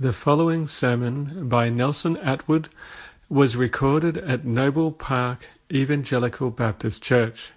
The 0.00 0.12
following 0.12 0.68
sermon 0.68 1.48
by 1.48 1.70
Nelson 1.70 2.16
Atwood 2.18 2.68
was 3.28 3.56
recorded 3.56 4.16
at 4.16 4.44
Noble 4.44 4.92
Park 4.92 5.48
Evangelical 5.72 6.50
Baptist 6.50 7.02
Church. 7.02 7.50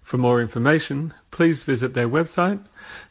For 0.00 0.16
more 0.16 0.40
information, 0.40 1.12
please 1.32 1.64
visit 1.64 1.94
their 1.94 2.08
website 2.08 2.60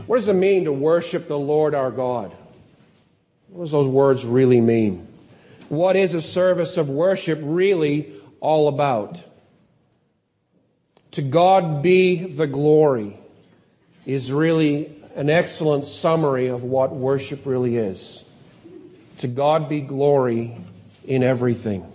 What 0.07 0.17
does 0.17 0.29
it 0.29 0.35
mean 0.35 0.65
to 0.65 0.73
worship 0.73 1.29
the 1.29 1.39
Lord 1.39 1.75
our 1.75 1.91
God? 1.91 2.35
What 3.49 3.65
does 3.65 3.73
those 3.73 3.87
words 3.87 4.25
really 4.25 4.61
mean? 4.61 5.09
what 5.73 5.97
is 5.97 6.13
a 6.13 6.21
service 6.21 6.77
of 6.77 6.91
worship 6.91 7.39
really 7.43 8.13
all 8.41 8.69
about? 8.69 9.25
To 11.13 11.23
God 11.23 11.83
be 11.83 12.17
the 12.17 12.47
glory 12.47 13.17
is 14.07 14.33
really 14.33 14.95
an 15.15 15.31
excellent 15.31 15.87
summary 15.87 16.49
of 16.49 16.65
what 16.65 16.95
worship 16.95 17.47
really 17.47 17.77
is. 17.77 18.25
To 19.19 19.29
God 19.29 19.69
be 19.69 19.81
glory 19.81 20.57
in 21.05 21.23
everything. 21.23 21.87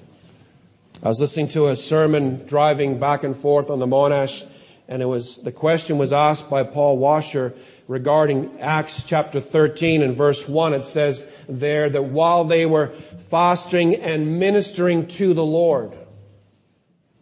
I 1.03 1.09
was 1.09 1.19
listening 1.19 1.49
to 1.49 1.67
a 1.67 1.75
sermon 1.75 2.45
driving 2.47 2.99
back 2.99 3.23
and 3.23 3.35
forth 3.35 3.69
on 3.69 3.79
the 3.79 3.85
Monash, 3.85 4.47
and 4.87 5.01
it 5.01 5.05
was 5.05 5.37
the 5.37 5.51
question 5.51 5.97
was 5.97 6.13
asked 6.13 6.49
by 6.49 6.63
Paul 6.63 6.97
Washer 6.97 7.53
regarding 7.87 8.59
Acts 8.59 9.03
chapter 9.03 9.39
13 9.39 10.01
and 10.01 10.15
verse 10.15 10.47
1. 10.47 10.73
It 10.73 10.85
says 10.85 11.27
there 11.47 11.89
that 11.89 12.03
while 12.05 12.45
they 12.45 12.65
were 12.65 12.87
fasting 13.29 13.95
and 13.95 14.39
ministering 14.39 15.07
to 15.07 15.33
the 15.33 15.45
Lord, 15.45 15.95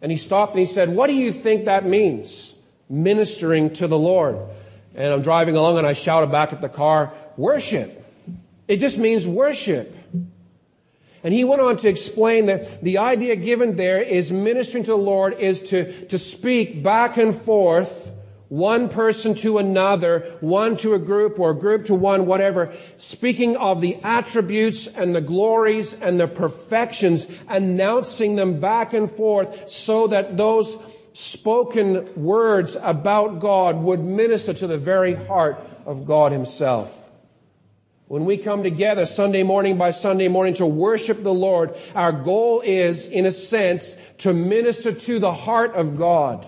and 0.00 0.12
he 0.12 0.18
stopped 0.18 0.52
and 0.52 0.60
he 0.60 0.72
said, 0.72 0.94
What 0.94 1.08
do 1.08 1.14
you 1.14 1.32
think 1.32 1.64
that 1.64 1.86
means? 1.86 2.54
Ministering 2.88 3.72
to 3.74 3.88
the 3.88 3.98
Lord. 3.98 4.38
And 4.96 5.12
I'm 5.12 5.22
driving 5.22 5.56
along 5.56 5.78
and 5.78 5.86
I 5.86 5.92
shouted 5.92 6.32
back 6.32 6.52
at 6.52 6.60
the 6.60 6.68
car, 6.68 7.12
Worship. 7.36 8.02
It 8.66 8.78
just 8.78 8.98
means 8.98 9.26
worship. 9.26 9.94
And 11.22 11.34
he 11.34 11.44
went 11.44 11.60
on 11.60 11.76
to 11.78 11.88
explain 11.88 12.46
that 12.46 12.82
the 12.82 12.98
idea 12.98 13.36
given 13.36 13.76
there 13.76 14.00
is 14.00 14.32
ministering 14.32 14.84
to 14.84 14.92
the 14.92 14.96
Lord 14.96 15.38
is 15.38 15.70
to, 15.70 16.06
to 16.06 16.18
speak 16.18 16.82
back 16.82 17.16
and 17.16 17.34
forth 17.34 18.12
one 18.48 18.88
person 18.88 19.34
to 19.34 19.58
another, 19.58 20.20
one 20.40 20.76
to 20.78 20.94
a 20.94 20.98
group 21.00 21.40
or 21.40 21.50
a 21.50 21.54
group 21.54 21.86
to 21.86 21.94
one, 21.94 22.26
whatever, 22.26 22.72
speaking 22.96 23.56
of 23.56 23.80
the 23.80 23.96
attributes 24.04 24.86
and 24.86 25.14
the 25.14 25.20
glories 25.20 25.94
and 25.94 26.20
the 26.20 26.28
perfections, 26.28 27.26
announcing 27.48 28.36
them 28.36 28.60
back 28.60 28.94
and 28.94 29.10
forth 29.10 29.68
so 29.68 30.06
that 30.06 30.36
those 30.36 30.76
spoken 31.16 32.22
words 32.22 32.76
about 32.78 33.38
God 33.38 33.76
would 33.76 34.00
minister 34.00 34.52
to 34.52 34.66
the 34.66 34.76
very 34.76 35.14
heart 35.14 35.58
of 35.86 36.04
God 36.04 36.32
Himself. 36.32 36.94
When 38.06 38.26
we 38.26 38.36
come 38.36 38.62
together 38.62 39.06
Sunday 39.06 39.42
morning 39.42 39.78
by 39.78 39.92
Sunday 39.92 40.28
morning 40.28 40.54
to 40.54 40.66
worship 40.66 41.22
the 41.22 41.32
Lord, 41.32 41.74
our 41.94 42.12
goal 42.12 42.60
is, 42.60 43.06
in 43.06 43.24
a 43.24 43.32
sense, 43.32 43.96
to 44.18 44.34
minister 44.34 44.92
to 44.92 45.18
the 45.18 45.32
heart 45.32 45.74
of 45.74 45.96
God 45.96 46.46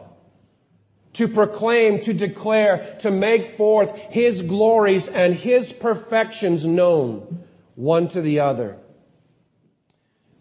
to 1.14 1.26
proclaim, 1.26 2.00
to 2.02 2.12
declare, 2.12 2.96
to 3.00 3.10
make 3.10 3.46
forth 3.46 3.96
His 4.10 4.42
glories 4.42 5.08
and 5.08 5.34
His 5.34 5.72
perfections 5.72 6.66
known 6.66 7.44
one 7.74 8.08
to 8.08 8.20
the 8.20 8.40
other. 8.40 8.76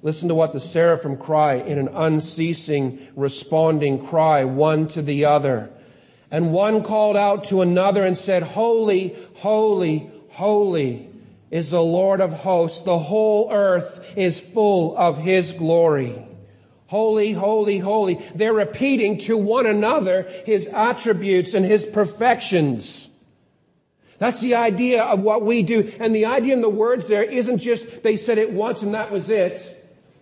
Listen 0.07 0.29
to 0.29 0.35
what 0.35 0.53
the 0.53 0.61
seraphim 0.61 1.17
cry 1.17 1.55
in 1.55 1.77
an 1.77 1.89
unceasing, 1.89 3.05
responding 3.17 4.07
cry, 4.07 4.45
one 4.45 4.87
to 4.87 5.01
the 5.01 5.25
other. 5.25 5.69
And 6.31 6.53
one 6.53 6.83
called 6.83 7.17
out 7.17 7.43
to 7.49 7.61
another 7.61 8.05
and 8.05 8.15
said, 8.15 8.41
Holy, 8.41 9.17
holy, 9.35 10.09
holy 10.29 11.09
is 11.51 11.71
the 11.71 11.83
Lord 11.83 12.21
of 12.21 12.31
hosts. 12.31 12.85
The 12.85 12.97
whole 12.97 13.51
earth 13.51 14.13
is 14.15 14.39
full 14.39 14.97
of 14.97 15.17
His 15.17 15.51
glory. 15.51 16.25
Holy, 16.85 17.33
holy, 17.33 17.77
holy. 17.77 18.15
They're 18.33 18.53
repeating 18.53 19.17
to 19.25 19.35
one 19.35 19.65
another 19.65 20.31
his 20.45 20.67
attributes 20.67 21.53
and 21.53 21.65
his 21.65 21.85
perfections. 21.85 23.09
That's 24.19 24.39
the 24.39 24.55
idea 24.55 25.03
of 25.03 25.21
what 25.21 25.43
we 25.43 25.63
do. 25.63 25.91
And 25.99 26.15
the 26.15 26.27
idea 26.27 26.53
in 26.53 26.61
the 26.61 26.69
words 26.69 27.09
there 27.09 27.23
isn't 27.23 27.57
just 27.57 28.03
they 28.03 28.15
said 28.15 28.37
it 28.37 28.53
once 28.53 28.83
and 28.83 28.93
that 28.93 29.11
was 29.11 29.29
it. 29.29 29.73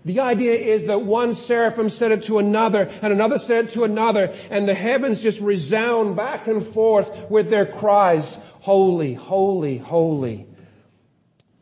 The 0.05 0.19
idea 0.19 0.53
is 0.53 0.85
that 0.85 1.01
one 1.01 1.33
seraphim 1.33 1.89
said 1.89 2.11
it 2.11 2.23
to 2.23 2.37
another 2.37 2.91
and 3.01 3.11
another 3.11 3.39
said 3.39 3.65
it 3.65 3.71
to 3.71 3.85
another 3.85 4.33
and 4.51 4.67
the 4.67 4.75
heavens 4.75 5.23
just 5.23 5.41
resound 5.41 6.15
back 6.15 6.45
and 6.45 6.65
forth 6.65 7.29
with 7.31 7.49
their 7.49 7.65
cries, 7.65 8.37
holy, 8.61 9.15
holy, 9.15 9.79
holy 9.79 10.45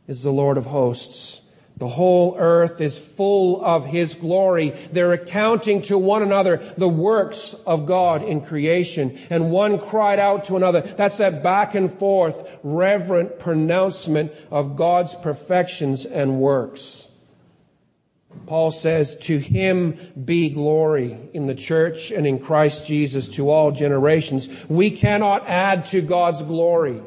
is 0.07 0.23
the 0.23 0.31
Lord 0.31 0.57
of 0.57 0.65
hosts. 0.65 1.39
The 1.77 1.87
whole 1.87 2.35
earth 2.37 2.81
is 2.81 2.99
full 2.99 3.63
of 3.63 3.85
His 3.85 4.13
glory. 4.13 4.71
They're 4.91 5.13
accounting 5.13 5.81
to 5.83 5.97
one 5.97 6.21
another 6.21 6.57
the 6.77 6.89
works 6.89 7.53
of 7.65 7.85
God 7.85 8.23
in 8.23 8.41
creation. 8.41 9.17
And 9.29 9.51
one 9.51 9.79
cried 9.79 10.19
out 10.19 10.45
to 10.45 10.55
another. 10.55 10.81
That's 10.81 11.17
that 11.17 11.41
back 11.41 11.73
and 11.73 11.91
forth 11.91 12.47
reverent 12.61 13.39
pronouncement 13.39 14.33
of 14.51 14.75
God's 14.75 15.15
perfections 15.15 16.05
and 16.05 16.39
works. 16.39 17.09
Paul 18.45 18.71
says, 18.71 19.15
to 19.17 19.37
him 19.37 19.97
be 20.23 20.49
glory 20.49 21.17
in 21.33 21.47
the 21.47 21.55
church 21.55 22.11
and 22.11 22.27
in 22.27 22.39
Christ 22.39 22.87
Jesus 22.87 23.29
to 23.29 23.49
all 23.49 23.71
generations. 23.71 24.49
We 24.69 24.91
cannot 24.91 25.47
add 25.47 25.87
to 25.87 26.01
God's 26.01 26.43
glory. 26.43 27.01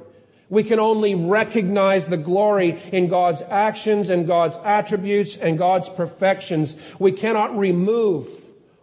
We 0.48 0.62
can 0.62 0.78
only 0.78 1.14
recognize 1.14 2.06
the 2.06 2.16
glory 2.16 2.80
in 2.92 3.08
God's 3.08 3.42
actions 3.42 4.10
and 4.10 4.26
God's 4.26 4.56
attributes 4.64 5.36
and 5.36 5.58
God's 5.58 5.88
perfections. 5.88 6.76
We 6.98 7.12
cannot 7.12 7.58
remove 7.58 8.28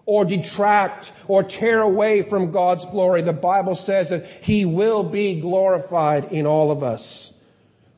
or 0.06 0.26
detract 0.26 1.14
or 1.28 1.44
tear 1.44 1.82
away 1.82 2.22
from 2.22 2.52
God's 2.52 2.86
glory. 2.86 3.22
The 3.22 3.32
Bible 3.32 3.76
says 3.76 4.10
that 4.10 4.26
He 4.42 4.66
will 4.66 5.04
be 5.04 5.40
glorified 5.40 6.34
in 6.34 6.46
all 6.46 6.72
of 6.72 6.84
us. 6.84 7.32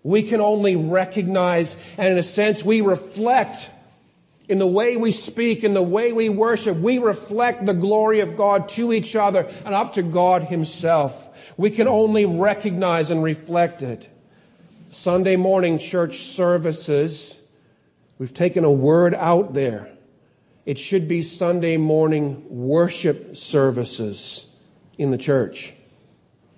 We 0.03 0.21
can 0.21 0.41
only 0.41 0.75
recognize 0.75 1.75
and 1.97 2.13
in 2.13 2.17
a 2.19 2.23
sense 2.23 2.63
we 2.63 2.81
reflect 2.81 3.67
In 4.47 4.59
the 4.59 4.67
way 4.67 4.95
we 4.95 5.11
speak, 5.11 5.63
in 5.63 5.73
the 5.73 5.81
way 5.81 6.13
we 6.13 6.29
worship, 6.29 6.77
we 6.77 6.99
reflect 6.99 7.65
the 7.65 7.73
glory 7.73 8.19
of 8.19 8.37
God 8.37 8.69
to 8.69 8.93
each 8.93 9.15
other 9.15 9.51
and 9.65 9.73
up 9.73 9.93
to 9.93 10.03
God 10.03 10.43
Himself. 10.43 11.29
We 11.57 11.71
can 11.71 11.87
only 11.87 12.25
recognize 12.25 13.11
and 13.11 13.23
reflect 13.23 13.81
it. 13.81 14.09
Sunday 14.91 15.35
morning 15.35 15.79
church 15.79 16.19
services, 16.19 17.41
we've 18.19 18.33
taken 18.33 18.63
a 18.63 18.71
word 18.71 19.15
out 19.15 19.53
there. 19.53 19.89
It 20.65 20.79
should 20.79 21.07
be 21.07 21.21
Sunday 21.21 21.77
morning 21.77 22.45
worship 22.49 23.35
services 23.35 24.51
in 24.97 25.11
the 25.11 25.17
church. 25.17 25.73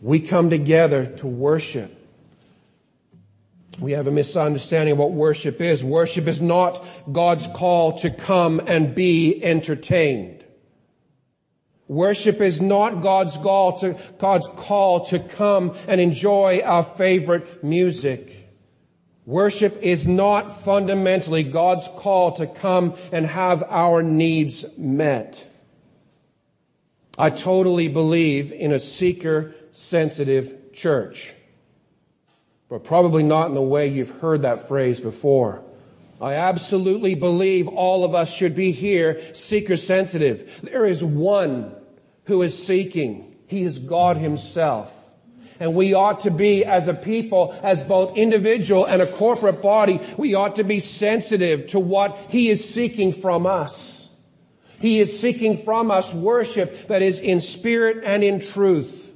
We 0.01 0.19
come 0.19 0.49
together 0.49 1.05
to 1.17 1.27
worship. 1.27 1.96
We 3.79 3.91
have 3.91 4.07
a 4.07 4.11
misunderstanding 4.11 4.93
of 4.93 4.97
what 4.97 5.11
worship 5.11 5.61
is. 5.61 5.83
Worship 5.83 6.27
is 6.27 6.41
not 6.41 6.83
God's 7.11 7.47
call 7.47 7.99
to 7.99 8.09
come 8.09 8.59
and 8.65 8.95
be 8.95 9.43
entertained. 9.43 10.43
Worship 11.87 12.41
is 12.41 12.59
not 12.59 13.01
God's 13.01 13.37
call 13.37 13.79
to, 13.79 13.95
God's 14.17 14.47
call 14.47 15.05
to 15.07 15.19
come 15.19 15.75
and 15.87 16.01
enjoy 16.01 16.61
our 16.65 16.83
favorite 16.83 17.63
music. 17.63 18.49
Worship 19.25 19.81
is 19.83 20.07
not 20.07 20.63
fundamentally 20.63 21.43
God's 21.43 21.87
call 21.97 22.33
to 22.37 22.47
come 22.47 22.95
and 23.11 23.25
have 23.25 23.63
our 23.63 24.01
needs 24.01 24.77
met. 24.77 25.47
I 27.17 27.29
totally 27.29 27.87
believe 27.87 28.51
in 28.51 28.71
a 28.71 28.79
seeker 28.79 29.53
sensitive 29.71 30.73
church 30.73 31.33
but 32.69 32.83
probably 32.83 33.23
not 33.23 33.47
in 33.47 33.53
the 33.53 33.61
way 33.61 33.87
you've 33.87 34.19
heard 34.19 34.41
that 34.41 34.67
phrase 34.67 34.99
before. 34.99 35.63
I 36.19 36.33
absolutely 36.33 37.15
believe 37.15 37.67
all 37.67 38.03
of 38.03 38.15
us 38.15 38.33
should 38.33 38.55
be 38.55 38.71
here 38.71 39.21
seeker 39.33 39.77
sensitive. 39.77 40.59
There 40.63 40.85
is 40.85 41.03
one 41.03 41.75
who 42.25 42.41
is 42.41 42.61
seeking. 42.61 43.35
He 43.47 43.63
is 43.63 43.79
God 43.79 44.17
himself. 44.17 44.93
And 45.59 45.73
we 45.73 45.93
ought 45.93 46.21
to 46.21 46.31
be, 46.31 46.65
as 46.65 46.87
a 46.87 46.93
people, 46.93 47.57
as 47.63 47.81
both 47.81 48.15
individual 48.15 48.85
and 48.85 49.01
a 49.01 49.07
corporate 49.07 49.61
body, 49.61 49.99
we 50.17 50.35
ought 50.35 50.57
to 50.57 50.63
be 50.63 50.79
sensitive 50.79 51.67
to 51.67 51.79
what 51.79 52.15
He 52.29 52.49
is 52.49 52.67
seeking 52.69 53.11
from 53.11 53.47
us. 53.47 54.09
He 54.79 54.99
is 54.99 55.19
seeking 55.19 55.57
from 55.57 55.89
us 55.89 56.13
worship 56.13 56.87
that 56.87 57.01
is 57.01 57.19
in 57.19 57.41
spirit 57.41 58.03
and 58.05 58.23
in 58.23 58.39
truth. 58.39 59.11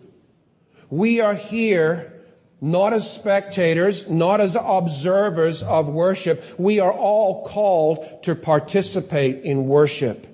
We 0.89 1.19
are 1.19 1.36
here 1.36 2.20
not 2.62 2.94
as 2.94 3.12
spectators, 3.12 4.08
not 4.08 4.40
as 4.40 4.56
observers 4.56 5.63
of 5.63 5.90
worship. 5.90 6.44
We 6.60 6.80
are 6.80 6.94
all 6.94 7.44
called 7.44 8.24
to 8.24 8.36
participate 8.36 9.44
in 9.44 9.66
worship. 9.66 10.28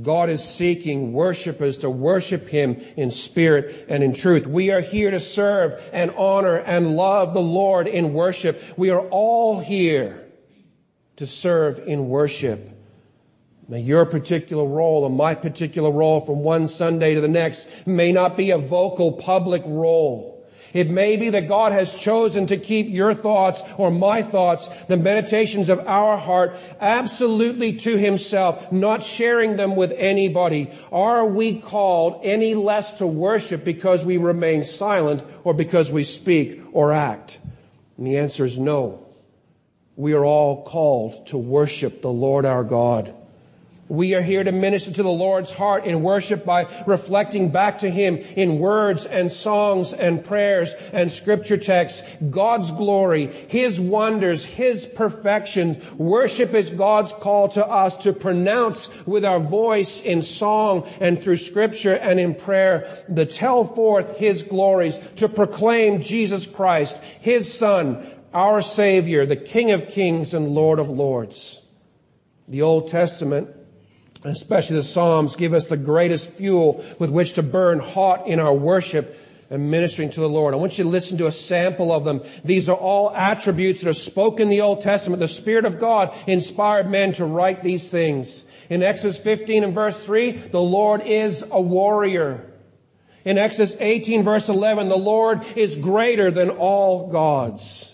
God 0.00 0.30
is 0.30 0.42
seeking 0.42 1.12
worshipers 1.12 1.78
to 1.78 1.90
worship 1.90 2.48
Him 2.48 2.80
in 2.96 3.10
spirit 3.10 3.84
and 3.90 4.02
in 4.02 4.14
truth. 4.14 4.46
We 4.46 4.70
are 4.70 4.80
here 4.80 5.10
to 5.10 5.20
serve 5.20 5.78
and 5.92 6.10
honor 6.12 6.56
and 6.56 6.96
love 6.96 7.34
the 7.34 7.42
Lord 7.42 7.86
in 7.86 8.14
worship. 8.14 8.62
We 8.78 8.88
are 8.88 9.06
all 9.08 9.60
here 9.60 10.26
to 11.16 11.26
serve 11.26 11.80
in 11.86 12.08
worship. 12.08 12.70
May 13.68 13.80
your 13.80 14.06
particular 14.06 14.64
role 14.64 15.04
and 15.04 15.16
my 15.16 15.34
particular 15.34 15.90
role 15.90 16.20
from 16.20 16.38
one 16.38 16.66
Sunday 16.66 17.14
to 17.14 17.20
the 17.20 17.28
next 17.28 17.68
may 17.86 18.12
not 18.12 18.38
be 18.38 18.52
a 18.52 18.58
vocal 18.58 19.12
public 19.12 19.62
role. 19.66 20.29
It 20.72 20.90
may 20.90 21.16
be 21.16 21.30
that 21.30 21.48
God 21.48 21.72
has 21.72 21.94
chosen 21.94 22.46
to 22.48 22.56
keep 22.56 22.88
your 22.88 23.14
thoughts 23.14 23.62
or 23.76 23.90
my 23.90 24.22
thoughts, 24.22 24.68
the 24.84 24.96
meditations 24.96 25.68
of 25.68 25.80
our 25.86 26.16
heart, 26.16 26.56
absolutely 26.80 27.74
to 27.78 27.96
Himself, 27.96 28.70
not 28.70 29.02
sharing 29.02 29.56
them 29.56 29.76
with 29.76 29.92
anybody. 29.92 30.70
Are 30.92 31.26
we 31.26 31.60
called 31.60 32.20
any 32.22 32.54
less 32.54 32.98
to 32.98 33.06
worship 33.06 33.64
because 33.64 34.04
we 34.04 34.16
remain 34.16 34.64
silent 34.64 35.22
or 35.44 35.54
because 35.54 35.90
we 35.90 36.04
speak 36.04 36.60
or 36.72 36.92
act? 36.92 37.38
And 37.96 38.06
the 38.06 38.18
answer 38.18 38.44
is 38.44 38.58
no. 38.58 39.06
We 39.96 40.14
are 40.14 40.24
all 40.24 40.64
called 40.64 41.26
to 41.28 41.36
worship 41.36 42.00
the 42.00 42.10
Lord 42.10 42.46
our 42.46 42.64
God. 42.64 43.14
We 43.90 44.14
are 44.14 44.22
here 44.22 44.44
to 44.44 44.52
minister 44.52 44.92
to 44.92 45.02
the 45.02 45.08
Lord's 45.08 45.50
heart 45.50 45.84
in 45.84 46.02
worship 46.02 46.44
by 46.44 46.68
reflecting 46.86 47.48
back 47.48 47.80
to 47.80 47.90
Him 47.90 48.18
in 48.18 48.60
words 48.60 49.04
and 49.04 49.32
songs 49.32 49.92
and 49.92 50.24
prayers 50.24 50.72
and 50.92 51.10
scripture 51.10 51.56
texts 51.56 52.00
God's 52.30 52.70
glory, 52.70 53.26
His 53.48 53.80
wonders, 53.80 54.44
His 54.44 54.86
perfection. 54.86 55.82
Worship 55.96 56.54
is 56.54 56.70
God's 56.70 57.12
call 57.12 57.48
to 57.48 57.66
us 57.66 57.96
to 58.04 58.12
pronounce 58.12 58.88
with 59.06 59.24
our 59.24 59.40
voice 59.40 60.00
in 60.02 60.22
song 60.22 60.88
and 61.00 61.20
through 61.20 61.38
scripture 61.38 61.94
and 61.94 62.20
in 62.20 62.36
prayer, 62.36 63.04
to 63.12 63.26
tell 63.26 63.64
forth 63.64 64.18
His 64.18 64.42
glories, 64.42 65.00
to 65.16 65.28
proclaim 65.28 66.02
Jesus 66.02 66.46
Christ, 66.46 66.96
His 67.22 67.52
Son, 67.52 68.08
our 68.32 68.62
Savior, 68.62 69.26
the 69.26 69.34
King 69.34 69.72
of 69.72 69.88
Kings 69.88 70.32
and 70.32 70.50
Lord 70.50 70.78
of 70.78 70.90
Lords. 70.90 71.60
The 72.46 72.62
Old 72.62 72.86
Testament 72.86 73.56
especially 74.24 74.76
the 74.76 74.84
Psalms, 74.84 75.36
give 75.36 75.54
us 75.54 75.66
the 75.66 75.76
greatest 75.76 76.30
fuel 76.30 76.84
with 76.98 77.10
which 77.10 77.34
to 77.34 77.42
burn 77.42 77.78
hot 77.80 78.26
in 78.26 78.38
our 78.38 78.54
worship 78.54 79.16
and 79.50 79.70
ministering 79.70 80.10
to 80.10 80.20
the 80.20 80.28
Lord. 80.28 80.54
I 80.54 80.58
want 80.58 80.78
you 80.78 80.84
to 80.84 80.90
listen 80.90 81.18
to 81.18 81.26
a 81.26 81.32
sample 81.32 81.92
of 81.92 82.04
them. 82.04 82.22
These 82.44 82.68
are 82.68 82.76
all 82.76 83.10
attributes 83.14 83.80
that 83.80 83.90
are 83.90 83.94
spoken 83.94 84.44
in 84.44 84.48
the 84.48 84.60
Old 84.60 84.82
Testament. 84.82 85.20
The 85.20 85.28
Spirit 85.28 85.64
of 85.64 85.80
God 85.80 86.14
inspired 86.26 86.88
men 86.88 87.12
to 87.14 87.24
write 87.24 87.62
these 87.62 87.90
things. 87.90 88.44
In 88.68 88.84
Exodus 88.84 89.18
15 89.18 89.64
and 89.64 89.74
verse 89.74 89.98
3, 89.98 90.30
the 90.32 90.60
Lord 90.60 91.02
is 91.02 91.44
a 91.50 91.60
warrior. 91.60 92.46
In 93.24 93.38
Exodus 93.38 93.76
18 93.80 94.22
verse 94.22 94.48
11, 94.48 94.88
the 94.88 94.96
Lord 94.96 95.44
is 95.56 95.76
greater 95.76 96.30
than 96.30 96.50
all 96.50 97.08
gods. 97.08 97.89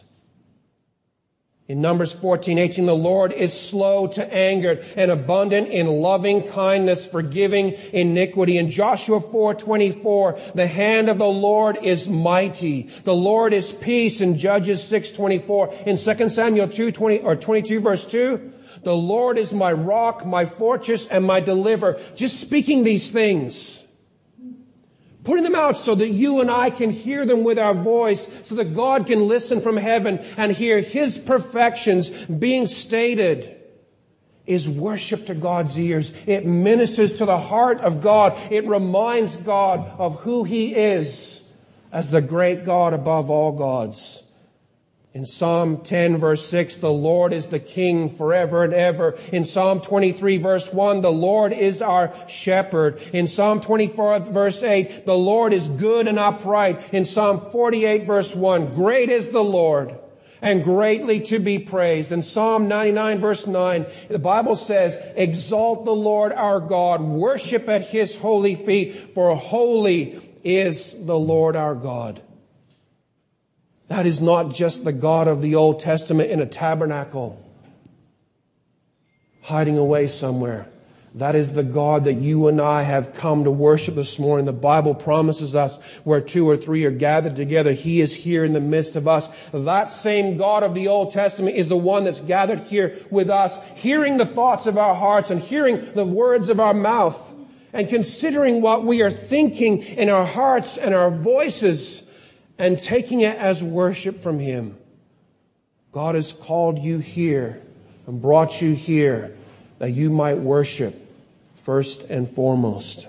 In 1.68 1.80
Numbers 1.80 2.12
14, 2.12 2.58
18, 2.58 2.86
the 2.86 2.94
Lord 2.94 3.32
is 3.32 3.52
slow 3.52 4.06
to 4.06 4.32
anger 4.32 4.84
and 4.94 5.10
abundant 5.10 5.66
in 5.66 5.88
loving 5.88 6.44
kindness, 6.44 7.04
forgiving 7.04 7.74
iniquity. 7.92 8.56
In 8.56 8.70
Joshua 8.70 9.20
4, 9.20 9.54
24, 9.54 10.38
the 10.54 10.68
hand 10.68 11.08
of 11.08 11.18
the 11.18 11.26
Lord 11.26 11.78
is 11.82 12.08
mighty. 12.08 12.88
The 13.02 13.16
Lord 13.16 13.52
is 13.52 13.72
peace 13.72 14.20
in 14.20 14.38
Judges 14.38 14.80
6, 14.84 15.10
24. 15.10 15.74
In 15.86 15.96
2 15.96 16.28
Samuel 16.28 16.68
2, 16.68 16.92
20, 16.92 17.18
or 17.20 17.34
22 17.34 17.80
verse 17.80 18.06
2, 18.06 18.52
the 18.84 18.96
Lord 18.96 19.36
is 19.36 19.52
my 19.52 19.72
rock, 19.72 20.24
my 20.24 20.44
fortress, 20.44 21.08
and 21.08 21.24
my 21.24 21.40
deliverer. 21.40 21.98
Just 22.14 22.38
speaking 22.38 22.84
these 22.84 23.10
things 23.10 23.82
putting 25.26 25.44
them 25.44 25.56
out 25.56 25.76
so 25.76 25.94
that 25.94 26.08
you 26.08 26.40
and 26.40 26.50
I 26.50 26.70
can 26.70 26.90
hear 26.90 27.26
them 27.26 27.42
with 27.42 27.58
our 27.58 27.74
voice, 27.74 28.26
so 28.44 28.54
that 28.54 28.74
God 28.74 29.06
can 29.06 29.26
listen 29.26 29.60
from 29.60 29.76
heaven 29.76 30.24
and 30.36 30.52
hear 30.52 30.80
His 30.80 31.18
perfections 31.18 32.08
being 32.08 32.68
stated 32.68 33.52
is 34.46 34.68
worship 34.68 35.26
to 35.26 35.34
God's 35.34 35.78
ears. 35.78 36.12
It 36.26 36.46
ministers 36.46 37.14
to 37.14 37.26
the 37.26 37.36
heart 37.36 37.80
of 37.80 38.00
God. 38.00 38.38
It 38.52 38.66
reminds 38.66 39.36
God 39.36 39.90
of 39.98 40.20
who 40.20 40.44
He 40.44 40.74
is 40.74 41.42
as 41.90 42.10
the 42.10 42.20
great 42.20 42.64
God 42.64 42.94
above 42.94 43.28
all 43.28 43.50
gods. 43.52 44.22
In 45.16 45.24
Psalm 45.24 45.78
10 45.78 46.18
verse 46.18 46.46
6, 46.46 46.76
the 46.76 46.92
Lord 46.92 47.32
is 47.32 47.46
the 47.46 47.58
King 47.58 48.10
forever 48.10 48.64
and 48.64 48.74
ever. 48.74 49.16
In 49.32 49.46
Psalm 49.46 49.80
23 49.80 50.36
verse 50.36 50.70
1, 50.70 51.00
the 51.00 51.10
Lord 51.10 51.54
is 51.54 51.80
our 51.80 52.12
shepherd. 52.28 53.00
In 53.14 53.26
Psalm 53.26 53.62
24 53.62 54.20
verse 54.20 54.62
8, 54.62 55.06
the 55.06 55.16
Lord 55.16 55.54
is 55.54 55.68
good 55.68 56.06
and 56.06 56.18
upright. 56.18 56.92
In 56.92 57.06
Psalm 57.06 57.50
48 57.50 58.06
verse 58.06 58.34
1, 58.34 58.74
great 58.74 59.08
is 59.08 59.30
the 59.30 59.42
Lord 59.42 59.98
and 60.42 60.62
greatly 60.62 61.20
to 61.20 61.38
be 61.38 61.60
praised. 61.60 62.12
In 62.12 62.22
Psalm 62.22 62.68
99 62.68 63.18
verse 63.18 63.46
9, 63.46 63.86
the 64.10 64.18
Bible 64.18 64.54
says, 64.54 64.98
exalt 65.14 65.86
the 65.86 65.92
Lord 65.92 66.32
our 66.32 66.60
God, 66.60 67.00
worship 67.00 67.70
at 67.70 67.88
his 67.88 68.14
holy 68.14 68.54
feet, 68.54 69.14
for 69.14 69.34
holy 69.34 70.20
is 70.44 70.94
the 71.06 71.18
Lord 71.18 71.56
our 71.56 71.74
God. 71.74 72.20
That 73.88 74.06
is 74.06 74.20
not 74.20 74.52
just 74.54 74.84
the 74.84 74.92
God 74.92 75.28
of 75.28 75.42
the 75.42 75.54
Old 75.54 75.80
Testament 75.80 76.30
in 76.30 76.40
a 76.40 76.46
tabernacle 76.46 77.42
hiding 79.42 79.78
away 79.78 80.08
somewhere. 80.08 80.66
That 81.14 81.34
is 81.34 81.52
the 81.52 81.62
God 81.62 82.04
that 82.04 82.14
you 82.14 82.48
and 82.48 82.60
I 82.60 82.82
have 82.82 83.14
come 83.14 83.44
to 83.44 83.50
worship 83.50 83.94
this 83.94 84.18
morning. 84.18 84.44
The 84.44 84.52
Bible 84.52 84.94
promises 84.94 85.54
us 85.54 85.78
where 86.04 86.20
two 86.20 86.46
or 86.46 86.58
three 86.58 86.84
are 86.84 86.90
gathered 86.90 87.36
together, 87.36 87.72
He 87.72 88.02
is 88.02 88.14
here 88.14 88.44
in 88.44 88.52
the 88.52 88.60
midst 88.60 88.96
of 88.96 89.08
us. 89.08 89.30
That 89.52 89.88
same 89.88 90.36
God 90.36 90.62
of 90.62 90.74
the 90.74 90.88
Old 90.88 91.12
Testament 91.12 91.56
is 91.56 91.70
the 91.70 91.76
one 91.76 92.04
that's 92.04 92.20
gathered 92.20 92.64
here 92.64 92.98
with 93.10 93.30
us, 93.30 93.58
hearing 93.76 94.18
the 94.18 94.26
thoughts 94.26 94.66
of 94.66 94.76
our 94.76 94.94
hearts 94.94 95.30
and 95.30 95.40
hearing 95.40 95.94
the 95.94 96.04
words 96.04 96.50
of 96.50 96.60
our 96.60 96.74
mouth 96.74 97.34
and 97.72 97.88
considering 97.88 98.60
what 98.60 98.84
we 98.84 99.00
are 99.00 99.10
thinking 99.10 99.82
in 99.82 100.10
our 100.10 100.26
hearts 100.26 100.76
and 100.76 100.94
our 100.94 101.10
voices 101.10 102.02
and 102.58 102.80
taking 102.80 103.20
it 103.20 103.36
as 103.36 103.62
worship 103.62 104.22
from 104.22 104.38
Him. 104.38 104.76
God 105.92 106.14
has 106.14 106.32
called 106.32 106.78
you 106.78 106.98
here 106.98 107.62
and 108.06 108.20
brought 108.20 108.60
you 108.60 108.74
here 108.74 109.36
that 109.78 109.90
you 109.90 110.10
might 110.10 110.38
worship 110.38 110.94
first 111.64 112.02
and 112.02 112.28
foremost. 112.28 113.08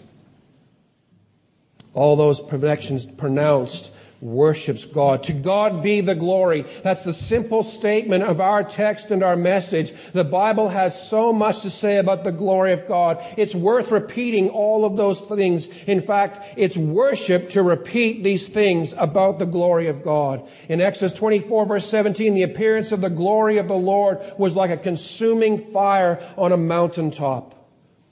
All 1.94 2.16
those 2.16 2.42
perfections 2.42 3.06
pronounced 3.06 3.92
worships 4.22 4.86
God. 4.86 5.24
To 5.24 5.34
God 5.34 5.84
be 5.84 6.02
the 6.02 6.16
glory. 6.16 6.66
That's 6.84 7.04
the 7.04 7.14
simple 7.14 7.64
statement 7.64 8.24
of 8.24 8.42
our 8.42 8.64
text 8.64 9.12
and 9.12 9.24
our 9.24 9.36
message. 9.36 9.94
The 10.14 10.24
Bible 10.24 10.70
has 10.70 11.10
so 11.10 11.32
much 11.32 11.62
to 11.62 11.70
say 11.70 11.98
about 11.98 12.24
the 12.24 12.32
glory 12.32 12.74
of 12.74 12.88
God. 12.88 13.24
It's 13.38 13.56
worth 13.56 13.92
repeating 13.92 14.50
all 14.50 14.86
of 14.86 14.96
those 14.96 15.22
things. 15.22 15.68
In 15.86 16.02
fact, 16.02 16.40
it's 16.56 16.78
worship 16.78 17.52
to 17.52 17.64
repeat 17.64 18.24
these 18.24 18.48
things 18.48 18.94
about 18.98 19.40
the 19.40 19.46
glory 19.46 19.88
of 19.88 20.04
God. 20.04 20.48
In 20.70 20.82
Exodus 20.82 21.14
24 21.14 21.66
verse 21.66 21.90
17, 21.90 22.34
the 22.34 22.44
appearance 22.44 22.92
of 22.92 23.02
the 23.02 23.10
glory 23.10 23.58
of 23.58 23.68
the 23.68 23.76
Lord 23.76 24.20
was 24.38 24.56
like 24.56 24.72
a 24.72 24.78
consuming 24.78 25.72
fire 25.72 26.22
on 26.38 26.52
a 26.52 26.58
mountaintop. 26.58 27.57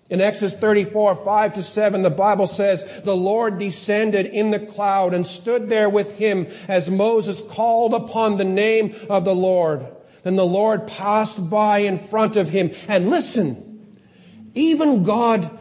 In 0.07 0.21
Exodus 0.21 0.53
34, 0.53 1.15
5 1.15 1.53
to 1.55 1.63
7, 1.63 2.03
the 2.03 2.11
Bible 2.11 2.45
says, 2.45 2.83
The 3.03 3.15
Lord 3.15 3.57
descended 3.57 4.27
in 4.27 4.51
the 4.51 4.59
cloud 4.59 5.15
and 5.15 5.25
stood 5.25 5.67
there 5.67 5.89
with 5.89 6.11
him 6.17 6.47
as 6.67 6.89
Moses 6.89 7.41
called 7.41 7.95
upon 7.95 8.37
the 8.37 8.43
name 8.43 8.95
of 9.09 9.25
the 9.25 9.33
Lord. 9.35 9.87
Then 10.21 10.35
the 10.35 10.45
Lord 10.45 10.87
passed 10.87 11.49
by 11.49 11.79
in 11.79 11.97
front 11.97 12.35
of 12.35 12.49
him. 12.49 12.71
And 12.87 13.09
listen, 13.09 13.97
even 14.53 15.03
God 15.03 15.59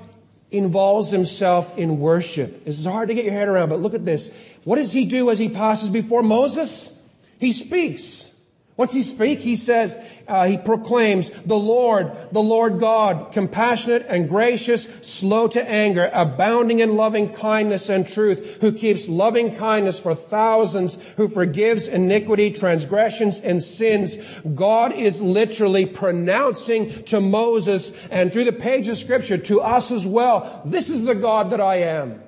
involves 0.50 1.10
himself 1.10 1.78
in 1.78 1.98
worship. 1.98 2.64
This 2.66 2.78
is 2.78 2.84
hard 2.84 3.08
to 3.08 3.14
get 3.14 3.24
your 3.24 3.34
head 3.34 3.48
around, 3.48 3.70
but 3.70 3.80
look 3.80 3.94
at 3.94 4.04
this. 4.04 4.30
What 4.64 4.76
does 4.76 4.92
he 4.92 5.06
do 5.06 5.30
as 5.30 5.38
he 5.38 5.48
passes 5.48 5.88
before 5.88 6.22
Moses? 6.22 6.90
He 7.38 7.52
speaks. 7.54 8.30
What's 8.76 8.92
he 8.92 9.04
speak? 9.04 9.38
He 9.38 9.54
says, 9.54 10.00
uh, 10.26 10.46
he 10.46 10.58
proclaims, 10.58 11.30
the 11.46 11.56
Lord, 11.56 12.10
the 12.32 12.42
Lord 12.42 12.80
God, 12.80 13.30
compassionate 13.30 14.06
and 14.08 14.28
gracious, 14.28 14.88
slow 15.02 15.46
to 15.46 15.62
anger, 15.62 16.10
abounding 16.12 16.80
in 16.80 16.96
loving 16.96 17.32
kindness 17.32 17.88
and 17.88 18.06
truth, 18.06 18.58
who 18.60 18.72
keeps 18.72 19.08
loving 19.08 19.54
kindness 19.54 20.00
for 20.00 20.16
thousands, 20.16 20.98
who 21.16 21.28
forgives 21.28 21.86
iniquity, 21.86 22.50
transgressions, 22.50 23.38
and 23.38 23.62
sins. 23.62 24.16
God 24.56 24.92
is 24.92 25.22
literally 25.22 25.86
pronouncing 25.86 27.04
to 27.04 27.20
Moses 27.20 27.92
and 28.10 28.32
through 28.32 28.44
the 28.44 28.52
page 28.52 28.88
of 28.88 28.96
scripture 28.96 29.38
to 29.38 29.60
us 29.60 29.92
as 29.92 30.04
well, 30.04 30.62
this 30.64 30.90
is 30.90 31.04
the 31.04 31.14
God 31.14 31.50
that 31.50 31.60
I 31.60 31.76
am. 31.76 32.20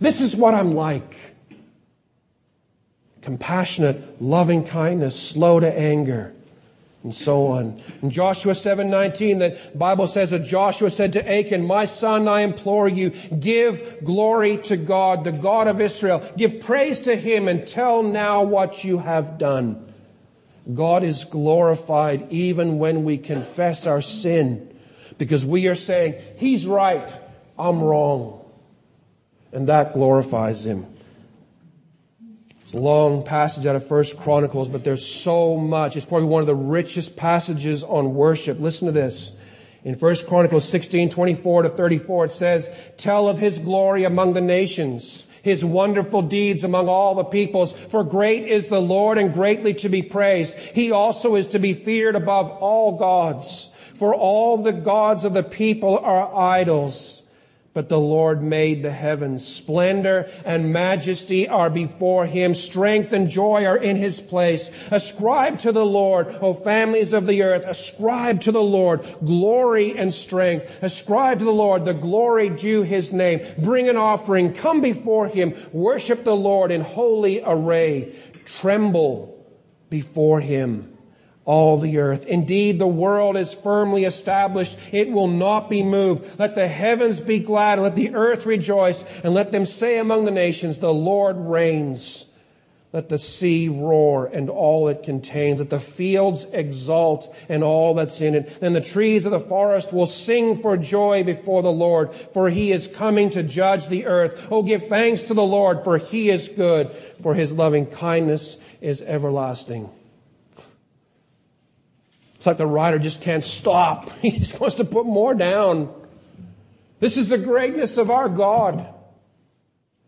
This 0.00 0.20
is 0.20 0.34
what 0.34 0.54
I'm 0.54 0.74
like 0.74 1.16
compassionate, 3.28 4.22
loving 4.22 4.64
kindness, 4.64 5.14
slow 5.14 5.60
to 5.60 5.70
anger, 5.78 6.32
and 7.04 7.14
so 7.14 7.48
on. 7.48 7.78
In 8.00 8.08
Joshua 8.08 8.54
7:19, 8.54 9.38
the 9.38 9.58
Bible 9.74 10.06
says 10.06 10.30
that 10.30 10.44
Joshua 10.44 10.90
said 10.90 11.12
to 11.12 11.30
Achan, 11.30 11.66
"My 11.66 11.84
son, 11.84 12.26
I 12.26 12.40
implore 12.40 12.88
you, 12.88 13.10
give 13.38 14.02
glory 14.02 14.56
to 14.64 14.78
God, 14.78 15.24
the 15.24 15.32
God 15.32 15.68
of 15.68 15.78
Israel. 15.78 16.22
Give 16.38 16.58
praise 16.60 17.02
to 17.02 17.14
him 17.14 17.48
and 17.48 17.66
tell 17.66 18.02
now 18.02 18.44
what 18.44 18.82
you 18.82 18.96
have 18.96 19.36
done." 19.36 19.76
God 20.72 21.04
is 21.04 21.24
glorified 21.24 22.28
even 22.30 22.78
when 22.78 23.04
we 23.04 23.18
confess 23.18 23.86
our 23.86 24.00
sin 24.00 24.70
because 25.18 25.44
we 25.44 25.66
are 25.66 25.74
saying, 25.74 26.14
He's 26.36 26.66
right, 26.66 27.14
I'm 27.58 27.82
wrong. 27.82 28.40
And 29.52 29.68
that 29.68 29.92
glorifies 29.92 30.64
Him. 30.64 30.86
It's 32.68 32.74
a 32.74 32.80
long 32.80 33.22
passage 33.22 33.64
out 33.64 33.76
of 33.76 33.88
First 33.88 34.18
Chronicles, 34.18 34.68
but 34.68 34.84
there's 34.84 35.02
so 35.02 35.56
much. 35.56 35.96
It's 35.96 36.04
probably 36.04 36.28
one 36.28 36.42
of 36.42 36.46
the 36.46 36.54
richest 36.54 37.16
passages 37.16 37.82
on 37.82 38.14
worship. 38.14 38.60
Listen 38.60 38.84
to 38.84 38.92
this. 38.92 39.32
In 39.84 39.94
First 39.94 40.26
Chronicles 40.26 40.68
16, 40.68 41.08
24 41.08 41.62
to 41.62 41.70
34, 41.70 42.26
it 42.26 42.32
says, 42.32 42.70
Tell 42.98 43.30
of 43.30 43.38
his 43.38 43.58
glory 43.58 44.04
among 44.04 44.34
the 44.34 44.42
nations, 44.42 45.24
his 45.40 45.64
wonderful 45.64 46.20
deeds 46.20 46.62
among 46.62 46.90
all 46.90 47.14
the 47.14 47.24
peoples, 47.24 47.72
for 47.72 48.04
great 48.04 48.46
is 48.46 48.68
the 48.68 48.82
Lord 48.82 49.16
and 49.16 49.32
greatly 49.32 49.72
to 49.72 49.88
be 49.88 50.02
praised. 50.02 50.54
He 50.54 50.92
also 50.92 51.36
is 51.36 51.46
to 51.46 51.58
be 51.58 51.72
feared 51.72 52.16
above 52.16 52.50
all 52.50 52.98
gods, 52.98 53.70
for 53.94 54.14
all 54.14 54.58
the 54.58 54.74
gods 54.74 55.24
of 55.24 55.32
the 55.32 55.42
people 55.42 55.96
are 55.96 56.36
idols 56.36 57.17
but 57.78 57.88
the 57.88 57.96
Lord 57.96 58.42
made 58.42 58.82
the 58.82 58.90
heavens. 58.90 59.46
Splendor 59.46 60.28
and 60.44 60.72
majesty 60.72 61.46
are 61.46 61.70
before 61.70 62.26
him. 62.26 62.52
Strength 62.52 63.12
and 63.12 63.28
joy 63.28 63.66
are 63.66 63.76
in 63.76 63.94
his 63.94 64.18
place. 64.18 64.68
Ascribe 64.90 65.60
to 65.60 65.70
the 65.70 65.86
Lord, 65.86 66.26
O 66.40 66.54
families 66.54 67.12
of 67.12 67.24
the 67.24 67.44
earth. 67.44 67.64
Ascribe 67.64 68.40
to 68.40 68.50
the 68.50 68.60
Lord 68.60 69.06
glory 69.24 69.96
and 69.96 70.12
strength. 70.12 70.82
Ascribe 70.82 71.38
to 71.38 71.44
the 71.44 71.52
Lord 71.52 71.84
the 71.84 71.94
glory 71.94 72.48
due 72.48 72.82
his 72.82 73.12
name. 73.12 73.46
Bring 73.58 73.88
an 73.88 73.96
offering. 73.96 74.54
Come 74.54 74.80
before 74.80 75.28
him. 75.28 75.54
Worship 75.70 76.24
the 76.24 76.34
Lord 76.34 76.72
in 76.72 76.80
holy 76.80 77.44
array. 77.44 78.12
Tremble 78.44 79.46
before 79.88 80.40
him 80.40 80.97
all 81.48 81.78
the 81.78 81.96
earth. 81.96 82.26
Indeed, 82.26 82.78
the 82.78 82.86
world 82.86 83.38
is 83.38 83.54
firmly 83.54 84.04
established. 84.04 84.78
It 84.92 85.10
will 85.10 85.28
not 85.28 85.70
be 85.70 85.82
moved. 85.82 86.38
Let 86.38 86.54
the 86.54 86.68
heavens 86.68 87.20
be 87.20 87.38
glad 87.38 87.78
and 87.78 87.84
let 87.84 87.96
the 87.96 88.14
earth 88.14 88.44
rejoice 88.44 89.02
and 89.24 89.32
let 89.32 89.50
them 89.50 89.64
say 89.64 89.96
among 89.98 90.26
the 90.26 90.30
nations, 90.30 90.76
the 90.76 90.92
Lord 90.92 91.38
reigns. 91.38 92.26
Let 92.92 93.08
the 93.08 93.16
sea 93.16 93.70
roar 93.70 94.26
and 94.26 94.50
all 94.50 94.88
it 94.88 95.04
contains. 95.04 95.60
Let 95.60 95.70
the 95.70 95.80
fields 95.80 96.44
exult 96.52 97.34
and 97.48 97.64
all 97.64 97.94
that's 97.94 98.20
in 98.20 98.34
it. 98.34 98.60
Then 98.60 98.74
the 98.74 98.82
trees 98.82 99.24
of 99.24 99.32
the 99.32 99.40
forest 99.40 99.90
will 99.90 100.06
sing 100.06 100.60
for 100.60 100.76
joy 100.76 101.24
before 101.24 101.62
the 101.62 101.72
Lord, 101.72 102.12
for 102.34 102.50
he 102.50 102.72
is 102.72 102.88
coming 102.88 103.30
to 103.30 103.42
judge 103.42 103.88
the 103.88 104.04
earth. 104.04 104.48
Oh, 104.50 104.62
give 104.62 104.88
thanks 104.88 105.24
to 105.24 105.34
the 105.34 105.42
Lord, 105.42 105.82
for 105.84 105.96
he 105.96 106.28
is 106.28 106.48
good, 106.48 106.90
for 107.22 107.34
his 107.34 107.52
loving 107.52 107.86
kindness 107.86 108.58
is 108.82 109.00
everlasting. 109.00 109.88
Like 112.48 112.56
the 112.56 112.66
writer 112.66 112.98
just 112.98 113.20
can't 113.20 113.44
stop. 113.44 114.10
He 114.22 114.38
just 114.38 114.58
wants 114.58 114.76
to 114.76 114.84
put 114.86 115.04
more 115.04 115.34
down. 115.34 115.92
This 116.98 117.18
is 117.18 117.28
the 117.28 117.36
greatness 117.36 117.98
of 117.98 118.10
our 118.10 118.30
God. 118.30 118.88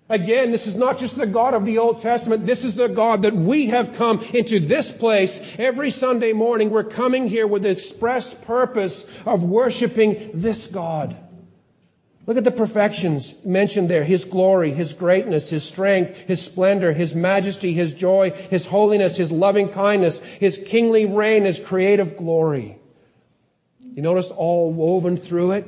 Again, 0.08 0.50
this 0.50 0.66
is 0.66 0.74
not 0.74 0.98
just 0.98 1.16
the 1.16 1.26
God 1.26 1.52
of 1.52 1.66
the 1.66 1.76
Old 1.76 2.00
Testament. 2.00 2.46
This 2.46 2.64
is 2.64 2.74
the 2.74 2.88
God 2.88 3.22
that 3.22 3.36
we 3.36 3.66
have 3.66 3.92
come 3.92 4.22
into 4.32 4.58
this 4.58 4.90
place 4.90 5.38
every 5.58 5.90
Sunday 5.90 6.32
morning. 6.32 6.70
We're 6.70 6.82
coming 6.82 7.28
here 7.28 7.46
with 7.46 7.64
the 7.64 7.68
express 7.68 8.32
purpose 8.32 9.04
of 9.26 9.44
worshiping 9.44 10.30
this 10.32 10.66
God. 10.66 11.14
Look 12.30 12.36
at 12.36 12.44
the 12.44 12.52
perfections 12.52 13.34
mentioned 13.44 13.90
there. 13.90 14.04
His 14.04 14.24
glory, 14.24 14.70
His 14.70 14.92
greatness, 14.92 15.50
His 15.50 15.64
strength, 15.64 16.16
His 16.16 16.40
splendor, 16.40 16.92
His 16.92 17.12
majesty, 17.12 17.72
His 17.72 17.92
joy, 17.92 18.30
His 18.30 18.64
holiness, 18.64 19.16
His 19.16 19.32
loving 19.32 19.68
kindness, 19.68 20.20
His 20.20 20.56
kingly 20.56 21.06
reign, 21.06 21.44
His 21.44 21.58
creative 21.58 22.16
glory. 22.16 22.78
You 23.80 24.02
notice 24.02 24.30
all 24.30 24.70
woven 24.70 25.16
through 25.16 25.50
it? 25.50 25.66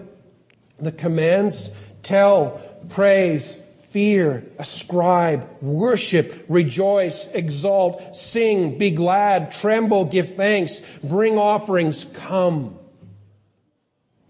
The 0.78 0.92
commands 0.92 1.68
tell, 2.04 2.62
praise, 2.90 3.58
fear, 3.88 4.44
ascribe, 4.56 5.48
worship, 5.60 6.44
rejoice, 6.48 7.26
exalt, 7.34 8.16
sing, 8.16 8.78
be 8.78 8.92
glad, 8.92 9.50
tremble, 9.50 10.04
give 10.04 10.36
thanks, 10.36 10.80
bring 11.02 11.38
offerings, 11.38 12.04
come. 12.04 12.78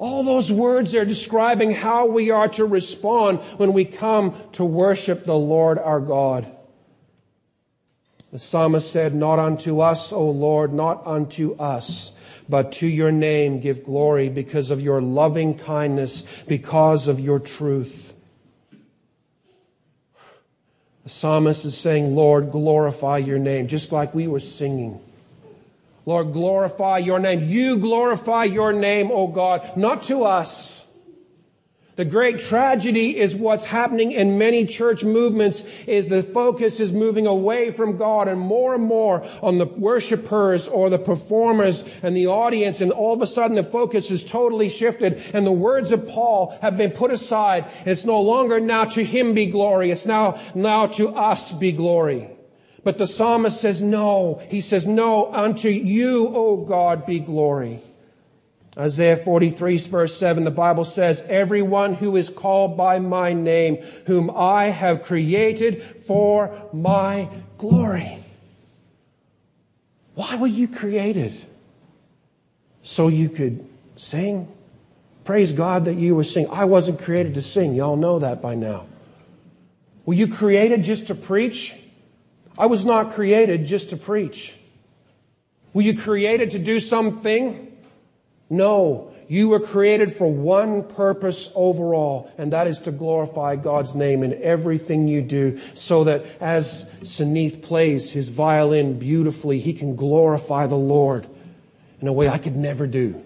All 0.02 0.24
those 0.24 0.50
words 0.50 0.96
are 0.96 1.04
describing 1.04 1.70
how 1.70 2.06
we 2.06 2.32
are 2.32 2.48
to 2.48 2.64
respond 2.64 3.38
when 3.56 3.72
we 3.72 3.84
come 3.84 4.34
to 4.54 4.64
worship 4.64 5.24
the 5.24 5.36
Lord 5.36 5.78
our 5.78 6.00
God. 6.00 6.44
The 8.32 8.40
psalmist 8.40 8.90
said, 8.90 9.14
Not 9.14 9.38
unto 9.38 9.78
us, 9.78 10.12
O 10.12 10.28
Lord, 10.28 10.72
not 10.72 11.06
unto 11.06 11.54
us, 11.54 12.10
but 12.48 12.72
to 12.72 12.86
your 12.88 13.12
name 13.12 13.60
give 13.60 13.84
glory 13.84 14.28
because 14.28 14.72
of 14.72 14.80
your 14.80 15.00
loving 15.00 15.56
kindness, 15.56 16.24
because 16.48 17.06
of 17.06 17.20
your 17.20 17.38
truth. 17.38 18.12
The 21.04 21.10
psalmist 21.10 21.64
is 21.64 21.78
saying, 21.78 22.16
Lord, 22.16 22.50
glorify 22.50 23.18
your 23.18 23.38
name, 23.38 23.68
just 23.68 23.92
like 23.92 24.16
we 24.16 24.26
were 24.26 24.40
singing. 24.40 24.98
Lord, 26.04 26.32
glorify 26.32 26.98
your 26.98 27.20
name. 27.20 27.44
You 27.44 27.78
glorify 27.78 28.44
your 28.44 28.72
name, 28.72 29.10
O 29.12 29.28
God, 29.28 29.76
not 29.76 30.04
to 30.04 30.24
us. 30.24 30.82
The 31.94 32.04
great 32.06 32.40
tragedy 32.40 33.18
is 33.18 33.36
what's 33.36 33.64
happening 33.64 34.12
in 34.12 34.38
many 34.38 34.64
church 34.64 35.04
movements 35.04 35.62
is 35.86 36.08
the 36.08 36.22
focus 36.22 36.80
is 36.80 36.90
moving 36.90 37.26
away 37.26 37.70
from 37.70 37.98
God 37.98 38.28
and 38.28 38.40
more 38.40 38.74
and 38.74 38.82
more 38.82 39.26
on 39.42 39.58
the 39.58 39.66
worshipers 39.66 40.68
or 40.68 40.88
the 40.88 40.98
performers 40.98 41.84
and 42.02 42.16
the 42.16 42.28
audience 42.28 42.80
and 42.80 42.92
all 42.92 43.12
of 43.12 43.20
a 43.20 43.26
sudden 43.26 43.56
the 43.56 43.62
focus 43.62 44.10
is 44.10 44.24
totally 44.24 44.70
shifted 44.70 45.22
and 45.34 45.44
the 45.44 45.52
words 45.52 45.92
of 45.92 46.08
Paul 46.08 46.56
have 46.62 46.78
been 46.78 46.92
put 46.92 47.12
aside 47.12 47.66
and 47.80 47.88
it's 47.88 48.06
no 48.06 48.22
longer 48.22 48.58
now 48.58 48.86
to 48.86 49.04
him 49.04 49.34
be 49.34 49.46
glory. 49.46 49.90
It's 49.90 50.06
now, 50.06 50.40
now 50.54 50.86
to 50.86 51.10
us 51.10 51.52
be 51.52 51.72
glory. 51.72 52.31
But 52.84 52.98
the 52.98 53.06
psalmist 53.06 53.60
says, 53.60 53.80
no. 53.80 54.42
He 54.48 54.60
says, 54.60 54.86
no, 54.86 55.32
unto 55.32 55.68
you, 55.68 56.28
O 56.28 56.56
God, 56.56 57.06
be 57.06 57.20
glory. 57.20 57.80
Isaiah 58.76 59.18
43 59.18 59.78
verse 59.78 60.16
7, 60.16 60.44
the 60.44 60.50
Bible 60.50 60.86
says, 60.86 61.22
Everyone 61.28 61.92
who 61.92 62.16
is 62.16 62.30
called 62.30 62.76
by 62.76 62.98
my 62.98 63.34
name, 63.34 63.76
whom 64.06 64.30
I 64.34 64.64
have 64.70 65.04
created 65.04 65.82
for 66.06 66.68
my 66.72 67.28
glory. 67.58 68.18
Why 70.14 70.36
were 70.36 70.46
you 70.46 70.68
created? 70.68 71.38
So 72.82 73.08
you 73.08 73.28
could 73.28 73.68
sing? 73.96 74.48
Praise 75.24 75.52
God 75.52 75.84
that 75.84 75.94
you 75.94 76.16
were 76.16 76.24
singing. 76.24 76.50
I 76.50 76.64
wasn't 76.64 77.00
created 77.00 77.34
to 77.34 77.42
sing. 77.42 77.74
Y'all 77.74 77.96
know 77.96 78.20
that 78.20 78.40
by 78.40 78.54
now. 78.54 78.86
Were 80.06 80.14
you 80.14 80.28
created 80.28 80.82
just 80.82 81.08
to 81.08 81.14
preach? 81.14 81.74
I 82.58 82.66
was 82.66 82.84
not 82.84 83.14
created 83.14 83.66
just 83.66 83.90
to 83.90 83.96
preach. 83.96 84.54
Were 85.72 85.82
you 85.82 85.96
created 85.96 86.52
to 86.52 86.58
do 86.58 86.80
something? 86.80 87.68
No, 88.50 89.12
you 89.28 89.48
were 89.48 89.60
created 89.60 90.12
for 90.12 90.30
one 90.30 90.82
purpose 90.82 91.50
overall, 91.54 92.30
and 92.36 92.52
that 92.52 92.66
is 92.66 92.80
to 92.80 92.92
glorify 92.92 93.56
God's 93.56 93.94
name 93.94 94.22
in 94.22 94.42
everything 94.42 95.08
you 95.08 95.22
do, 95.22 95.58
so 95.72 96.04
that 96.04 96.26
as 96.40 96.84
Saneeth 97.00 97.62
plays 97.62 98.10
his 98.10 98.28
violin 98.28 98.98
beautifully, 98.98 99.58
he 99.58 99.72
can 99.72 99.96
glorify 99.96 100.66
the 100.66 100.76
Lord 100.76 101.26
in 102.02 102.08
a 102.08 102.12
way 102.12 102.28
I 102.28 102.36
could 102.36 102.56
never 102.56 102.86
do. 102.86 103.22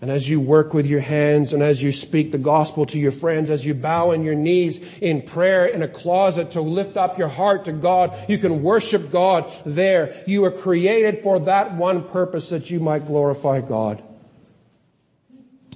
And 0.00 0.12
as 0.12 0.30
you 0.30 0.40
work 0.40 0.74
with 0.74 0.86
your 0.86 1.00
hands 1.00 1.52
and 1.52 1.60
as 1.60 1.82
you 1.82 1.90
speak 1.90 2.30
the 2.30 2.38
gospel 2.38 2.86
to 2.86 2.98
your 2.98 3.10
friends, 3.10 3.50
as 3.50 3.66
you 3.66 3.74
bow 3.74 4.12
on 4.12 4.22
your 4.22 4.36
knees 4.36 4.78
in 5.00 5.22
prayer 5.22 5.66
in 5.66 5.82
a 5.82 5.88
closet 5.88 6.52
to 6.52 6.60
lift 6.60 6.96
up 6.96 7.18
your 7.18 7.28
heart 7.28 7.64
to 7.64 7.72
God, 7.72 8.16
you 8.28 8.38
can 8.38 8.62
worship 8.62 9.10
God 9.10 9.52
there. 9.66 10.22
You 10.26 10.44
are 10.44 10.52
created 10.52 11.24
for 11.24 11.40
that 11.40 11.74
one 11.74 12.04
purpose 12.04 12.50
that 12.50 12.70
you 12.70 12.78
might 12.78 13.06
glorify 13.06 13.60
God. 13.60 14.04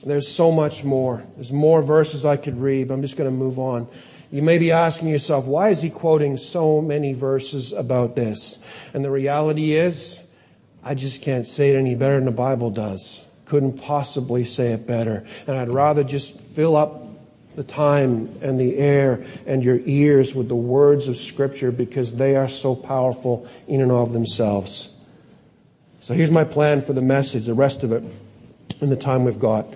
There's 0.05 0.29
so 0.29 0.53
much 0.53 0.85
more. 0.85 1.25
There's 1.35 1.53
more 1.53 1.83
verses 1.83 2.25
I 2.25 2.37
could 2.37 2.61
read, 2.61 2.89
but 2.89 2.95
I'm 2.95 3.03
just 3.03 3.17
going 3.17 3.31
to 3.31 3.37
move 3.37 3.59
on. 3.59 3.89
You 4.31 4.43
may 4.43 4.59
be 4.59 4.71
asking 4.71 5.09
yourself, 5.09 5.47
why 5.47 5.71
is 5.71 5.83
he 5.83 5.91
quoting 5.91 6.39
so 6.39 6.81
many 6.81 7.13
verses 7.13 7.73
about 7.73 8.15
this? 8.15 8.65
And 8.95 9.05
the 9.05 9.11
reality 9.11 9.75
is, 9.75 10.25
I 10.83 10.95
just 10.95 11.23
can't 11.23 11.47
say 11.47 11.71
it 11.71 11.77
any 11.77 11.97
better 11.97 12.15
than 12.15 12.25
the 12.25 12.31
Bible 12.31 12.71
does 12.71 13.27
couldn't 13.53 13.77
possibly 13.83 14.47
say 14.47 14.73
it 14.73 14.87
better. 14.87 15.27
And 15.47 15.59
I'd 15.59 15.69
rather 15.69 16.03
just 16.03 16.41
fill 16.41 16.75
up 16.75 17.05
the 17.55 17.63
time 17.63 18.35
and 18.41 18.59
the 18.59 18.79
air 18.79 19.27
and 19.47 19.63
your 19.63 19.79
ears 19.85 20.35
with 20.35 20.49
the 20.49 20.57
words 20.57 21.07
of 21.07 21.19
Scripture 21.19 21.71
because 21.71 22.15
they 22.15 22.35
are 22.35 22.49
so 22.49 22.75
powerful 22.75 23.47
in 23.69 23.83
and 23.83 23.93
of 23.93 24.15
themselves. 24.15 24.89
So 26.01 26.15
here's 26.15 26.31
my 26.31 26.45
plan 26.45 26.81
for 26.81 26.95
the 26.95 27.03
message, 27.03 27.45
the 27.45 27.53
rest 27.53 27.85
of 27.85 27.93
it, 27.93 28.03
in 28.81 28.89
the 28.89 28.97
time 28.97 29.25
we've 29.25 29.39
got. 29.39 29.67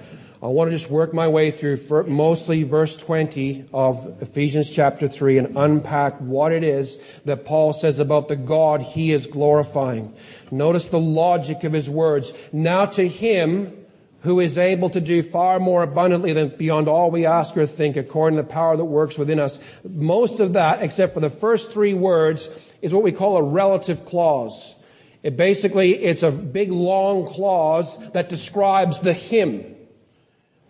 I 0.47 0.49
want 0.51 0.71
to 0.71 0.77
just 0.77 0.89
work 0.89 1.13
my 1.13 1.27
way 1.27 1.51
through 1.51 2.07
mostly 2.07 2.63
verse 2.63 2.95
20 2.95 3.65
of 3.75 4.23
Ephesians 4.23 4.71
chapter 4.71 5.09
3 5.09 5.39
and 5.39 5.57
unpack 5.57 6.21
what 6.21 6.53
it 6.53 6.63
is 6.63 7.03
that 7.25 7.45
Paul 7.45 7.73
says 7.73 7.99
about 7.99 8.29
the 8.29 8.37
God 8.37 8.81
he 8.81 9.11
is 9.11 9.27
glorifying. 9.27 10.15
Notice 10.53 10.87
the 10.87 11.01
logic 11.01 11.65
of 11.65 11.73
his 11.73 11.91
words. 11.91 12.33
Now 12.53 12.87
to 12.87 13.09
him 13.09 13.77
who 14.21 14.39
is 14.39 14.57
able 14.57 14.89
to 14.91 15.01
do 15.01 15.21
far 15.21 15.59
more 15.59 15.83
abundantly 15.83 16.33
than 16.33 16.51
beyond 16.51 16.87
all 16.87 17.11
we 17.11 17.27
ask 17.27 17.57
or 17.57 17.67
think 17.67 17.97
according 17.97 18.37
to 18.37 18.45
the 18.45 18.49
power 18.49 18.77
that 18.77 18.85
works 18.85 19.19
within 19.19 19.41
us. 19.41 19.59
Most 19.83 20.39
of 20.39 20.53
that, 20.53 20.81
except 20.81 21.15
for 21.15 21.21
the 21.21 21.29
first 21.29 21.73
three 21.73 21.95
words, 21.95 22.49
is 22.81 22.95
what 22.95 23.03
we 23.03 23.11
call 23.11 23.37
a 23.37 23.43
relative 23.43 24.05
clause. 24.05 24.77
It 25.25 25.37
basically, 25.37 25.97
it's 26.05 26.23
a 26.23 26.31
big 26.31 26.71
long 26.71 27.27
clause 27.27 27.99
that 28.13 28.29
describes 28.29 29.01
the 29.01 29.13
him. 29.13 29.73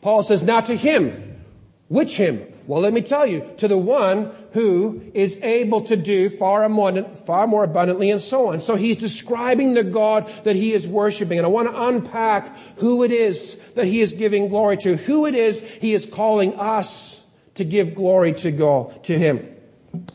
Paul 0.07 0.23
says, 0.23 0.45
now 0.45 0.61
to 0.61 0.77
him. 0.77 1.43
Which 1.89 2.17
him? 2.17 2.41
Well, 2.69 2.81
let 2.81 2.93
me 2.93 3.03
tell 3.03 3.27
you, 3.27 3.45
to 3.57 3.67
the 3.67 3.77
one 3.77 4.31
who 4.53 5.03
is 5.15 5.37
able 5.43 5.81
to 5.87 5.97
do 5.97 6.29
far 6.29 6.69
more, 6.69 7.03
far 7.27 7.49
more 7.49 7.65
abundantly 7.65 8.13
and 8.13 8.21
so 8.21 8.53
on. 8.53 8.61
So 8.61 8.77
he's 8.77 8.99
describing 8.99 9.75
the 9.75 9.83
God 9.83 10.33
that 10.45 10.55
he 10.55 10.73
is 10.73 10.87
worshiping. 10.87 11.39
And 11.39 11.45
I 11.45 11.51
want 11.51 11.69
to 11.69 11.83
unpack 11.89 12.57
who 12.77 13.03
it 13.03 13.11
is 13.11 13.57
that 13.75 13.87
he 13.87 14.01
is 14.01 14.13
giving 14.13 14.47
glory 14.47 14.77
to, 14.77 14.95
who 14.97 15.27
it 15.27 15.35
is 15.35 15.59
he 15.59 15.93
is 15.93 16.07
calling 16.07 16.55
us 16.55 17.21
to 17.55 17.65
give 17.65 17.97
glory 17.97 18.33
to 18.35 18.53
God, 18.53 19.03
to 19.07 19.19
him. 19.19 19.45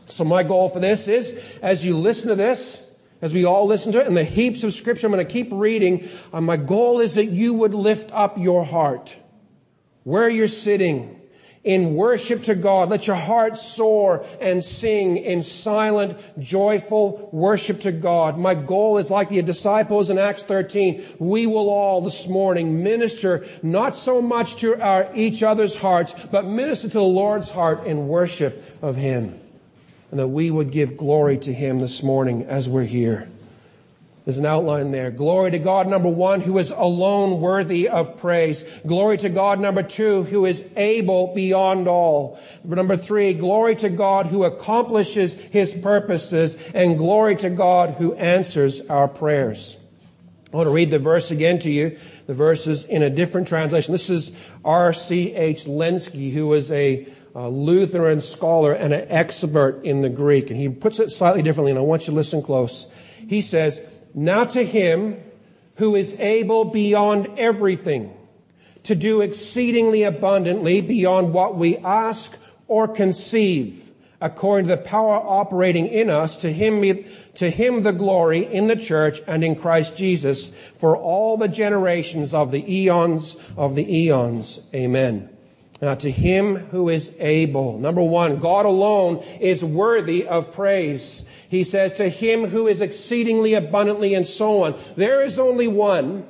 So 0.08 0.24
my 0.24 0.42
goal 0.42 0.70
for 0.70 0.80
this 0.80 1.06
is, 1.06 1.38
as 1.60 1.84
you 1.84 1.98
listen 1.98 2.30
to 2.30 2.34
this, 2.34 2.82
as 3.20 3.34
we 3.34 3.44
all 3.44 3.66
listen 3.66 3.92
to 3.92 4.00
it, 4.00 4.06
and 4.06 4.16
the 4.16 4.24
heaps 4.24 4.62
of 4.64 4.72
scripture 4.72 5.06
I'm 5.06 5.12
going 5.12 5.26
to 5.26 5.30
keep 5.30 5.50
reading, 5.52 6.08
uh, 6.32 6.40
my 6.40 6.56
goal 6.56 7.00
is 7.00 7.16
that 7.16 7.26
you 7.26 7.52
would 7.52 7.74
lift 7.74 8.10
up 8.10 8.38
your 8.38 8.64
heart 8.64 9.14
where 10.04 10.28
you're 10.28 10.48
sitting 10.48 11.18
in 11.64 11.94
worship 11.94 12.44
to 12.44 12.54
God. 12.54 12.88
Let 12.88 13.06
your 13.06 13.16
heart 13.16 13.56
soar 13.56 14.26
and 14.40 14.62
sing 14.62 15.16
in 15.16 15.42
silent, 15.42 16.18
joyful 16.38 17.28
worship 17.32 17.82
to 17.82 17.92
God. 17.92 18.36
My 18.38 18.54
goal 18.54 18.98
is 18.98 19.10
like 19.10 19.28
the 19.28 19.42
disciples 19.42 20.10
in 20.10 20.18
Acts 20.18 20.42
13. 20.42 21.04
We 21.18 21.46
will 21.46 21.70
all 21.70 22.00
this 22.00 22.26
morning 22.26 22.82
minister 22.82 23.46
not 23.62 23.94
so 23.94 24.20
much 24.20 24.56
to 24.56 24.80
our 24.80 25.10
each 25.14 25.42
other's 25.42 25.76
hearts, 25.76 26.14
but 26.30 26.44
minister 26.44 26.88
to 26.88 26.94
the 26.94 27.02
Lord's 27.02 27.50
heart 27.50 27.86
in 27.86 28.08
worship 28.08 28.64
of 28.82 28.96
Him. 28.96 29.38
And 30.10 30.20
that 30.20 30.28
we 30.28 30.50
would 30.50 30.72
give 30.72 30.96
glory 30.96 31.38
to 31.38 31.52
Him 31.52 31.78
this 31.78 32.02
morning 32.02 32.44
as 32.44 32.68
we're 32.68 32.82
here. 32.82 33.28
There's 34.24 34.38
an 34.38 34.46
outline 34.46 34.92
there. 34.92 35.10
Glory 35.10 35.50
to 35.50 35.58
God, 35.58 35.88
number 35.88 36.08
one, 36.08 36.40
who 36.40 36.58
is 36.58 36.70
alone 36.70 37.40
worthy 37.40 37.88
of 37.88 38.18
praise. 38.18 38.62
Glory 38.86 39.18
to 39.18 39.28
God, 39.28 39.58
number 39.58 39.82
two, 39.82 40.22
who 40.22 40.46
is 40.46 40.64
able 40.76 41.34
beyond 41.34 41.88
all. 41.88 42.38
Number 42.62 42.96
three, 42.96 43.34
glory 43.34 43.74
to 43.76 43.88
God 43.88 44.26
who 44.26 44.44
accomplishes 44.44 45.34
his 45.34 45.74
purposes. 45.74 46.56
And 46.72 46.98
glory 46.98 47.34
to 47.36 47.50
God 47.50 47.94
who 47.94 48.14
answers 48.14 48.80
our 48.82 49.08
prayers. 49.08 49.76
I 50.52 50.56
want 50.56 50.68
to 50.68 50.72
read 50.72 50.92
the 50.92 51.00
verse 51.00 51.32
again 51.32 51.58
to 51.60 51.70
you. 51.70 51.98
The 52.26 52.34
verse 52.34 52.68
is 52.68 52.84
in 52.84 53.02
a 53.02 53.10
different 53.10 53.48
translation. 53.48 53.90
This 53.90 54.08
is 54.08 54.30
R.C.H. 54.64 55.64
Lenski, 55.64 56.30
who 56.30 56.46
was 56.46 56.70
a, 56.70 57.08
a 57.34 57.48
Lutheran 57.48 58.20
scholar 58.20 58.72
and 58.72 58.92
an 58.92 59.06
expert 59.08 59.84
in 59.84 60.02
the 60.02 60.10
Greek. 60.10 60.50
And 60.50 60.60
he 60.60 60.68
puts 60.68 61.00
it 61.00 61.10
slightly 61.10 61.42
differently, 61.42 61.72
and 61.72 61.78
I 61.78 61.82
want 61.82 62.02
you 62.02 62.12
to 62.12 62.12
listen 62.12 62.42
close. 62.42 62.86
He 63.26 63.40
says, 63.40 63.80
now 64.14 64.44
to 64.44 64.64
him 64.64 65.16
who 65.76 65.96
is 65.96 66.14
able 66.18 66.64
beyond 66.64 67.38
everything 67.38 68.12
to 68.84 68.94
do 68.94 69.20
exceedingly 69.20 70.02
abundantly 70.02 70.80
beyond 70.80 71.32
what 71.32 71.56
we 71.56 71.76
ask 71.78 72.36
or 72.66 72.88
conceive 72.88 73.78
according 74.20 74.68
to 74.68 74.76
the 74.76 74.82
power 74.82 75.14
operating 75.14 75.88
in 75.88 76.08
us 76.08 76.36
to 76.38 76.52
him 76.52 77.04
to 77.34 77.50
him 77.50 77.82
the 77.82 77.92
glory 77.92 78.44
in 78.44 78.66
the 78.66 78.76
church 78.76 79.20
and 79.26 79.42
in 79.42 79.56
Christ 79.56 79.96
Jesus 79.96 80.54
for 80.78 80.96
all 80.96 81.36
the 81.36 81.48
generations 81.48 82.34
of 82.34 82.50
the 82.50 82.72
eons 82.72 83.36
of 83.56 83.74
the 83.74 83.98
eons 83.98 84.60
amen 84.74 85.28
now, 85.82 85.96
to 85.96 86.10
him 86.12 86.54
who 86.54 86.88
is 86.88 87.10
able. 87.18 87.76
Number 87.76 88.04
one, 88.04 88.38
God 88.38 88.66
alone 88.66 89.24
is 89.40 89.64
worthy 89.64 90.28
of 90.28 90.52
praise. 90.52 91.28
He 91.52 91.64
says, 91.64 91.92
to 91.98 92.08
him 92.08 92.46
who 92.46 92.66
is 92.66 92.80
exceedingly 92.80 93.52
abundantly 93.52 94.14
and 94.14 94.26
so 94.26 94.62
on. 94.62 94.80
There 94.96 95.22
is 95.22 95.38
only 95.38 95.68
one. 95.68 96.26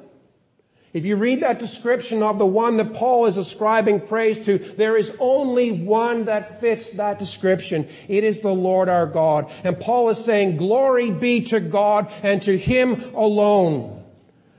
If 0.93 1.05
you 1.05 1.15
read 1.15 1.43
that 1.43 1.61
description 1.61 2.25
of 2.25 2.39
the 2.39 2.45
one 2.45 2.77
that 2.79 2.95
Paul 2.95 3.27
is 3.27 3.37
ascribing 3.37 4.09
praise 4.09 4.41
to, 4.47 4.59
there 4.59 4.97
is 4.97 5.15
only 5.21 5.71
one 5.71 6.25
that 6.25 6.61
fits 6.61 6.91
that 6.97 7.21
description. 7.21 7.89
It 8.09 8.25
is 8.25 8.41
the 8.41 8.53
Lord 8.53 8.89
our 8.89 9.07
God. 9.07 9.49
And 9.63 9.79
Paul 9.79 10.09
is 10.09 10.19
saying, 10.19 10.57
glory 10.57 11.13
be 11.13 11.43
to 11.43 11.61
God 11.61 12.11
and 12.25 12.43
to 12.43 12.59
him 12.59 13.15
alone. 13.15 14.03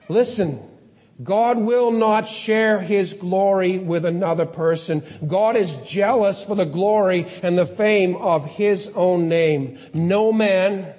Listen, 0.07 0.61
God 1.23 1.57
will 1.59 1.91
not 1.91 2.27
share 2.27 2.79
his 2.79 3.13
glory 3.13 3.77
with 3.77 4.05
another 4.05 4.45
person. 4.45 5.03
God 5.25 5.55
is 5.55 5.75
jealous 5.77 6.43
for 6.43 6.55
the 6.55 6.65
glory 6.65 7.27
and 7.41 7.57
the 7.57 7.65
fame 7.65 8.15
of 8.15 8.45
his 8.45 8.91
own 8.95 9.29
name. 9.29 9.77
No 9.93 10.33
man 10.33 10.93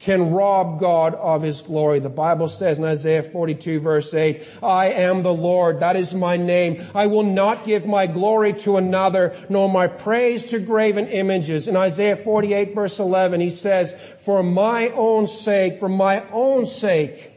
can 0.00 0.30
rob 0.30 0.80
God 0.80 1.14
of 1.14 1.42
his 1.42 1.60
glory. 1.60 2.00
The 2.00 2.08
Bible 2.08 2.48
says 2.48 2.78
in 2.78 2.86
Isaiah 2.86 3.22
42 3.22 3.80
verse 3.80 4.12
8, 4.14 4.42
I 4.62 4.86
am 4.86 5.22
the 5.22 5.32
Lord. 5.32 5.80
That 5.80 5.94
is 5.94 6.14
my 6.14 6.38
name. 6.38 6.84
I 6.94 7.06
will 7.06 7.22
not 7.22 7.64
give 7.64 7.86
my 7.86 8.06
glory 8.06 8.54
to 8.60 8.78
another, 8.78 9.36
nor 9.50 9.68
my 9.68 9.86
praise 9.86 10.46
to 10.46 10.58
graven 10.58 11.06
images. 11.06 11.68
In 11.68 11.76
Isaiah 11.76 12.16
48 12.16 12.74
verse 12.74 12.98
11, 12.98 13.40
he 13.40 13.50
says, 13.50 13.94
for 14.24 14.42
my 14.42 14.88
own 14.88 15.26
sake, 15.26 15.78
for 15.78 15.88
my 15.88 16.24
own 16.30 16.66
sake, 16.66 17.29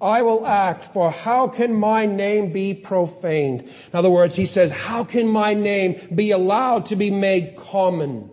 I 0.00 0.22
will 0.22 0.46
act, 0.46 0.86
for 0.86 1.10
how 1.10 1.48
can 1.48 1.74
my 1.74 2.06
name 2.06 2.52
be 2.52 2.72
profaned? 2.72 3.62
In 3.62 3.70
other 3.92 4.10
words, 4.10 4.34
he 4.34 4.46
says, 4.46 4.70
how 4.70 5.04
can 5.04 5.28
my 5.28 5.52
name 5.52 6.00
be 6.14 6.30
allowed 6.30 6.86
to 6.86 6.96
be 6.96 7.10
made 7.10 7.56
common? 7.56 8.30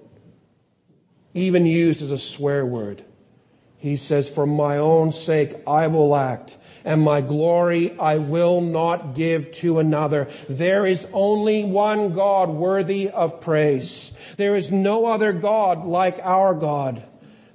Even 1.34 1.66
used 1.66 2.02
as 2.02 2.12
a 2.12 2.18
swear 2.18 2.66
word. 2.66 3.04
He 3.78 3.98
says, 3.98 4.28
For 4.28 4.46
my 4.46 4.78
own 4.78 5.12
sake 5.12 5.54
I 5.68 5.88
will 5.88 6.16
act, 6.16 6.58
and 6.84 7.02
my 7.02 7.22
glory 7.22 7.98
I 8.00 8.18
will 8.18 8.60
not 8.60 9.14
give 9.14 9.52
to 9.54 9.80
another. 9.80 10.30
There 10.50 10.86
is 10.86 11.08
only 11.14 11.64
one 11.64 12.14
God 12.14 12.50
worthy 12.50 13.10
of 13.10 13.40
praise. 13.40 14.18
There 14.38 14.56
is 14.56 14.72
no 14.72 15.06
other 15.06 15.32
God 15.32 15.86
like 15.86 16.20
our 16.24 16.56
God. 16.56 17.04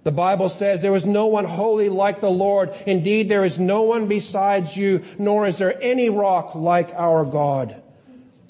The 0.05 0.11
Bible 0.11 0.49
says 0.49 0.83
there 0.83 0.97
is 0.97 1.05
no 1.05 1.27
one 1.27 1.45
holy 1.45 1.89
like 1.89 2.21
the 2.21 2.31
Lord. 2.31 2.75
Indeed, 2.87 3.29
there 3.29 3.45
is 3.45 3.59
no 3.59 3.83
one 3.83 4.09
besides 4.09 4.77
you, 4.77 5.05
nor 5.19 5.47
is 5.47 5.59
there 5.59 5.81
any 5.81 6.11
rock 6.11 6.55
like 6.55 6.93
our 6.95 7.25
God. 7.25 7.81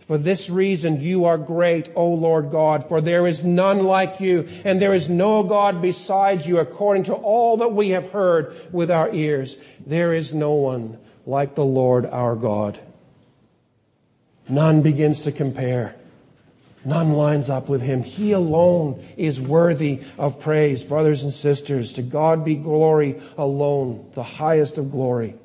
For 0.07 0.19
this 0.19 0.51
reason 0.51 1.01
you 1.01 1.27
are 1.27 1.39
great, 1.39 1.91
O 1.95 2.09
Lord 2.09 2.51
God, 2.51 2.89
for 2.89 3.01
there 3.01 3.27
is 3.27 3.45
none 3.45 3.85
like 3.85 4.21
you, 4.21 4.49
and 4.65 4.81
there 4.81 4.95
is 4.95 5.09
no 5.09 5.43
God 5.43 5.81
besides 5.81 6.47
you, 6.47 6.59
according 6.59 7.05
to 7.05 7.15
all 7.15 7.59
that 7.59 7.73
we 7.73 7.91
have 7.91 8.11
heard 8.11 8.57
with 8.73 8.91
our 8.91 9.13
ears. 9.15 9.57
There 9.87 10.13
is 10.13 10.35
no 10.35 10.53
one 10.53 10.99
like 11.25 11.55
the 11.55 11.65
Lord 11.65 12.07
our 12.07 12.35
God. 12.35 12.81
None 14.49 14.83
begins 14.83 15.23
to 15.23 15.33
compare. 15.33 15.95
None 16.85 17.13
lines 17.13 17.49
up 17.49 17.69
with 17.69 17.81
him. 17.81 18.03
He 18.03 18.33
alone 18.33 19.05
is 19.17 19.41
worthy 19.41 20.01
of 20.19 20.41
praise, 20.41 20.83
brothers 20.83 21.23
and 21.23 21.33
sisters. 21.33 21.93
To 21.95 22.03
God 22.03 22.45
be 22.45 22.57
glory 22.57 23.21
alone, 23.39 24.11
the 24.15 24.25
highest 24.25 24.79
of 24.79 24.91
glory. 24.91 25.37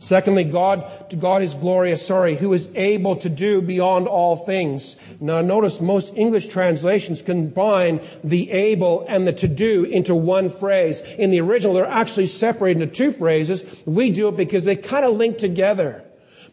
Secondly, 0.00 0.42
God, 0.42 1.10
to 1.10 1.16
God 1.16 1.42
is 1.42 1.54
glorious, 1.54 2.04
sorry, 2.04 2.34
who 2.34 2.52
is 2.54 2.68
able 2.74 3.14
to 3.16 3.28
do 3.28 3.62
beyond 3.62 4.08
all 4.08 4.34
things. 4.34 4.96
Now 5.20 5.42
notice 5.42 5.80
most 5.80 6.12
English 6.16 6.48
translations 6.48 7.22
combine 7.22 8.00
the 8.24 8.50
able 8.50 9.06
and 9.08 9.28
the 9.28 9.32
to 9.34 9.46
do 9.46 9.84
into 9.84 10.16
one 10.16 10.50
phrase. 10.50 11.00
In 11.18 11.30
the 11.30 11.40
original, 11.40 11.74
they're 11.74 11.86
actually 11.86 12.26
separated 12.26 12.82
into 12.82 12.92
two 12.92 13.12
phrases. 13.12 13.62
We 13.86 14.10
do 14.10 14.26
it 14.26 14.36
because 14.36 14.64
they 14.64 14.74
kind 14.74 15.04
of 15.04 15.14
link 15.14 15.38
together. 15.38 16.02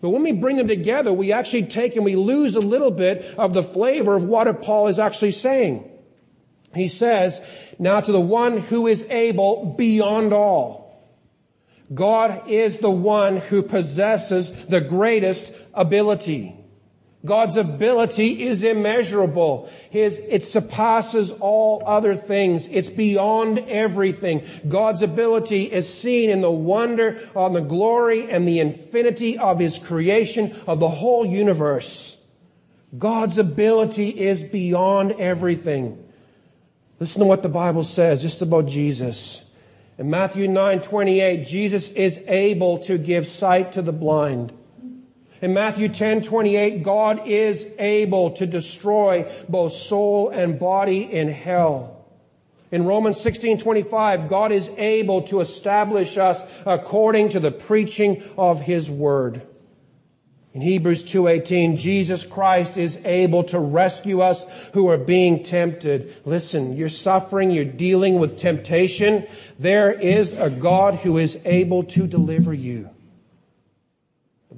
But 0.01 0.09
when 0.09 0.23
we 0.23 0.31
bring 0.31 0.57
them 0.57 0.67
together, 0.67 1.11
we 1.11 1.31
actually 1.33 1.63
take 1.63 1.95
and 1.95 2.05
we 2.05 2.15
lose 2.15 2.55
a 2.55 2.61
little 2.61 2.91
bit 2.91 3.35
of 3.37 3.53
the 3.53 3.63
flavor 3.63 4.15
of 4.15 4.23
what 4.23 4.61
Paul 4.61 4.87
is 4.87 4.99
actually 4.99 5.31
saying. 5.31 5.89
He 6.73 6.87
says, 6.87 7.41
now 7.77 7.99
to 7.99 8.11
the 8.11 8.19
one 8.19 8.57
who 8.59 8.87
is 8.87 9.03
able 9.09 9.75
beyond 9.77 10.33
all. 10.33 10.79
God 11.93 12.49
is 12.49 12.77
the 12.77 12.91
one 12.91 13.37
who 13.37 13.63
possesses 13.63 14.51
the 14.65 14.81
greatest 14.81 15.51
ability. 15.73 16.58
God's 17.25 17.57
ability 17.57 18.43
is 18.43 18.63
immeasurable. 18.63 19.69
His, 19.89 20.19
it 20.19 20.45
surpasses 20.45 21.31
all 21.31 21.83
other 21.85 22.15
things. 22.15 22.67
It's 22.71 22.87
beyond 22.87 23.59
everything. 23.59 24.45
God's 24.67 25.01
ability 25.01 25.63
is 25.63 25.93
seen 25.93 26.29
in 26.29 26.39
the 26.39 26.51
wonder 26.51 27.19
on 27.35 27.51
the 27.51 27.61
glory 27.61 28.31
and 28.31 28.47
the 28.47 28.61
infinity 28.61 29.37
of 29.37 29.59
His 29.59 29.77
creation 29.77 30.55
of 30.65 30.79
the 30.79 30.87
whole 30.87 31.25
universe. 31.25 32.15
God's 32.97 33.37
ability 33.37 34.07
is 34.07 34.41
beyond 34.41 35.11
everything. 35.11 36.01
Listen 37.01 37.19
to 37.19 37.27
what 37.27 37.43
the 37.43 37.49
Bible 37.49 37.83
says 37.83 38.21
just 38.21 38.41
about 38.41 38.67
Jesus. 38.67 39.45
In 39.97 40.09
Matthew 40.09 40.47
9 40.47 40.81
28, 40.81 41.45
Jesus 41.45 41.89
is 41.91 42.17
able 42.27 42.79
to 42.79 42.97
give 42.97 43.27
sight 43.27 43.73
to 43.73 43.81
the 43.81 43.91
blind. 43.91 44.53
In 45.41 45.53
Matthew 45.53 45.89
10 45.89 46.23
28, 46.23 46.83
God 46.83 47.27
is 47.27 47.67
able 47.79 48.31
to 48.31 48.45
destroy 48.45 49.31
both 49.47 49.73
soul 49.73 50.29
and 50.29 50.59
body 50.59 51.01
in 51.01 51.29
hell. 51.29 52.05
In 52.71 52.85
Romans 52.85 53.19
16 53.21 53.59
25, 53.59 54.27
God 54.27 54.51
is 54.51 54.69
able 54.77 55.23
to 55.23 55.39
establish 55.39 56.17
us 56.17 56.43
according 56.65 57.29
to 57.29 57.39
the 57.39 57.51
preaching 57.51 58.21
of 58.37 58.61
His 58.61 58.89
Word. 58.89 59.41
In 60.53 60.61
Hebrews 60.61 61.03
2:18, 61.03 61.77
Jesus 61.77 62.25
Christ 62.25 62.77
is 62.77 62.99
able 63.05 63.43
to 63.45 63.59
rescue 63.59 64.21
us 64.21 64.45
who 64.73 64.89
are 64.89 64.97
being 64.97 65.43
tempted. 65.43 66.13
Listen, 66.25 66.75
you're 66.75 66.89
suffering, 66.89 67.51
you're 67.51 67.63
dealing 67.63 68.19
with 68.19 68.37
temptation. 68.37 69.25
There 69.57 69.91
is 69.91 70.33
a 70.33 70.49
God 70.49 70.95
who 70.95 71.17
is 71.17 71.39
able 71.45 71.83
to 71.85 72.07
deliver 72.07 72.53
you. 72.53 72.89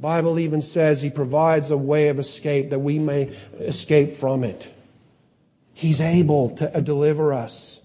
Bible 0.01 0.39
even 0.39 0.63
says 0.63 0.99
he 0.99 1.11
provides 1.11 1.69
a 1.69 1.77
way 1.77 2.07
of 2.07 2.17
escape 2.17 2.71
that 2.71 2.79
we 2.79 2.97
may 2.97 3.29
escape 3.59 4.15
from 4.15 4.43
it. 4.43 4.67
He's 5.73 6.01
able 6.01 6.49
to 6.57 6.81
deliver 6.81 7.33
us. 7.33 7.79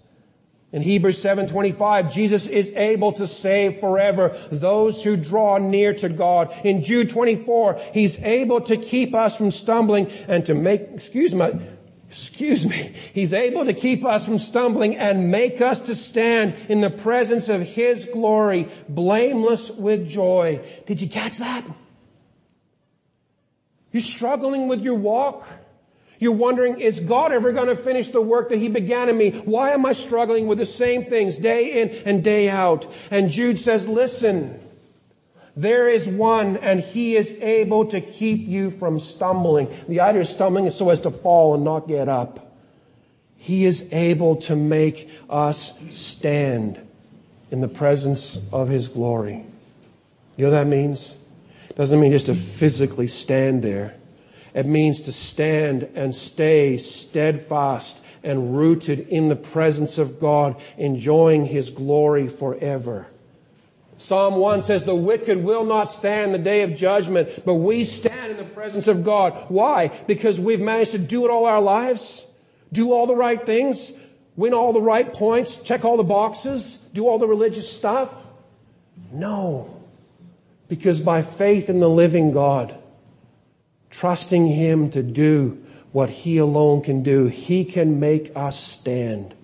In 0.72 0.82
Hebrews 0.82 1.22
7:25, 1.22 2.12
Jesus 2.12 2.46
is 2.46 2.72
able 2.74 3.12
to 3.12 3.26
save 3.26 3.80
forever 3.80 4.36
those 4.50 5.02
who 5.02 5.16
draw 5.16 5.58
near 5.58 5.92
to 5.94 6.08
God. 6.08 6.52
In 6.64 6.82
Jude 6.82 7.10
24, 7.10 7.78
he's 7.92 8.18
able 8.22 8.62
to 8.62 8.78
keep 8.78 9.14
us 9.14 9.36
from 9.36 9.50
stumbling 9.50 10.08
and 10.26 10.44
to 10.46 10.54
make 10.54 10.88
excuse 10.94 11.34
me, 11.34 11.50
excuse 12.10 12.66
me. 12.66 12.92
He's 13.12 13.34
able 13.34 13.66
to 13.66 13.74
keep 13.74 14.04
us 14.06 14.24
from 14.24 14.38
stumbling 14.38 14.96
and 14.96 15.30
make 15.30 15.60
us 15.60 15.82
to 15.82 15.94
stand 15.94 16.54
in 16.68 16.80
the 16.80 16.90
presence 16.90 17.50
of 17.50 17.60
his 17.60 18.06
glory, 18.06 18.68
blameless 18.88 19.70
with 19.70 20.08
joy. 20.08 20.60
Did 20.86 21.02
you 21.02 21.08
catch 21.08 21.38
that? 21.38 21.64
You're 23.96 24.02
struggling 24.02 24.68
with 24.68 24.82
your 24.82 24.96
walk? 24.96 25.48
You're 26.18 26.32
wondering, 26.32 26.80
is 26.80 27.00
God 27.00 27.32
ever 27.32 27.52
going 27.52 27.68
to 27.68 27.76
finish 27.76 28.08
the 28.08 28.20
work 28.20 28.50
that 28.50 28.58
He 28.58 28.68
began 28.68 29.08
in 29.08 29.16
me? 29.16 29.30
Why 29.30 29.70
am 29.70 29.86
I 29.86 29.94
struggling 29.94 30.46
with 30.48 30.58
the 30.58 30.66
same 30.66 31.06
things 31.06 31.38
day 31.38 31.80
in 31.80 31.88
and 32.04 32.22
day 32.22 32.50
out? 32.50 32.86
And 33.10 33.30
Jude 33.30 33.58
says, 33.58 33.88
listen, 33.88 34.60
there 35.56 35.88
is 35.88 36.06
one 36.06 36.58
and 36.58 36.80
He 36.80 37.16
is 37.16 37.32
able 37.40 37.86
to 37.86 38.02
keep 38.02 38.46
you 38.46 38.68
from 38.70 39.00
stumbling. 39.00 39.74
The 39.88 40.00
idea 40.00 40.20
of 40.20 40.28
stumbling 40.28 40.66
is 40.66 40.76
so 40.76 40.90
as 40.90 41.00
to 41.00 41.10
fall 41.10 41.54
and 41.54 41.64
not 41.64 41.88
get 41.88 42.06
up. 42.06 42.54
He 43.38 43.64
is 43.64 43.88
able 43.92 44.36
to 44.42 44.56
make 44.56 45.08
us 45.30 45.72
stand 45.88 46.78
in 47.50 47.62
the 47.62 47.68
presence 47.68 48.38
of 48.52 48.68
His 48.68 48.88
glory. 48.88 49.46
You 50.36 50.44
know 50.44 50.50
what 50.50 50.58
that 50.58 50.66
means? 50.66 51.14
Doesn't 51.76 52.00
mean 52.00 52.10
just 52.10 52.26
to 52.26 52.34
physically 52.34 53.06
stand 53.06 53.62
there. 53.62 53.94
It 54.54 54.64
means 54.64 55.02
to 55.02 55.12
stand 55.12 55.82
and 55.94 56.14
stay 56.14 56.78
steadfast 56.78 58.02
and 58.24 58.56
rooted 58.56 59.08
in 59.08 59.28
the 59.28 59.36
presence 59.36 59.98
of 59.98 60.18
God, 60.18 60.56
enjoying 60.78 61.44
His 61.44 61.68
glory 61.68 62.28
forever. 62.28 63.06
Psalm 63.98 64.36
1 64.36 64.62
says, 64.62 64.84
The 64.84 64.94
wicked 64.94 65.44
will 65.44 65.64
not 65.64 65.90
stand 65.90 66.32
the 66.32 66.38
day 66.38 66.62
of 66.62 66.76
judgment, 66.76 67.44
but 67.44 67.54
we 67.54 67.84
stand 67.84 68.30
in 68.30 68.38
the 68.38 68.44
presence 68.44 68.88
of 68.88 69.04
God. 69.04 69.34
Why? 69.48 69.88
Because 70.06 70.40
we've 70.40 70.60
managed 70.60 70.92
to 70.92 70.98
do 70.98 71.26
it 71.26 71.30
all 71.30 71.44
our 71.44 71.60
lives, 71.60 72.26
do 72.72 72.92
all 72.92 73.06
the 73.06 73.14
right 73.14 73.44
things, 73.44 73.92
win 74.36 74.54
all 74.54 74.72
the 74.72 74.82
right 74.82 75.12
points, 75.12 75.58
check 75.58 75.84
all 75.84 75.98
the 75.98 76.02
boxes, 76.02 76.78
do 76.94 77.06
all 77.06 77.18
the 77.18 77.28
religious 77.28 77.70
stuff? 77.70 78.12
No. 79.12 79.75
Because 80.68 81.00
by 81.00 81.22
faith 81.22 81.70
in 81.70 81.80
the 81.80 81.88
living 81.88 82.32
God, 82.32 82.76
trusting 83.90 84.46
Him 84.46 84.90
to 84.90 85.02
do 85.02 85.64
what 85.92 86.10
He 86.10 86.38
alone 86.38 86.82
can 86.82 87.02
do, 87.02 87.26
He 87.26 87.64
can 87.64 88.00
make 88.00 88.32
us 88.36 88.58
stand. 88.58 89.34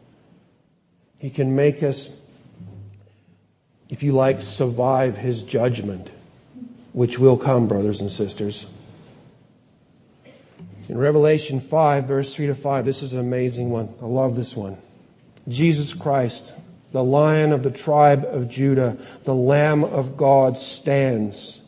He 1.19 1.31
can 1.31 1.55
make 1.55 1.83
us, 1.83 2.15
if 3.89 4.03
you 4.03 4.13
like, 4.13 4.43
survive 4.43 5.17
His 5.17 5.43
judgment, 5.43 6.11
which 6.93 7.19
will 7.19 7.37
come, 7.37 7.69
brothers 7.69 8.01
and 8.01 8.11
sisters. 8.11 8.67
In 10.89 10.99
Revelation 10.99 11.61
5, 11.61 12.05
verse 12.05 12.35
3 12.35 12.49
to 12.49 12.55
5, 12.55 12.85
this 12.85 13.03
is 13.03 13.13
an 13.13 13.21
amazing 13.21 13.71
one. 13.71 13.95
I 14.03 14.07
love 14.07 14.35
this 14.35 14.57
one. 14.57 14.77
Jesus 15.49 15.95
Christ, 15.95 16.53
the 16.93 17.03
lion 17.03 17.53
of 17.53 17.63
the 17.63 17.71
tribe 17.71 18.25
of 18.25 18.49
Judah, 18.49 18.97
the 19.25 19.35
Lamb 19.35 19.85
of 19.85 20.17
God, 20.17 20.59
stands 20.59 21.63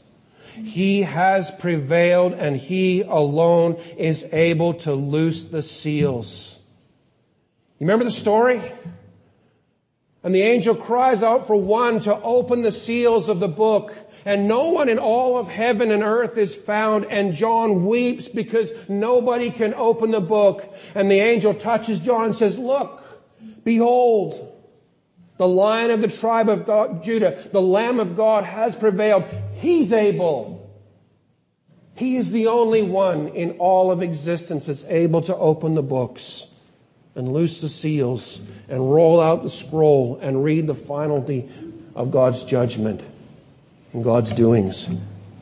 he 0.62 1.02
has 1.02 1.50
prevailed 1.50 2.32
and 2.32 2.56
he 2.56 3.02
alone 3.02 3.76
is 3.96 4.24
able 4.32 4.74
to 4.74 4.94
loose 4.94 5.44
the 5.44 5.62
seals. 5.62 6.58
You 7.78 7.86
remember 7.86 8.04
the 8.04 8.12
story? 8.12 8.62
And 10.22 10.34
the 10.34 10.42
angel 10.42 10.74
cries 10.74 11.22
out 11.22 11.46
for 11.46 11.56
one 11.56 12.00
to 12.00 12.14
open 12.14 12.62
the 12.62 12.72
seals 12.72 13.28
of 13.28 13.40
the 13.40 13.48
book. 13.48 13.94
And 14.24 14.48
no 14.48 14.70
one 14.70 14.88
in 14.88 14.98
all 14.98 15.38
of 15.38 15.48
heaven 15.48 15.90
and 15.90 16.02
earth 16.02 16.38
is 16.38 16.54
found. 16.54 17.06
And 17.06 17.34
John 17.34 17.84
weeps 17.84 18.28
because 18.28 18.72
nobody 18.88 19.50
can 19.50 19.74
open 19.74 20.12
the 20.12 20.20
book. 20.20 20.72
And 20.94 21.10
the 21.10 21.20
angel 21.20 21.52
touches 21.52 21.98
John 21.98 22.26
and 22.26 22.34
says, 22.34 22.58
Look, 22.58 23.02
behold, 23.64 24.53
the 25.36 25.48
lion 25.48 25.90
of 25.90 26.00
the 26.00 26.08
tribe 26.08 26.48
of 26.48 26.64
God, 26.64 27.02
Judah, 27.02 27.42
the 27.52 27.60
Lamb 27.60 28.00
of 28.00 28.16
God 28.16 28.44
has 28.44 28.74
prevailed. 28.74 29.24
He's 29.54 29.92
able. 29.92 30.70
He 31.96 32.16
is 32.16 32.30
the 32.30 32.48
only 32.48 32.82
one 32.82 33.28
in 33.28 33.52
all 33.52 33.90
of 33.90 34.02
existence 34.02 34.66
that's 34.66 34.84
able 34.84 35.22
to 35.22 35.36
open 35.36 35.74
the 35.74 35.82
books. 35.82 36.46
and 37.16 37.32
loose 37.32 37.60
the 37.60 37.68
seals 37.68 38.40
and 38.68 38.92
roll 38.92 39.20
out 39.20 39.42
the 39.42 39.50
scroll 39.50 40.18
and 40.20 40.42
read 40.42 40.66
the 40.66 40.74
finality 40.74 41.48
of 41.94 42.10
God's 42.10 42.42
judgment 42.42 43.02
and 43.92 44.02
God's 44.02 44.32
doings. 44.32 44.88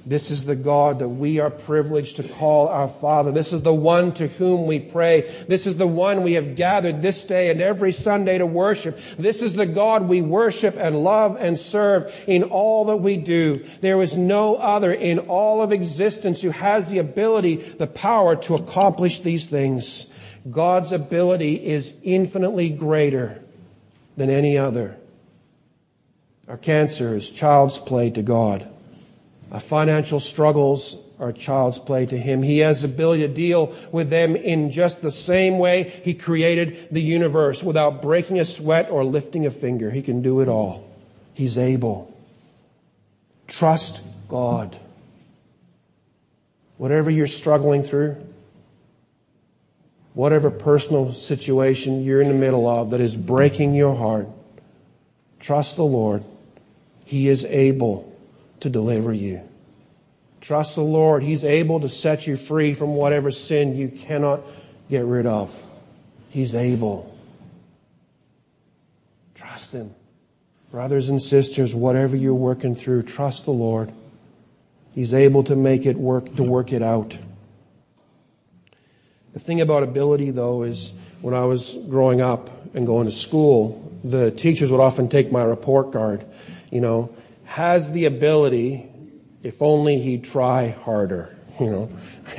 This 0.04 0.32
is 0.32 0.44
the 0.44 0.56
God 0.56 0.98
that 0.98 1.08
we 1.08 1.38
are 1.38 1.50
privileged 1.50 2.16
to 2.16 2.24
call 2.24 2.66
our 2.66 2.88
Father. 2.88 3.30
This 3.30 3.52
is 3.52 3.62
the 3.62 3.72
one 3.72 4.12
to 4.14 4.26
whom 4.26 4.66
we 4.66 4.80
pray. 4.80 5.44
This 5.46 5.66
is 5.66 5.76
the 5.76 5.86
one 5.86 6.24
we 6.24 6.32
have 6.32 6.56
gathered 6.56 7.02
this 7.02 7.22
day 7.22 7.50
and 7.50 7.60
every 7.62 7.92
Sunday 7.92 8.38
to 8.38 8.46
worship. 8.46 8.98
This 9.16 9.42
is 9.42 9.54
the 9.54 9.66
God 9.66 10.08
we 10.08 10.20
worship 10.20 10.76
and 10.76 11.04
love 11.04 11.36
and 11.38 11.56
serve 11.56 12.12
in 12.26 12.44
all 12.44 12.86
that 12.86 12.96
we 12.96 13.16
do. 13.16 13.64
There 13.80 14.02
is 14.02 14.16
no 14.16 14.56
other 14.56 14.92
in 14.92 15.20
all 15.20 15.62
of 15.62 15.70
existence 15.70 16.42
who 16.42 16.50
has 16.50 16.90
the 16.90 16.98
ability, 16.98 17.56
the 17.56 17.86
power 17.86 18.34
to 18.34 18.56
accomplish 18.56 19.20
these 19.20 19.46
things. 19.46 20.06
God's 20.50 20.90
ability 20.90 21.54
is 21.54 21.96
infinitely 22.02 22.70
greater 22.70 23.40
than 24.16 24.30
any 24.30 24.58
other. 24.58 24.96
Our 26.48 26.56
cancer 26.56 27.16
is 27.16 27.30
child's 27.30 27.78
play 27.78 28.10
to 28.10 28.22
God. 28.22 28.68
Our 29.52 29.60
financial 29.60 30.18
struggles 30.18 30.96
are 31.20 31.30
child's 31.30 31.78
play 31.78 32.06
to 32.06 32.16
Him. 32.16 32.42
He 32.42 32.60
has 32.60 32.80
the 32.80 32.88
ability 32.88 33.22
to 33.22 33.28
deal 33.28 33.74
with 33.92 34.08
them 34.08 34.34
in 34.34 34.72
just 34.72 35.02
the 35.02 35.10
same 35.10 35.58
way 35.58 36.00
He 36.04 36.14
created 36.14 36.88
the 36.90 37.02
universe 37.02 37.62
without 37.62 38.00
breaking 38.00 38.40
a 38.40 38.46
sweat 38.46 38.90
or 38.90 39.04
lifting 39.04 39.44
a 39.44 39.50
finger. 39.50 39.90
He 39.90 40.00
can 40.00 40.22
do 40.22 40.40
it 40.40 40.48
all. 40.48 40.88
He's 41.34 41.58
able. 41.58 42.16
Trust 43.46 44.00
God. 44.26 44.74
Whatever 46.78 47.10
you're 47.10 47.26
struggling 47.26 47.82
through, 47.82 48.16
whatever 50.14 50.50
personal 50.50 51.12
situation 51.12 52.04
you're 52.04 52.22
in 52.22 52.28
the 52.28 52.34
middle 52.34 52.66
of 52.66 52.90
that 52.90 53.02
is 53.02 53.14
breaking 53.14 53.74
your 53.74 53.94
heart, 53.94 54.28
trust 55.40 55.76
the 55.76 55.84
Lord. 55.84 56.24
He 57.04 57.28
is 57.28 57.44
able 57.44 58.11
to 58.62 58.70
deliver 58.70 59.12
you. 59.12 59.40
Trust 60.40 60.74
the 60.74 60.82
Lord. 60.82 61.22
He's 61.22 61.44
able 61.44 61.80
to 61.80 61.88
set 61.88 62.26
you 62.26 62.36
free 62.36 62.74
from 62.74 62.94
whatever 62.94 63.30
sin 63.30 63.76
you 63.76 63.88
cannot 63.88 64.40
get 64.90 65.04
rid 65.04 65.26
of. 65.26 65.56
He's 66.30 66.54
able. 66.54 67.16
Trust 69.34 69.72
Him. 69.72 69.94
Brothers 70.70 71.10
and 71.10 71.22
sisters, 71.22 71.74
whatever 71.74 72.16
you're 72.16 72.34
working 72.34 72.74
through, 72.74 73.02
trust 73.02 73.44
the 73.44 73.52
Lord. 73.52 73.92
He's 74.94 75.14
able 75.14 75.44
to 75.44 75.56
make 75.56 75.86
it 75.86 75.96
work, 75.96 76.34
to 76.36 76.42
work 76.42 76.72
it 76.72 76.82
out. 76.82 77.16
The 79.32 79.38
thing 79.40 79.60
about 79.60 79.82
ability, 79.82 80.30
though, 80.30 80.62
is 80.62 80.92
when 81.20 81.34
I 81.34 81.44
was 81.44 81.74
growing 81.88 82.20
up 82.20 82.74
and 82.74 82.86
going 82.86 83.06
to 83.06 83.12
school, 83.12 83.92
the 84.02 84.30
teachers 84.30 84.70
would 84.72 84.80
often 84.80 85.08
take 85.08 85.30
my 85.30 85.42
report 85.42 85.92
card, 85.92 86.24
you 86.70 86.80
know, 86.80 87.14
has 87.52 87.92
the 87.92 88.06
ability, 88.06 88.88
if 89.42 89.60
only 89.60 89.98
he'd 89.98 90.24
try 90.24 90.68
harder. 90.68 91.36
You 91.60 91.70
know, 91.70 91.90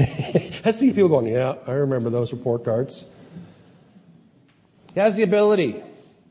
I 0.65 0.71
see 0.71 0.91
people 0.91 1.07
going, 1.07 1.27
"Yeah, 1.27 1.53
I 1.67 1.73
remember 1.73 2.09
those 2.09 2.33
report 2.33 2.65
cards." 2.65 3.05
He 4.95 4.99
has 4.99 5.15
the 5.15 5.21
ability. 5.21 5.81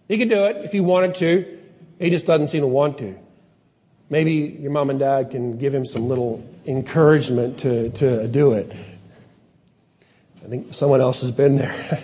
He 0.09 0.19
could 0.19 0.29
do 0.29 0.47
it 0.47 0.65
if 0.65 0.73
he 0.73 0.81
wanted 0.81 1.15
to. 1.17 1.59
He 2.01 2.11
just 2.11 2.27
doesn't 2.27 2.49
seem 2.49 2.63
to 2.63 2.67
want 2.67 2.99
to. 2.99 3.17
Maybe 4.11 4.59
your 4.61 4.73
mom 4.73 4.91
and 4.91 4.99
dad 4.99 5.31
can 5.31 5.59
give 5.59 5.73
him 5.73 5.87
some 5.87 6.09
little 6.09 6.45
encouragement 6.67 7.61
to, 7.61 7.91
to 7.91 8.27
do 8.27 8.53
it. 8.53 8.75
I 10.45 10.49
think 10.49 10.75
someone 10.75 11.01
else 11.01 11.21
has 11.21 11.31
been 11.31 11.57
there. 11.57 12.03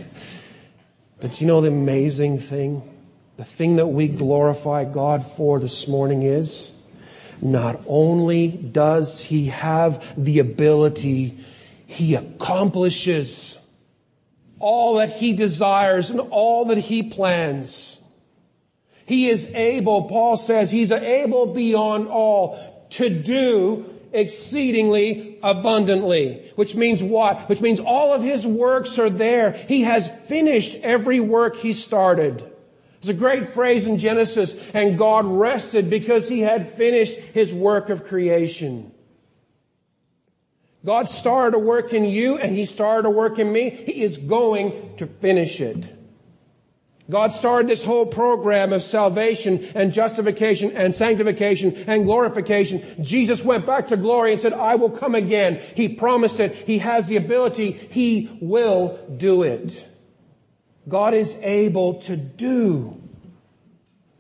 but 1.21 1.41
you 1.41 1.49
know 1.49 1.61
the 1.61 1.69
amazing 1.69 2.39
thing? 2.39 2.98
The 3.39 3.45
thing 3.45 3.77
that 3.77 3.87
we 3.87 4.09
glorify 4.09 4.85
God 4.85 5.25
for 5.25 5.61
this 5.61 5.87
morning 5.87 6.25
is 6.25 6.77
not 7.41 7.81
only 7.87 8.49
does 8.49 9.21
he 9.23 9.47
have 9.47 10.05
the 10.17 10.41
ability, 10.41 11.39
he 11.87 12.17
accomplishes 12.17 13.57
all 14.59 14.97
that 14.97 15.11
he 15.11 15.35
desires 15.35 16.11
and 16.11 16.19
all 16.19 16.65
that 16.65 16.79
he 16.79 17.05
plans. 17.05 18.03
He 19.07 19.29
is 19.31 19.55
able, 19.55 20.09
Paul 20.09 20.37
says, 20.37 20.69
he's 20.69 20.91
able 20.91 21.55
beyond 21.55 22.09
all 22.09 22.59
to 22.91 23.09
do 23.09 23.89
exceedingly 24.13 25.39
abundantly. 25.45 26.51
Which 26.57 26.75
means 26.75 27.05
what? 27.05 27.49
Which 27.49 27.61
means 27.61 27.79
all 27.79 28.13
of 28.13 28.21
his 28.21 28.45
works 28.45 28.99
are 28.99 29.11
there. 29.11 29.53
He 29.53 29.83
has 29.83 30.11
finished 30.27 30.77
every 30.83 31.21
work 31.21 31.55
he 31.55 31.73
started. 31.73 32.43
It's 32.99 33.09
a 33.09 33.15
great 33.15 33.51
phrase 33.51 33.87
in 33.87 33.99
Genesis, 33.99 34.55
and 34.75 34.99
God 34.99 35.25
rested 35.25 35.89
because 35.89 36.29
he 36.29 36.41
had 36.41 36.75
finished 36.75 37.15
his 37.15 37.55
work 37.55 37.91
of 37.91 38.05
creation. 38.05 38.93
God 40.85 41.09
started 41.09 41.57
a 41.57 41.61
work 41.61 41.93
in 41.93 42.05
you 42.05 42.39
and 42.39 42.55
he 42.55 42.65
started 42.65 43.07
a 43.07 43.11
work 43.11 43.39
in 43.39 43.51
me. 43.53 43.71
He 43.71 44.03
is 44.03 44.17
going 44.17 44.97
to 44.99 45.07
finish 45.07 45.61
it. 45.61 45.89
God 47.11 47.33
started 47.33 47.69
this 47.69 47.85
whole 47.85 48.07
program 48.07 48.73
of 48.73 48.83
salvation 48.83 49.65
and 49.75 49.95
justification 49.95 50.73
and 50.73 50.95
sanctification 50.95 51.75
and 51.87 52.05
glorification. 52.05 53.03
Jesus 53.03 53.43
went 53.43 53.65
back 53.65 53.89
to 53.89 53.97
glory 53.97 54.33
and 54.33 54.41
said, 54.41 54.53
I 54.53 54.75
will 54.75 54.91
come 54.91 55.15
again. 55.15 55.63
He 55.75 55.89
promised 55.89 56.39
it. 56.39 56.55
He 56.55 56.79
has 56.79 57.09
the 57.09 57.17
ability. 57.17 57.73
He 57.73 58.39
will 58.43 58.99
do 59.17 59.43
it. 59.43 59.83
God 60.89 61.15
is 61.15 61.37
able 61.43 61.95
to 62.03 62.17
do 62.17 63.01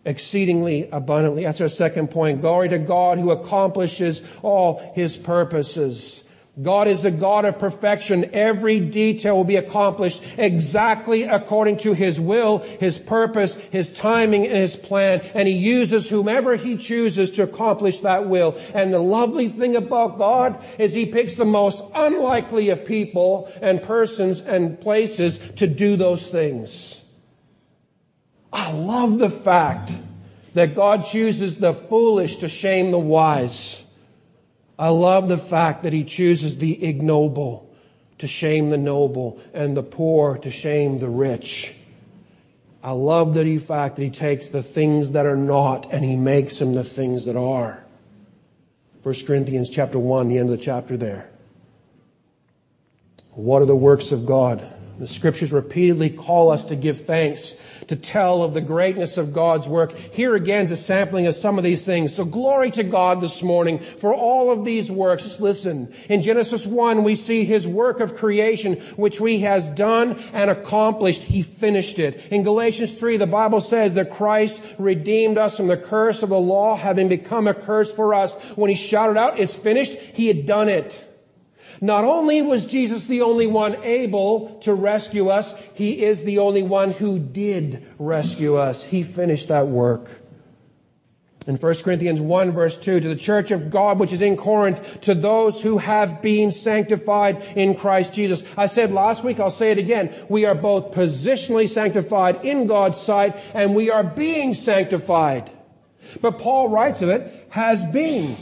exceedingly 0.05 0.89
abundantly. 0.91 1.45
That's 1.45 1.61
our 1.61 1.69
second 1.69 2.11
point. 2.11 2.41
Glory 2.41 2.69
to 2.71 2.79
God 2.79 3.19
who 3.19 3.31
accomplishes 3.31 4.23
all 4.43 4.79
his 4.95 5.17
purposes. 5.17 6.25
God 6.61 6.89
is 6.89 7.03
the 7.03 7.13
God 7.13 7.45
of 7.45 7.59
perfection. 7.59 8.31
Every 8.33 8.81
detail 8.81 9.37
will 9.37 9.45
be 9.45 9.57
accomplished 9.57 10.23
exactly 10.37 11.23
according 11.23 11.79
to 11.79 11.93
His 11.93 12.19
will, 12.19 12.59
His 12.59 12.99
purpose, 12.99 13.55
His 13.71 13.91
timing, 13.91 14.47
and 14.47 14.57
His 14.57 14.75
plan. 14.75 15.21
And 15.35 15.47
He 15.47 15.55
uses 15.55 16.11
whomever 16.11 16.57
He 16.57 16.77
chooses 16.77 17.31
to 17.33 17.45
accomplish 17.45 18.01
that 18.01 18.27
will. 18.27 18.59
And 18.75 18.93
the 18.93 18.99
lovely 18.99 19.49
thing 19.49 19.77
about 19.77 20.19
God 20.19 20.63
is 20.79 20.93
He 20.93 21.07
picks 21.07 21.37
the 21.37 21.45
most 21.45 21.83
unlikely 21.95 22.71
of 22.71 22.85
people 22.85 23.53
and 23.63 23.81
persons 23.81 24.41
and 24.41 24.81
places 24.81 25.39
to 25.57 25.69
do 25.69 25.97
those 25.97 26.27
things. 26.27 27.01
I 28.53 28.73
love 28.73 29.19
the 29.19 29.31
fact 29.31 29.93
that 30.55 30.75
God 30.75 31.05
chooses 31.05 31.57
the 31.57 31.73
foolish 31.73 32.39
to 32.39 32.49
shame 32.49 32.91
the 32.91 32.99
wise. 32.99 33.85
I 34.79 34.91
love 34.91 35.29
the 35.29 35.39
fact 35.39 35.83
that 35.83 35.93
he 35.93 36.05
chooses 36.05 36.57
the 36.57 36.85
ignoble 36.85 37.69
to 38.19 38.27
shame 38.27 38.71
the 38.71 38.79
noble 38.79 39.41
and 39.53 39.77
the 39.77 39.83
poor 39.83 40.39
to 40.39 40.51
shame 40.51 40.99
the 40.99 41.09
rich. 41.09 41.73
I 42.83 42.93
love 42.93 43.35
the 43.35 43.59
fact 43.59 43.97
that 43.97 44.03
he 44.03 44.11
takes 44.11 44.51
the 44.51 44.63
things 44.63 45.11
that 45.13 45.27
are 45.27 45.37
not 45.37 45.93
and 45.93 46.05
he 46.05 46.15
makes 46.15 46.59
them 46.59 46.75
the 46.75 46.85
things 46.85 47.25
that 47.25 47.37
are. 47.37 47.85
1 49.03 49.15
Corinthians 49.27 49.71
chapter 49.71 49.99
1, 49.99 50.29
the 50.29 50.39
end 50.39 50.51
of 50.51 50.57
the 50.57 50.63
chapter 50.63 50.97
there. 50.97 51.29
What 53.33 53.63
are 53.63 53.67
the 53.67 53.77
works 53.77 54.13
of 54.13 54.27
God? 54.27 54.65
The 54.99 55.07
scriptures 55.07 55.53
repeatedly 55.53 56.11
call 56.11 56.51
us 56.51 56.65
to 56.67 56.77
give 56.77 57.03
thanks, 57.03 57.57
to 57.87 57.95
tell 57.95 58.43
of 58.43 58.53
the 58.53 58.61
greatness 58.61 59.17
of 59.17 59.33
God's 59.33 59.69
work. 59.69 59.97
Here 59.97 60.35
again 60.35 60.65
is 60.65 60.73
a 60.73 60.77
sampling 60.77 61.29
of 61.29 61.37
some 61.37 61.57
of 61.57 61.63
these 61.63 61.85
things. 61.85 62.13
So 62.13 62.25
glory 62.25 62.73
to 62.73 62.83
God 62.83 63.21
this 63.21 63.41
morning 63.41 63.79
for 63.79 64.13
all 64.13 64.51
of 64.51 64.65
these 64.65 64.91
works. 64.91 65.23
Just 65.23 65.41
listen. 65.41 65.95
In 66.09 66.23
Genesis 66.23 66.67
1, 66.67 67.05
we 67.05 67.15
see 67.15 67.45
his 67.45 67.65
work 67.65 68.01
of 68.01 68.17
creation, 68.17 68.75
which 68.97 69.19
he 69.19 69.41
has 69.43 69.69
done 69.69 70.21
and 70.33 70.51
accomplished. 70.51 71.23
He 71.23 71.43
finished 71.43 72.01
it. 72.01 72.27
In 72.33 72.43
Galatians 72.43 72.93
3, 72.95 73.19
the 73.19 73.27
Bible 73.27 73.61
says 73.61 73.95
that 73.95 74.11
Christ 74.11 74.61
redeemed 74.79 75.39
us 75.39 75.57
from 75.57 75.69
the 75.69 75.77
curse 75.77 76.25
of 76.25 76.31
the 76.31 76.39
law, 76.39 76.77
having 76.77 77.09
become 77.09 77.47
a 77.47 77.55
curse 77.55 77.93
for 77.93 78.15
us. 78.15 78.35
When 78.57 78.69
he 78.69 78.77
shouted 78.77 79.17
out, 79.17 79.39
it's 79.39 79.55
finished, 79.55 79.93
he 79.93 80.27
had 80.27 80.45
done 80.45 80.69
it. 80.69 81.05
Not 81.81 82.05
only 82.05 82.43
was 82.43 82.65
Jesus 82.65 83.07
the 83.07 83.23
only 83.23 83.47
one 83.47 83.77
able 83.85 84.59
to 84.63 84.75
rescue 84.75 85.29
us, 85.29 85.55
He 85.75 86.05
is 86.05 86.25
the 86.25 86.39
only 86.39 86.63
one 86.63 86.91
who 86.91 87.19
did 87.19 87.87
rescue 87.99 88.57
us. 88.57 88.83
He 88.83 89.03
finished 89.03 89.49
that 89.49 89.69
work. 89.69 90.11
In 91.47 91.57
1 91.57 91.75
Corinthians 91.77 92.21
1 92.21 92.53
verse 92.53 92.77
2, 92.77 93.01
to 93.01 93.09
the 93.09 93.17
church 93.17 93.53
of 93.53 93.71
God 93.71 93.99
which 93.99 94.13
is 94.13 94.21
in 94.21 94.37
Corinth, 94.37 95.01
to 95.03 95.15
those 95.15 95.63
who 95.63 95.79
have 95.79 96.21
been 96.21 96.53
sanctified 96.53 97.43
in 97.57 97.75
Christ 97.75 98.13
Jesus. 98.13 98.45
I 98.57 98.67
said 98.67 98.93
last 98.93 99.25
week, 99.25 99.41
I'll 99.41 99.51
say 99.51 99.71
it 99.71 99.79
again. 99.79 100.15
We 100.29 100.45
are 100.45 100.55
both 100.55 100.93
positionally 100.93 101.71
sanctified 101.71 102.45
in 102.45 102.67
God's 102.67 103.01
sight 103.01 103.37
and 103.55 103.75
we 103.75 103.91
are 103.91 104.05
being 104.05 104.53
sanctified. 104.53 105.51
But 106.21 106.39
Paul 106.39 106.69
writes 106.69 107.01
of 107.01 107.09
it, 107.09 107.47
has 107.51 107.83
been. 107.83 108.37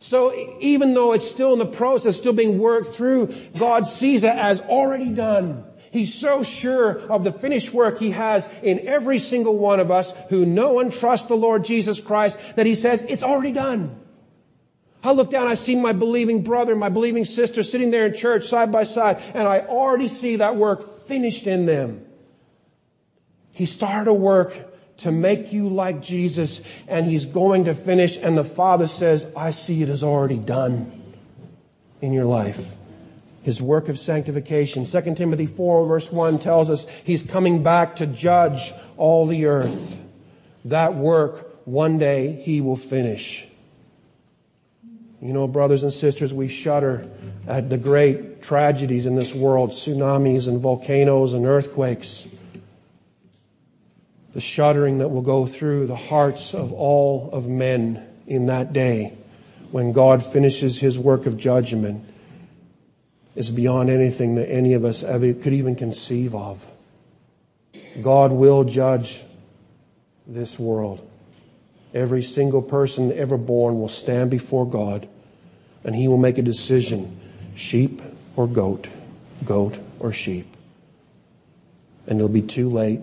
So 0.00 0.34
even 0.60 0.94
though 0.94 1.12
it's 1.12 1.28
still 1.28 1.52
in 1.52 1.58
the 1.58 1.66
process, 1.66 2.16
still 2.16 2.32
being 2.32 2.58
worked 2.58 2.94
through, 2.94 3.34
God 3.56 3.86
sees 3.86 4.24
it 4.24 4.34
as 4.34 4.62
already 4.62 5.10
done. 5.10 5.64
He's 5.92 6.14
so 6.14 6.42
sure 6.42 6.98
of 7.10 7.22
the 7.22 7.32
finished 7.32 7.74
work 7.74 7.98
he 7.98 8.12
has 8.12 8.48
in 8.62 8.88
every 8.88 9.18
single 9.18 9.58
one 9.58 9.78
of 9.78 9.90
us 9.90 10.12
who 10.30 10.46
know 10.46 10.80
and 10.80 10.90
trust 10.92 11.28
the 11.28 11.36
Lord 11.36 11.64
Jesus 11.64 12.00
Christ 12.00 12.38
that 12.56 12.64
he 12.64 12.76
says, 12.76 13.02
it's 13.02 13.22
already 13.22 13.52
done. 13.52 14.00
I 15.02 15.12
look 15.12 15.30
down, 15.30 15.48
I 15.48 15.54
see 15.54 15.74
my 15.74 15.92
believing 15.92 16.44
brother, 16.44 16.76
my 16.76 16.90
believing 16.90 17.24
sister 17.24 17.62
sitting 17.62 17.90
there 17.90 18.06
in 18.06 18.14
church 18.14 18.46
side 18.46 18.70
by 18.70 18.84
side, 18.84 19.22
and 19.34 19.46
I 19.48 19.60
already 19.60 20.08
see 20.08 20.36
that 20.36 20.56
work 20.56 21.06
finished 21.08 21.46
in 21.46 21.64
them. 21.64 22.06
He 23.52 23.66
started 23.66 24.10
a 24.10 24.14
work 24.14 24.69
to 25.00 25.12
make 25.12 25.52
you 25.52 25.68
like 25.68 26.02
Jesus, 26.02 26.60
and 26.88 27.06
he's 27.06 27.24
going 27.24 27.64
to 27.64 27.74
finish, 27.74 28.16
and 28.16 28.36
the 28.36 28.44
Father 28.44 28.86
says, 28.86 29.26
I 29.36 29.50
see 29.50 29.82
it 29.82 29.88
is 29.88 30.02
already 30.02 30.38
done 30.38 30.92
in 32.00 32.12
your 32.12 32.24
life. 32.24 32.74
His 33.42 33.60
work 33.60 33.88
of 33.88 33.98
sanctification. 33.98 34.84
2 34.84 35.14
Timothy 35.14 35.46
4 35.46 35.86
verse 35.86 36.12
1 36.12 36.38
tells 36.40 36.68
us 36.68 36.86
he's 37.04 37.22
coming 37.22 37.62
back 37.62 37.96
to 37.96 38.06
judge 38.06 38.72
all 38.96 39.26
the 39.26 39.46
earth. 39.46 39.98
That 40.66 40.94
work 40.94 41.50
one 41.64 41.98
day 41.98 42.32
he 42.32 42.60
will 42.60 42.76
finish. 42.76 43.46
You 45.22 45.32
know, 45.32 45.46
brothers 45.46 45.82
and 45.82 45.92
sisters, 45.92 46.32
we 46.32 46.48
shudder 46.48 47.06
at 47.46 47.68
the 47.68 47.76
great 47.76 48.42
tragedies 48.42 49.06
in 49.06 49.16
this 49.16 49.34
world 49.34 49.70
tsunamis 49.70 50.48
and 50.48 50.60
volcanoes 50.60 51.34
and 51.34 51.46
earthquakes. 51.46 52.26
The 54.32 54.40
shuddering 54.40 54.98
that 54.98 55.08
will 55.08 55.22
go 55.22 55.46
through 55.46 55.86
the 55.86 55.96
hearts 55.96 56.54
of 56.54 56.72
all 56.72 57.30
of 57.32 57.48
men 57.48 58.06
in 58.26 58.46
that 58.46 58.72
day 58.72 59.16
when 59.70 59.92
God 59.92 60.24
finishes 60.24 60.78
his 60.78 60.98
work 60.98 61.26
of 61.26 61.36
judgment 61.36 62.04
is 63.34 63.50
beyond 63.50 63.90
anything 63.90 64.36
that 64.36 64.48
any 64.50 64.74
of 64.74 64.84
us 64.84 65.02
ever 65.02 65.32
could 65.32 65.52
even 65.52 65.76
conceive 65.76 66.34
of. 66.34 66.64
God 68.00 68.32
will 68.32 68.64
judge 68.64 69.20
this 70.26 70.58
world. 70.58 71.06
Every 71.92 72.22
single 72.22 72.62
person 72.62 73.12
ever 73.12 73.36
born 73.36 73.80
will 73.80 73.88
stand 73.88 74.30
before 74.30 74.68
God 74.68 75.08
and 75.84 75.94
he 75.94 76.08
will 76.08 76.18
make 76.18 76.38
a 76.38 76.42
decision 76.42 77.18
sheep 77.54 78.02
or 78.36 78.46
goat, 78.46 78.86
goat 79.44 79.76
or 79.98 80.12
sheep. 80.12 80.46
And 82.06 82.18
it'll 82.18 82.28
be 82.28 82.42
too 82.42 82.68
late. 82.70 83.00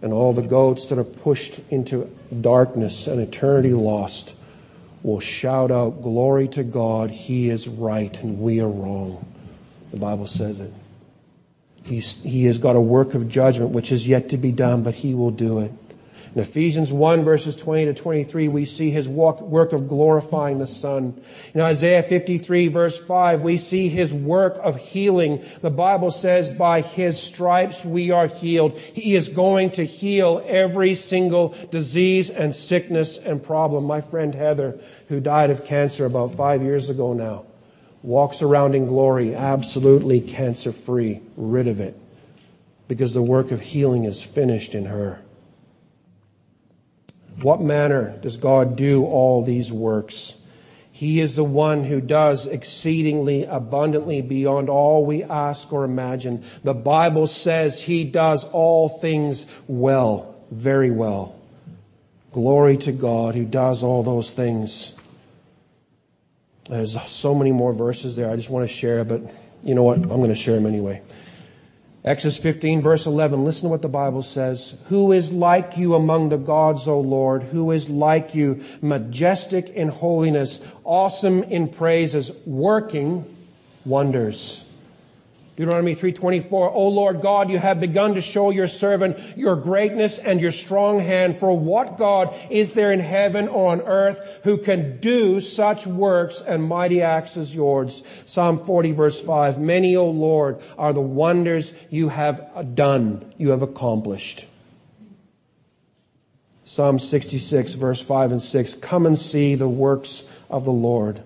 And 0.00 0.12
all 0.12 0.32
the 0.32 0.42
goats 0.42 0.88
that 0.88 0.98
are 0.98 1.04
pushed 1.04 1.60
into 1.70 2.08
darkness 2.40 3.06
and 3.06 3.20
eternity 3.20 3.72
lost 3.72 4.34
will 5.02 5.20
shout 5.20 5.70
out, 5.70 6.02
Glory 6.02 6.48
to 6.48 6.62
God, 6.62 7.10
He 7.10 7.50
is 7.50 7.66
right 7.66 8.14
and 8.22 8.40
we 8.40 8.60
are 8.60 8.68
wrong. 8.68 9.24
The 9.90 9.98
Bible 9.98 10.26
says 10.26 10.60
it. 10.60 10.72
He's, 11.82 12.22
he 12.22 12.44
has 12.44 12.58
got 12.58 12.76
a 12.76 12.80
work 12.80 13.14
of 13.14 13.28
judgment 13.28 13.70
which 13.70 13.90
is 13.90 14.06
yet 14.06 14.28
to 14.30 14.36
be 14.36 14.52
done, 14.52 14.82
but 14.82 14.94
He 14.94 15.14
will 15.14 15.30
do 15.30 15.60
it. 15.60 15.72
In 16.38 16.44
Ephesians 16.44 16.92
1 16.92 17.24
verses 17.24 17.56
20 17.56 17.86
to 17.86 17.94
23, 17.94 18.46
we 18.46 18.64
see 18.64 18.90
his 18.90 19.08
walk, 19.08 19.40
work 19.40 19.72
of 19.72 19.88
glorifying 19.88 20.60
the 20.60 20.68
Son. 20.68 21.20
In 21.52 21.60
Isaiah 21.60 22.04
53 22.04 22.68
verse 22.68 22.96
5, 22.96 23.42
we 23.42 23.58
see 23.58 23.88
his 23.88 24.14
work 24.14 24.56
of 24.62 24.76
healing. 24.76 25.44
The 25.62 25.70
Bible 25.70 26.12
says, 26.12 26.48
by 26.48 26.82
his 26.82 27.20
stripes 27.20 27.84
we 27.84 28.12
are 28.12 28.28
healed. 28.28 28.78
He 28.78 29.16
is 29.16 29.30
going 29.30 29.72
to 29.72 29.84
heal 29.84 30.40
every 30.46 30.94
single 30.94 31.56
disease 31.72 32.30
and 32.30 32.54
sickness 32.54 33.18
and 33.18 33.42
problem. 33.42 33.82
My 33.82 34.00
friend 34.00 34.32
Heather, 34.32 34.78
who 35.08 35.18
died 35.18 35.50
of 35.50 35.64
cancer 35.64 36.06
about 36.06 36.36
five 36.36 36.62
years 36.62 36.88
ago 36.88 37.14
now, 37.14 37.46
walks 38.04 38.42
around 38.42 38.76
in 38.76 38.86
glory, 38.86 39.34
absolutely 39.34 40.20
cancer 40.20 40.70
free, 40.70 41.20
rid 41.36 41.66
of 41.66 41.80
it, 41.80 42.00
because 42.86 43.12
the 43.12 43.20
work 43.20 43.50
of 43.50 43.60
healing 43.60 44.04
is 44.04 44.22
finished 44.22 44.76
in 44.76 44.84
her. 44.86 45.20
What 47.42 47.60
manner 47.60 48.16
does 48.20 48.36
God 48.36 48.76
do 48.76 49.04
all 49.04 49.44
these 49.44 49.72
works? 49.72 50.34
He 50.90 51.20
is 51.20 51.36
the 51.36 51.44
one 51.44 51.84
who 51.84 52.00
does 52.00 52.48
exceedingly 52.48 53.44
abundantly 53.44 54.20
beyond 54.20 54.68
all 54.68 55.06
we 55.06 55.22
ask 55.22 55.72
or 55.72 55.84
imagine. 55.84 56.42
The 56.64 56.74
Bible 56.74 57.28
says 57.28 57.80
he 57.80 58.02
does 58.02 58.42
all 58.42 58.88
things 58.88 59.46
well, 59.68 60.34
very 60.50 60.90
well. 60.90 61.36
Glory 62.32 62.78
to 62.78 62.92
God 62.92 63.36
who 63.36 63.44
does 63.44 63.84
all 63.84 64.02
those 64.02 64.32
things. 64.32 64.92
There's 66.68 67.00
so 67.08 67.32
many 67.32 67.52
more 67.52 67.72
verses 67.72 68.16
there 68.16 68.28
I 68.28 68.34
just 68.34 68.50
want 68.50 68.68
to 68.68 68.74
share, 68.74 69.04
but 69.04 69.22
you 69.62 69.76
know 69.76 69.84
what? 69.84 69.98
I'm 69.98 70.08
going 70.08 70.28
to 70.30 70.34
share 70.34 70.56
them 70.56 70.66
anyway. 70.66 71.00
Exodus 72.08 72.38
15, 72.38 72.80
verse 72.80 73.04
11, 73.04 73.44
listen 73.44 73.64
to 73.64 73.68
what 73.68 73.82
the 73.82 73.88
Bible 73.88 74.22
says. 74.22 74.74
Who 74.86 75.12
is 75.12 75.30
like 75.30 75.76
you 75.76 75.94
among 75.94 76.30
the 76.30 76.38
gods, 76.38 76.88
O 76.88 77.00
Lord? 77.00 77.42
Who 77.42 77.70
is 77.70 77.90
like 77.90 78.34
you, 78.34 78.64
majestic 78.80 79.68
in 79.68 79.88
holiness, 79.88 80.58
awesome 80.84 81.42
in 81.42 81.68
praises, 81.68 82.30
working 82.46 83.26
wonders? 83.84 84.67
Deuteronomy 85.58 85.96
3:24 85.96 86.70
O 86.72 86.86
Lord 86.86 87.20
God 87.20 87.50
you 87.50 87.58
have 87.58 87.80
begun 87.80 88.14
to 88.14 88.20
show 88.20 88.50
your 88.50 88.68
servant 88.68 89.18
your 89.36 89.56
greatness 89.56 90.20
and 90.20 90.40
your 90.40 90.52
strong 90.52 91.00
hand. 91.00 91.34
For 91.34 91.52
what 91.52 91.98
God 91.98 92.32
is 92.48 92.74
there 92.74 92.92
in 92.92 93.00
heaven 93.00 93.48
or 93.48 93.72
on 93.72 93.80
earth 93.80 94.20
who 94.44 94.58
can 94.58 95.00
do 95.00 95.40
such 95.40 95.84
works 95.84 96.40
and 96.40 96.62
mighty 96.62 97.02
acts 97.02 97.36
as 97.36 97.52
yours? 97.52 98.04
Psalm 98.24 98.64
40 98.66 98.92
verse 98.92 99.20
5 99.20 99.58
Many 99.58 99.96
O 99.96 100.06
Lord 100.06 100.60
are 100.78 100.92
the 100.92 101.00
wonders 101.00 101.74
you 101.90 102.08
have 102.08 102.76
done 102.76 103.34
you 103.36 103.50
have 103.50 103.62
accomplished. 103.62 104.46
Psalm 106.62 107.00
66 107.00 107.72
verse 107.72 108.00
5 108.00 108.30
and 108.30 108.42
6 108.42 108.74
Come 108.74 109.06
and 109.06 109.18
see 109.18 109.56
the 109.56 109.68
works 109.68 110.22
of 110.48 110.64
the 110.64 110.70
Lord 110.70 111.20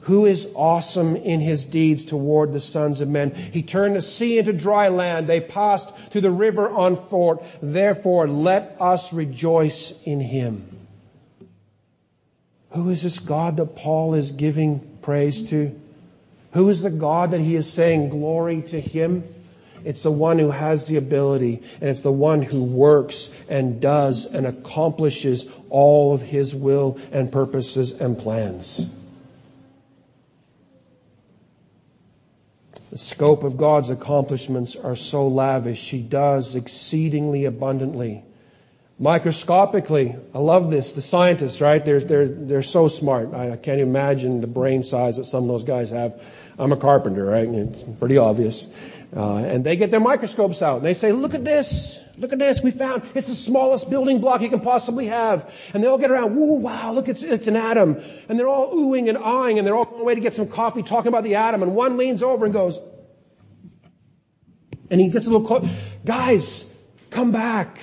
who 0.00 0.26
is 0.26 0.48
awesome 0.54 1.16
in 1.16 1.40
his 1.40 1.64
deeds 1.64 2.04
toward 2.04 2.52
the 2.52 2.60
sons 2.60 3.00
of 3.00 3.08
men. 3.08 3.34
He 3.34 3.62
turned 3.62 3.96
the 3.96 4.02
sea 4.02 4.38
into 4.38 4.52
dry 4.52 4.88
land. 4.88 5.26
They 5.26 5.40
passed 5.40 5.94
through 6.10 6.22
the 6.22 6.30
river 6.30 6.68
on 6.68 6.96
foot. 6.96 7.42
Therefore, 7.60 8.28
let 8.28 8.76
us 8.80 9.12
rejoice 9.12 10.00
in 10.04 10.20
him. 10.20 10.76
Who 12.70 12.90
is 12.90 13.02
this 13.02 13.18
God 13.18 13.56
that 13.56 13.76
Paul 13.76 14.14
is 14.14 14.30
giving 14.30 14.98
praise 15.02 15.48
to? 15.50 15.78
Who 16.52 16.68
is 16.68 16.82
the 16.82 16.90
God 16.90 17.32
that 17.32 17.40
he 17.40 17.56
is 17.56 17.70
saying 17.70 18.10
glory 18.10 18.62
to 18.62 18.80
him? 18.80 19.24
It's 19.84 20.02
the 20.02 20.10
one 20.10 20.38
who 20.38 20.50
has 20.50 20.86
the 20.86 20.96
ability, 20.96 21.62
and 21.80 21.90
it's 21.90 22.02
the 22.02 22.12
one 22.12 22.42
who 22.42 22.62
works 22.62 23.30
and 23.48 23.80
does 23.80 24.26
and 24.26 24.46
accomplishes 24.46 25.48
all 25.70 26.12
of 26.14 26.20
his 26.20 26.54
will 26.54 26.98
and 27.12 27.30
purposes 27.30 27.92
and 27.92 28.18
plans. 28.18 28.92
The 32.90 32.98
scope 32.98 33.44
of 33.44 33.56
God's 33.56 33.90
accomplishments 33.90 34.74
are 34.74 34.96
so 34.96 35.28
lavish. 35.28 35.90
He 35.90 36.00
does 36.00 36.54
exceedingly 36.54 37.44
abundantly. 37.44 38.24
Microscopically, 38.98 40.16
I 40.34 40.38
love 40.38 40.70
this. 40.70 40.92
The 40.92 41.02
scientists, 41.02 41.60
right? 41.60 41.84
They're, 41.84 42.00
they're, 42.00 42.26
they're 42.26 42.62
so 42.62 42.88
smart. 42.88 43.32
I, 43.34 43.52
I 43.52 43.56
can't 43.56 43.80
imagine 43.80 44.40
the 44.40 44.46
brain 44.46 44.82
size 44.82 45.18
that 45.18 45.24
some 45.24 45.44
of 45.44 45.48
those 45.48 45.64
guys 45.64 45.90
have. 45.90 46.20
I'm 46.58 46.72
a 46.72 46.76
carpenter, 46.76 47.24
right? 47.24 47.48
It's 47.48 47.82
pretty 47.82 48.18
obvious. 48.18 48.66
Uh, 49.16 49.36
and 49.36 49.64
they 49.64 49.76
get 49.76 49.90
their 49.90 50.00
microscopes 50.00 50.60
out 50.60 50.78
and 50.78 50.84
they 50.84 50.92
say, 50.92 51.12
look 51.12 51.34
at 51.34 51.44
this. 51.44 51.98
Look 52.18 52.32
at 52.32 52.38
this. 52.38 52.62
We 52.62 52.72
found 52.72 53.02
it's 53.14 53.28
the 53.28 53.34
smallest 53.34 53.88
building 53.88 54.20
block 54.20 54.42
you 54.42 54.50
can 54.50 54.60
possibly 54.60 55.06
have. 55.06 55.52
And 55.72 55.82
they 55.82 55.86
all 55.86 55.98
get 55.98 56.10
around, 56.10 56.36
woo, 56.36 56.58
wow, 56.58 56.92
look, 56.92 57.08
it's, 57.08 57.22
it's 57.22 57.46
an 57.46 57.56
atom. 57.56 58.02
And 58.28 58.38
they're 58.38 58.48
all 58.48 58.74
oohing 58.74 59.08
and 59.08 59.16
eyeing 59.16 59.58
and 59.58 59.66
they're 59.66 59.76
all 59.76 59.84
going 59.84 60.00
away 60.00 60.14
to 60.16 60.20
get 60.20 60.34
some 60.34 60.48
coffee 60.48 60.82
talking 60.82 61.08
about 61.08 61.24
the 61.24 61.36
atom. 61.36 61.62
And 61.62 61.74
one 61.74 61.96
leans 61.96 62.22
over 62.22 62.44
and 62.44 62.52
goes, 62.52 62.78
and 64.90 65.00
he 65.00 65.08
gets 65.08 65.26
a 65.26 65.30
little 65.30 65.46
close. 65.46 65.68
Guys, 66.04 66.70
come 67.10 67.30
back. 67.30 67.78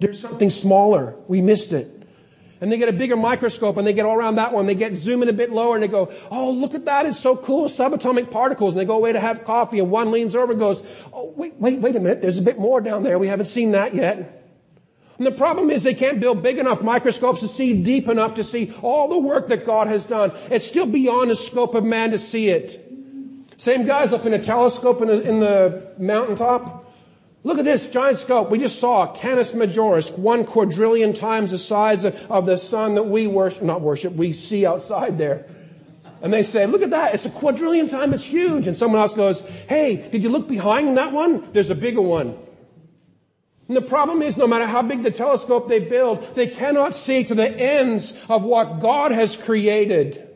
There's 0.00 0.20
something 0.20 0.50
smaller. 0.50 1.14
We 1.28 1.40
missed 1.40 1.72
it. 1.72 2.01
And 2.62 2.70
they 2.70 2.78
get 2.78 2.88
a 2.88 2.92
bigger 2.92 3.16
microscope 3.16 3.76
and 3.76 3.84
they 3.84 3.92
get 3.92 4.06
all 4.06 4.14
around 4.14 4.36
that 4.36 4.52
one. 4.52 4.66
They 4.66 4.76
get 4.76 4.94
zooming 4.94 5.28
a 5.28 5.32
bit 5.32 5.50
lower 5.50 5.74
and 5.74 5.82
they 5.82 5.88
go, 5.88 6.12
oh, 6.30 6.52
look 6.52 6.74
at 6.74 6.84
that. 6.84 7.06
It's 7.06 7.18
so 7.18 7.34
cool. 7.34 7.68
Subatomic 7.68 8.30
particles. 8.30 8.74
And 8.74 8.80
they 8.80 8.84
go 8.84 8.98
away 8.98 9.12
to 9.12 9.18
have 9.18 9.42
coffee 9.42 9.80
and 9.80 9.90
one 9.90 10.12
leans 10.12 10.36
over 10.36 10.52
and 10.52 10.60
goes, 10.60 10.80
oh, 11.12 11.34
wait, 11.36 11.54
wait, 11.56 11.80
wait 11.80 11.96
a 11.96 11.98
minute. 11.98 12.22
There's 12.22 12.38
a 12.38 12.42
bit 12.42 12.60
more 12.60 12.80
down 12.80 13.02
there. 13.02 13.18
We 13.18 13.26
haven't 13.26 13.46
seen 13.46 13.72
that 13.72 13.96
yet. 13.96 14.46
And 15.18 15.26
the 15.26 15.32
problem 15.32 15.70
is 15.70 15.82
they 15.82 15.94
can't 15.94 16.20
build 16.20 16.44
big 16.44 16.58
enough 16.58 16.82
microscopes 16.82 17.40
to 17.40 17.48
see 17.48 17.82
deep 17.82 18.08
enough 18.08 18.36
to 18.36 18.44
see 18.44 18.72
all 18.80 19.08
the 19.08 19.18
work 19.18 19.48
that 19.48 19.64
God 19.64 19.88
has 19.88 20.04
done. 20.04 20.30
It's 20.48 20.64
still 20.64 20.86
beyond 20.86 21.32
the 21.32 21.34
scope 21.34 21.74
of 21.74 21.82
man 21.82 22.12
to 22.12 22.18
see 22.20 22.48
it. 22.48 22.88
Same 23.56 23.86
guys 23.86 24.12
up 24.12 24.24
in 24.24 24.34
a 24.34 24.42
telescope 24.42 25.02
in 25.02 25.08
the, 25.08 25.20
in 25.20 25.40
the 25.40 25.94
mountaintop. 25.98 26.81
Look 27.44 27.58
at 27.58 27.64
this 27.64 27.86
giant 27.88 28.18
scope. 28.18 28.50
We 28.50 28.58
just 28.58 28.78
saw 28.78 29.12
Canis 29.12 29.52
Majoris, 29.52 30.16
one 30.16 30.44
quadrillion 30.44 31.12
times 31.12 31.50
the 31.50 31.58
size 31.58 32.04
of, 32.04 32.14
of 32.30 32.46
the 32.46 32.56
sun 32.56 32.94
that 32.94 33.04
we 33.04 33.26
worship, 33.26 33.62
not 33.62 33.80
worship, 33.80 34.12
we 34.12 34.32
see 34.32 34.64
outside 34.64 35.18
there. 35.18 35.46
And 36.20 36.32
they 36.32 36.44
say, 36.44 36.66
look 36.66 36.82
at 36.82 36.90
that, 36.90 37.14
it's 37.14 37.26
a 37.26 37.30
quadrillion 37.30 37.88
time, 37.88 38.14
it's 38.14 38.24
huge. 38.24 38.68
And 38.68 38.76
someone 38.76 39.00
else 39.00 39.14
goes, 39.14 39.40
hey, 39.68 40.08
did 40.10 40.22
you 40.22 40.28
look 40.28 40.46
behind 40.46 40.96
that 40.96 41.10
one? 41.10 41.50
There's 41.52 41.70
a 41.70 41.74
bigger 41.74 42.00
one. 42.00 42.38
And 43.66 43.76
the 43.76 43.82
problem 43.82 44.22
is, 44.22 44.36
no 44.36 44.46
matter 44.46 44.66
how 44.66 44.82
big 44.82 45.02
the 45.02 45.10
telescope 45.10 45.66
they 45.66 45.80
build, 45.80 46.36
they 46.36 46.46
cannot 46.46 46.94
see 46.94 47.24
to 47.24 47.34
the 47.34 47.48
ends 47.48 48.14
of 48.28 48.44
what 48.44 48.78
God 48.78 49.10
has 49.10 49.36
created. 49.36 50.28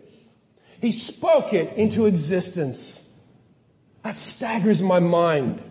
He 0.80 0.90
spoke 0.90 1.52
it 1.52 1.76
into 1.76 2.06
existence. 2.06 3.04
That 4.02 4.16
staggers 4.16 4.82
my 4.82 4.98
mind. 4.98 5.62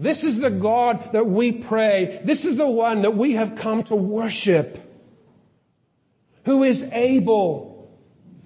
This 0.00 0.24
is 0.24 0.38
the 0.38 0.50
God 0.50 1.12
that 1.12 1.26
we 1.26 1.52
pray. 1.52 2.22
This 2.24 2.46
is 2.46 2.56
the 2.56 2.66
one 2.66 3.02
that 3.02 3.16
we 3.16 3.34
have 3.34 3.54
come 3.54 3.84
to 3.84 3.94
worship. 3.94 4.80
Who 6.46 6.62
is 6.62 6.82
able 6.84 7.70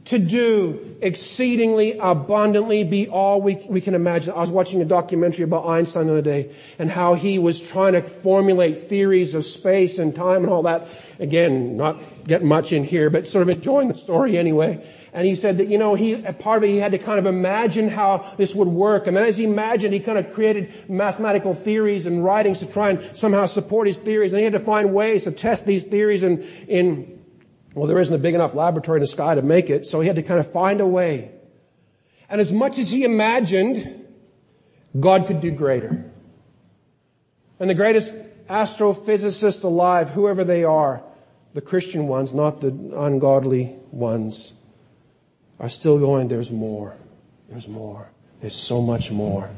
to 0.07 0.19
do 0.19 0.97
exceedingly 1.01 1.97
abundantly 1.99 2.83
be 2.83 3.09
all 3.09 3.41
we, 3.41 3.55
we 3.69 3.81
can 3.81 3.95
imagine. 3.95 4.35
I 4.35 4.41
was 4.41 4.51
watching 4.51 4.83
a 4.83 4.85
documentary 4.85 5.45
about 5.45 5.67
Einstein 5.67 6.09
the 6.09 6.15
other 6.15 6.23
day 6.23 6.51
and 6.81 6.91
how 6.91 7.15
he 7.15 7.39
was 7.39 7.61
trying 7.61 7.93
to 7.93 8.03
formulate 8.03 8.81
theories 8.81 9.37
of 9.37 9.47
space 9.47 10.01
and 10.01 10.13
time 10.13 10.43
and 10.43 10.53
all 10.53 10.65
that. 10.65 10.89
Again, 11.21 11.77
not 11.77 12.03
getting 12.27 12.49
much 12.49 12.73
in 12.73 12.83
here, 12.83 13.11
but 13.11 13.29
sort 13.29 13.43
of 13.43 13.49
enjoying 13.49 13.89
the 13.89 13.95
story 13.95 14.37
anyway. 14.37 14.85
And 15.15 15.25
he 15.25 15.37
said 15.37 15.59
that, 15.59 15.69
you 15.69 15.79
know, 15.79 15.95
he, 15.95 16.17
part 16.17 16.59
of 16.59 16.65
it, 16.65 16.71
he 16.71 16.79
had 16.79 16.91
to 16.91 16.99
kind 16.99 17.21
of 17.21 17.27
imagine 17.27 17.89
how 17.89 18.35
this 18.37 18.53
would 18.53 18.67
work. 18.67 19.07
And 19.07 19.17
then 19.17 19.23
as 19.23 19.37
he 19.37 19.45
imagined, 19.45 19.95
he 19.95 20.01
kind 20.01 20.19
of 20.19 20.35
created 20.35 20.91
mathematical 20.91 21.55
theories 21.55 22.07
and 22.07 22.25
writings 22.25 22.59
to 22.59 22.67
try 22.67 22.91
and 22.91 23.17
somehow 23.17 23.47
support 23.47 23.87
his 23.87 23.97
theories. 23.97 24.33
And 24.33 24.41
he 24.41 24.45
had 24.45 24.55
to 24.55 24.59
find 24.59 24.93
ways 24.93 25.23
to 25.25 25.31
test 25.31 25.67
these 25.67 25.85
theories 25.85 26.25
in, 26.25 26.43
in 26.67 27.25
well, 27.75 27.87
there 27.87 28.01
isn't 28.01 28.15
a 28.15 28.19
big 28.19 28.35
enough 28.35 28.57
laboratory 28.57 28.97
in 28.97 29.03
the 29.03 29.07
sky 29.07 29.37
to 29.37 29.43
make 29.43 29.71
it, 29.71 29.87
so 29.87 30.01
he 30.01 30.09
had 30.09 30.17
to 30.17 30.23
kind 30.25 30.41
of 30.41 30.51
find 30.51 30.81
a 30.81 30.87
way. 30.87 31.31
And 32.29 32.41
as 32.41 32.51
much 32.51 32.79
as 32.79 32.91
he 32.91 33.05
imagined, 33.05 34.07
God 34.99 35.29
could 35.29 35.41
do 35.41 35.53
greater. 35.53 36.11
And 37.61 37.71
the 37.71 37.75
greatest 37.75 38.13
astrophysicists 38.49 39.63
alive, 39.63 40.11
whoever 40.11 40.43
they 40.43 40.65
are, 40.65 41.05
the 41.53 41.61
Christian 41.61 42.09
ones, 42.09 42.35
not 42.35 42.61
the 42.61 42.69
ungodly 42.97 43.77
ones, 43.93 44.55
are 45.61 45.69
still 45.69 45.99
going, 45.99 46.29
there's 46.29 46.51
more. 46.51 46.95
There's 47.49 47.69
more. 47.69 48.09
There's 48.41 48.55
so 48.55 48.83
much 48.83 49.11
more. 49.11 49.49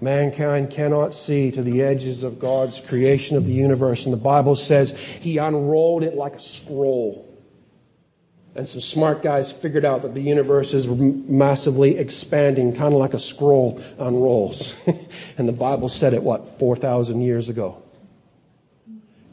Mankind 0.00 0.70
cannot 0.70 1.14
see 1.14 1.50
to 1.52 1.62
the 1.62 1.82
edges 1.82 2.22
of 2.22 2.38
God's 2.38 2.80
creation 2.80 3.36
of 3.36 3.46
the 3.46 3.52
universe. 3.52 4.04
And 4.04 4.12
the 4.12 4.18
Bible 4.18 4.54
says 4.54 4.96
he 4.98 5.38
unrolled 5.38 6.02
it 6.02 6.14
like 6.14 6.34
a 6.34 6.40
scroll. 6.40 7.30
And 8.56 8.68
some 8.68 8.80
smart 8.80 9.22
guys 9.22 9.50
figured 9.50 9.84
out 9.84 10.02
that 10.02 10.14
the 10.14 10.20
universe 10.20 10.74
is 10.74 10.86
massively 10.86 11.98
expanding, 11.98 12.74
kind 12.74 12.94
of 12.94 13.00
like 13.00 13.14
a 13.14 13.18
scroll 13.18 13.82
unrolls. 13.98 14.74
and 15.38 15.48
the 15.48 15.52
Bible 15.52 15.88
said 15.88 16.14
it, 16.14 16.22
what, 16.22 16.58
4,000 16.60 17.20
years 17.20 17.48
ago? 17.48 17.82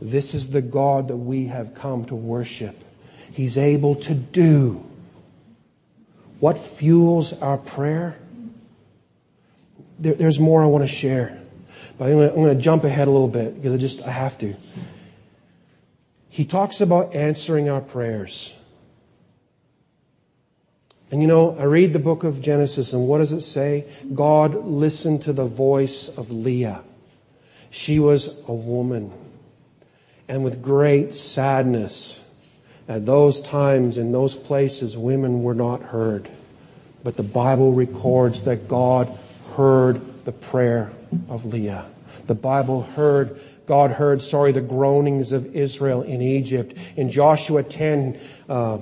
This 0.02 0.34
is 0.34 0.50
the 0.50 0.62
God 0.62 1.10
that 1.10 1.18
we 1.18 1.46
have 1.48 1.76
come 1.76 2.06
to 2.06 2.16
worship. 2.16 2.76
He's 3.32 3.58
able 3.58 3.96
to 3.96 4.16
do. 4.16 4.84
What 6.42 6.58
fuels 6.58 7.32
our 7.32 7.58
prayer? 7.58 8.18
there, 10.02 10.16
there's 10.16 10.40
more 10.40 10.64
I 10.64 10.66
want 10.66 10.84
to 10.84 10.94
share. 10.94 11.40
But 11.98 12.10
I'm 12.10 12.18
going 12.18 12.56
to 12.58 12.62
jump 12.62 12.84
ahead 12.84 13.08
a 13.08 13.12
little 13.12 13.28
bit 13.28 13.56
because 13.56 13.74
I 13.74 13.78
just, 13.78 14.02
I 14.02 14.10
have 14.10 14.38
to. 14.40 14.56
He 16.30 16.46
talks 16.46 16.82
about 16.82 17.14
answering 17.14 17.70
our 17.70 17.82
prayers. 17.82 18.56
And 21.12 21.22
you 21.22 21.28
know, 21.28 21.58
I 21.58 21.64
read 21.64 21.94
the 21.94 22.00
book 22.00 22.24
of 22.24 22.42
Genesis, 22.42 22.94
and 22.94 23.08
what 23.08 23.20
does 23.20 23.34
it 23.34 23.42
say? 23.42 23.86
God 24.14 24.66
listened 24.66 25.24
to 25.24 25.34
the 25.34 25.44
voice 25.44 26.08
of 26.08 26.32
Leah. 26.32 26.82
She 27.70 28.00
was 28.00 28.28
a 28.48 28.54
woman. 28.54 29.12
And 30.28 30.44
with 30.44 30.62
great 30.62 31.14
sadness, 31.14 32.24
at 32.92 33.06
those 33.06 33.42
times, 33.42 33.98
in 33.98 34.12
those 34.12 34.36
places, 34.36 34.98
women 34.98 35.44
were 35.44 35.56
not 35.56 35.82
heard. 35.82 36.28
But 37.06 37.16
the 37.16 37.24
Bible 37.24 37.72
records 37.72 38.44
that 38.44 38.68
God 38.68 39.18
heard 39.56 40.26
the 40.26 40.34
prayer 40.34 40.92
of 41.30 41.46
Leah. 41.46 41.86
The 42.28 42.36
Bible 42.36 42.82
heard, 42.84 43.40
God 43.66 43.92
heard, 43.92 44.22
sorry, 44.22 44.52
the 44.52 44.60
groanings 44.60 45.32
of 45.32 45.56
Israel 45.56 46.02
in 46.02 46.22
Egypt. 46.22 46.76
In 46.98 47.10
Joshua 47.10 47.64
10, 47.64 48.20
uh, 48.50 48.80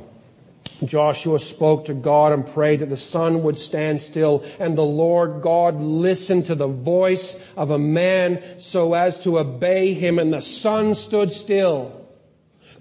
Joshua 0.83 1.37
spoke 1.37 1.85
to 1.85 1.93
God 1.93 2.31
and 2.31 2.47
prayed 2.47 2.79
that 2.79 2.89
the 2.89 2.97
sun 2.97 3.43
would 3.43 3.59
stand 3.59 4.01
still, 4.01 4.43
and 4.59 4.75
the 4.75 4.81
Lord 4.81 5.43
God 5.43 5.79
listened 5.79 6.45
to 6.45 6.55
the 6.55 6.67
voice 6.67 7.37
of 7.55 7.69
a 7.69 7.77
man 7.77 8.41
so 8.57 8.95
as 8.95 9.23
to 9.25 9.37
obey 9.37 9.93
him, 9.93 10.17
and 10.17 10.33
the 10.33 10.41
sun 10.41 10.95
stood 10.95 11.31
still. 11.31 11.98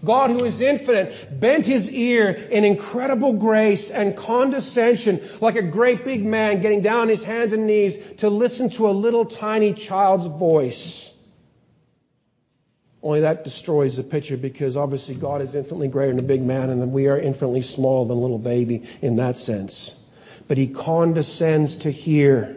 God, 0.05 0.30
who 0.30 0.44
is 0.44 0.61
infinite, 0.61 1.40
bent 1.40 1.66
his 1.66 1.90
ear 1.90 2.30
in 2.30 2.64
incredible 2.64 3.32
grace 3.32 3.90
and 3.90 4.16
condescension, 4.16 5.20
like 5.40 5.57
a 5.57 5.62
great 5.62 6.05
big 6.05 6.24
man 6.24 6.61
getting 6.61 6.82
down 6.82 7.01
on 7.01 7.09
his 7.09 7.24
hands 7.24 7.53
and 7.53 7.66
knees 7.66 7.99
to 8.18 8.30
listen 8.30 8.70
to 8.70 8.88
a 8.88 8.92
little 8.92 9.24
tiny 9.24 9.72
child's 9.72 10.26
voice. 10.26 11.12
Only 13.03 13.20
that 13.20 13.44
destroys 13.44 13.96
the 13.96 14.03
picture 14.05 14.36
because 14.36 14.76
obviously 14.76 15.14
God 15.14 15.42
is 15.42 15.55
infinitely 15.55 15.88
greater 15.88 16.12
than 16.12 16.24
a 16.24 16.28
big 16.28 16.42
man 16.42 16.70
and 16.70 16.92
we 16.92 17.09
are 17.09 17.18
infinitely 17.18 17.62
smaller 17.62 18.07
than 18.09 18.18
a 18.18 18.20
little 18.20 18.38
baby 18.38 18.84
in 19.03 19.16
that 19.16 19.36
sense. 19.38 20.01
But 20.46 20.59
he 20.59 20.68
condescends 20.68 21.76
to 21.78 21.90
hear. 21.90 22.57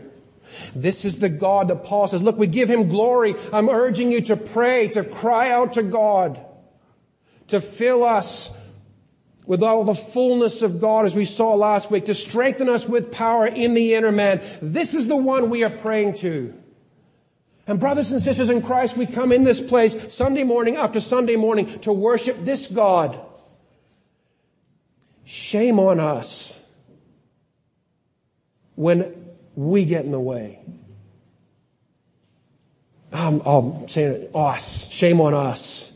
This 0.75 1.05
is 1.05 1.19
the 1.19 1.29
God 1.29 1.69
that 1.69 1.85
Paul 1.85 2.07
says, 2.07 2.21
look, 2.21 2.37
we 2.37 2.47
give 2.47 2.69
him 2.69 2.87
glory. 2.87 3.35
I'm 3.51 3.69
urging 3.69 4.11
you 4.11 4.21
to 4.21 4.37
pray, 4.37 4.89
to 4.89 5.03
cry 5.03 5.49
out 5.49 5.73
to 5.73 5.83
God 5.83 6.39
to 7.51 7.61
fill 7.61 8.03
us 8.03 8.49
with 9.45 9.63
all 9.63 9.83
the 9.83 9.95
fullness 9.95 10.61
of 10.61 10.79
God 10.79 11.05
as 11.05 11.13
we 11.13 11.25
saw 11.25 11.55
last 11.55 11.91
week, 11.91 12.05
to 12.05 12.13
strengthen 12.13 12.69
us 12.69 12.87
with 12.87 13.11
power 13.11 13.47
in 13.47 13.73
the 13.73 13.95
inner 13.95 14.11
man. 14.11 14.41
This 14.61 14.93
is 14.93 15.07
the 15.07 15.15
one 15.15 15.49
we 15.49 15.63
are 15.63 15.69
praying 15.69 16.15
to. 16.15 16.53
And 17.67 17.79
brothers 17.79 18.11
and 18.11 18.21
sisters 18.21 18.49
in 18.49 18.61
Christ, 18.61 18.97
we 18.97 19.05
come 19.05 19.31
in 19.31 19.43
this 19.43 19.61
place 19.61 20.13
Sunday 20.13 20.43
morning 20.43 20.77
after 20.77 20.99
Sunday 20.99 21.35
morning 21.35 21.79
to 21.81 21.93
worship 21.93 22.37
this 22.39 22.67
God. 22.67 23.19
Shame 25.25 25.79
on 25.79 25.99
us 25.99 26.59
when 28.75 29.13
we 29.55 29.85
get 29.85 30.05
in 30.05 30.11
the 30.11 30.19
way. 30.19 30.59
I'm, 33.11 33.41
I'm 33.41 33.87
saying 33.87 34.29
us. 34.33 34.89
Shame 34.89 35.19
on 35.19 35.33
us. 35.33 35.90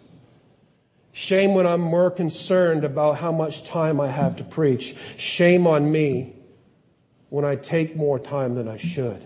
Shame 1.17 1.53
when 1.53 1.65
I'm 1.65 1.79
more 1.79 2.11
concerned 2.11 2.83
about 2.83 3.17
how 3.17 3.31
much 3.31 3.63
time 3.63 4.01
I 4.01 4.09
have 4.09 4.35
to 4.35 4.43
preach. 4.43 4.97
Shame 5.15 5.65
on 5.65 5.89
me 5.89 6.35
when 7.29 7.45
I 7.45 7.55
take 7.55 7.95
more 7.95 8.19
time 8.19 8.55
than 8.55 8.67
I 8.67 8.75
should. 8.75 9.23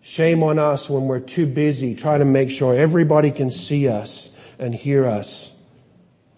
Shame 0.00 0.42
on 0.42 0.58
us 0.58 0.88
when 0.88 1.06
we're 1.06 1.20
too 1.20 1.44
busy 1.44 1.94
trying 1.94 2.20
to 2.20 2.24
make 2.24 2.48
sure 2.48 2.74
everybody 2.74 3.30
can 3.30 3.50
see 3.50 3.88
us 3.88 4.34
and 4.58 4.74
hear 4.74 5.06
us 5.06 5.52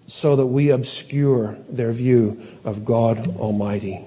so 0.08 0.34
that 0.34 0.46
we 0.46 0.70
obscure 0.70 1.56
their 1.68 1.92
view 1.92 2.42
of 2.64 2.84
God 2.84 3.36
Almighty. 3.36 4.04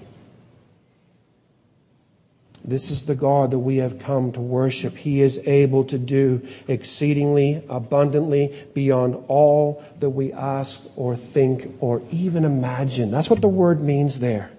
This 2.67 2.89
is 2.89 3.05
the 3.05 3.13
God 3.13 3.51
that 3.51 3.59
we 3.59 3.77
have 3.77 3.99
come 3.99 4.31
to 4.31 4.41
worship. 4.41 4.97
He 4.97 5.21
is 5.21 5.39
able 5.45 5.83
to 5.85 5.99
do 5.99 6.41
exceedingly 6.67 7.63
abundantly 7.69 8.55
beyond 8.73 9.23
all 9.27 9.83
that 9.99 10.09
we 10.09 10.33
ask 10.33 10.81
or 10.95 11.15
think 11.15 11.75
or 11.79 12.01
even 12.11 12.43
imagine. 12.43 13.11
That's 13.11 13.29
what 13.29 13.41
the 13.41 13.47
word 13.47 13.81
means 13.81 14.19
there. 14.19 14.49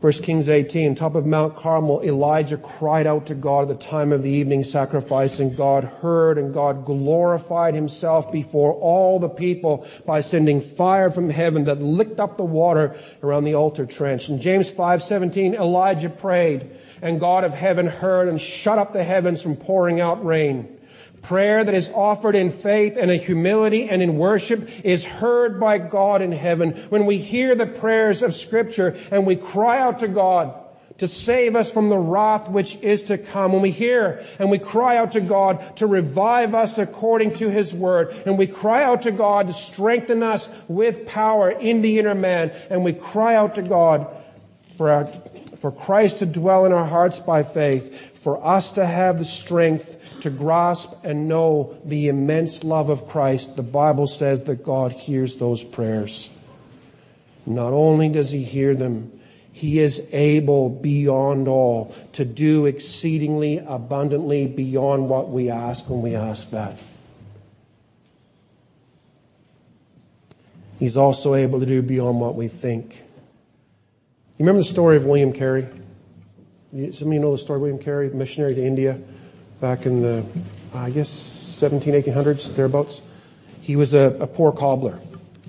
1 0.00 0.12
Kings 0.14 0.48
18, 0.48 0.94
top 0.94 1.14
of 1.14 1.26
Mount 1.26 1.56
Carmel, 1.56 2.00
Elijah 2.02 2.56
cried 2.56 3.06
out 3.06 3.26
to 3.26 3.34
God 3.34 3.70
at 3.70 3.78
the 3.78 3.86
time 3.86 4.12
of 4.12 4.22
the 4.22 4.30
evening 4.30 4.64
sacrifice, 4.64 5.40
and 5.40 5.54
God 5.54 5.84
heard, 5.84 6.38
and 6.38 6.54
God 6.54 6.86
glorified 6.86 7.74
himself 7.74 8.32
before 8.32 8.72
all 8.72 9.18
the 9.18 9.28
people 9.28 9.86
by 10.06 10.22
sending 10.22 10.62
fire 10.62 11.10
from 11.10 11.28
heaven 11.28 11.64
that 11.64 11.82
licked 11.82 12.18
up 12.18 12.38
the 12.38 12.44
water 12.44 12.96
around 13.22 13.44
the 13.44 13.56
altar 13.56 13.84
trench. 13.84 14.30
In 14.30 14.40
James 14.40 14.70
5:17, 14.70 15.54
Elijah 15.54 16.08
prayed, 16.08 16.70
and 17.02 17.20
God 17.20 17.44
of 17.44 17.52
heaven 17.52 17.86
heard 17.86 18.28
and 18.28 18.40
shut 18.40 18.78
up 18.78 18.94
the 18.94 19.04
heavens 19.04 19.42
from 19.42 19.56
pouring 19.56 20.00
out 20.00 20.24
rain. 20.24 20.79
Prayer 21.22 21.62
that 21.62 21.74
is 21.74 21.90
offered 21.90 22.34
in 22.34 22.50
faith 22.50 22.96
and 22.96 23.10
in 23.10 23.20
humility 23.20 23.88
and 23.88 24.02
in 24.02 24.16
worship 24.16 24.68
is 24.84 25.04
heard 25.04 25.60
by 25.60 25.78
God 25.78 26.22
in 26.22 26.32
heaven. 26.32 26.72
When 26.88 27.06
we 27.06 27.18
hear 27.18 27.54
the 27.54 27.66
prayers 27.66 28.22
of 28.22 28.34
scripture 28.34 28.96
and 29.10 29.26
we 29.26 29.36
cry 29.36 29.78
out 29.78 30.00
to 30.00 30.08
God 30.08 30.54
to 31.00 31.08
save 31.08 31.56
us 31.56 31.70
from 31.70 31.88
the 31.88 31.96
wrath 31.96 32.50
which 32.50 32.76
is 32.82 33.04
to 33.04 33.16
come. 33.16 33.52
When 33.52 33.62
we 33.62 33.70
hear 33.70 34.22
and 34.38 34.50
we 34.50 34.58
cry 34.58 34.98
out 34.98 35.12
to 35.12 35.20
God 35.22 35.76
to 35.76 35.86
revive 35.86 36.54
us 36.54 36.76
according 36.76 37.34
to 37.36 37.48
His 37.48 37.72
word, 37.72 38.14
and 38.26 38.36
we 38.36 38.46
cry 38.46 38.82
out 38.82 39.02
to 39.02 39.10
God 39.10 39.46
to 39.46 39.54
strengthen 39.54 40.22
us 40.22 40.46
with 40.68 41.06
power 41.06 41.50
in 41.50 41.80
the 41.80 41.98
inner 41.98 42.14
man, 42.14 42.52
and 42.68 42.84
we 42.84 42.92
cry 42.92 43.34
out 43.34 43.54
to 43.54 43.62
God 43.62 44.08
for, 44.80 44.90
our, 44.90 45.04
for 45.58 45.70
Christ 45.70 46.20
to 46.20 46.26
dwell 46.26 46.64
in 46.64 46.72
our 46.72 46.86
hearts 46.86 47.20
by 47.20 47.42
faith, 47.42 48.18
for 48.20 48.42
us 48.42 48.72
to 48.72 48.86
have 48.86 49.18
the 49.18 49.26
strength 49.26 49.98
to 50.22 50.30
grasp 50.30 50.90
and 51.04 51.28
know 51.28 51.76
the 51.84 52.08
immense 52.08 52.64
love 52.64 52.88
of 52.88 53.06
Christ, 53.06 53.56
the 53.56 53.62
Bible 53.62 54.06
says 54.06 54.44
that 54.44 54.64
God 54.64 54.94
hears 54.94 55.36
those 55.36 55.62
prayers. 55.62 56.30
Not 57.44 57.74
only 57.74 58.08
does 58.08 58.30
He 58.30 58.42
hear 58.42 58.74
them, 58.74 59.12
he 59.52 59.80
is 59.80 60.08
able 60.12 60.70
beyond 60.70 61.46
all 61.46 61.94
to 62.14 62.24
do 62.24 62.64
exceedingly 62.64 63.58
abundantly 63.58 64.46
beyond 64.46 65.10
what 65.10 65.28
we 65.28 65.50
ask 65.50 65.90
when 65.90 66.00
we 66.00 66.14
ask 66.14 66.52
that. 66.52 66.78
He's 70.78 70.96
also 70.96 71.34
able 71.34 71.60
to 71.60 71.66
do 71.66 71.82
beyond 71.82 72.18
what 72.18 72.34
we 72.34 72.48
think. 72.48 73.09
You 74.40 74.46
remember 74.46 74.62
the 74.62 74.68
story 74.68 74.96
of 74.96 75.04
William 75.04 75.34
Carey? 75.34 75.66
Some 76.92 77.08
of 77.08 77.12
you 77.12 77.20
know 77.20 77.32
the 77.32 77.36
story 77.36 77.58
of 77.58 77.60
William 77.60 77.78
Carey, 77.78 78.08
missionary 78.08 78.54
to 78.54 78.64
India 78.64 78.98
back 79.60 79.84
in 79.84 80.00
the, 80.00 80.24
I 80.72 80.88
guess, 80.88 81.10
17, 81.10 81.92
1800s, 81.92 82.56
thereabouts. 82.56 83.02
He 83.60 83.76
was 83.76 83.92
a, 83.92 84.16
a 84.18 84.26
poor 84.26 84.50
cobbler. 84.50 84.98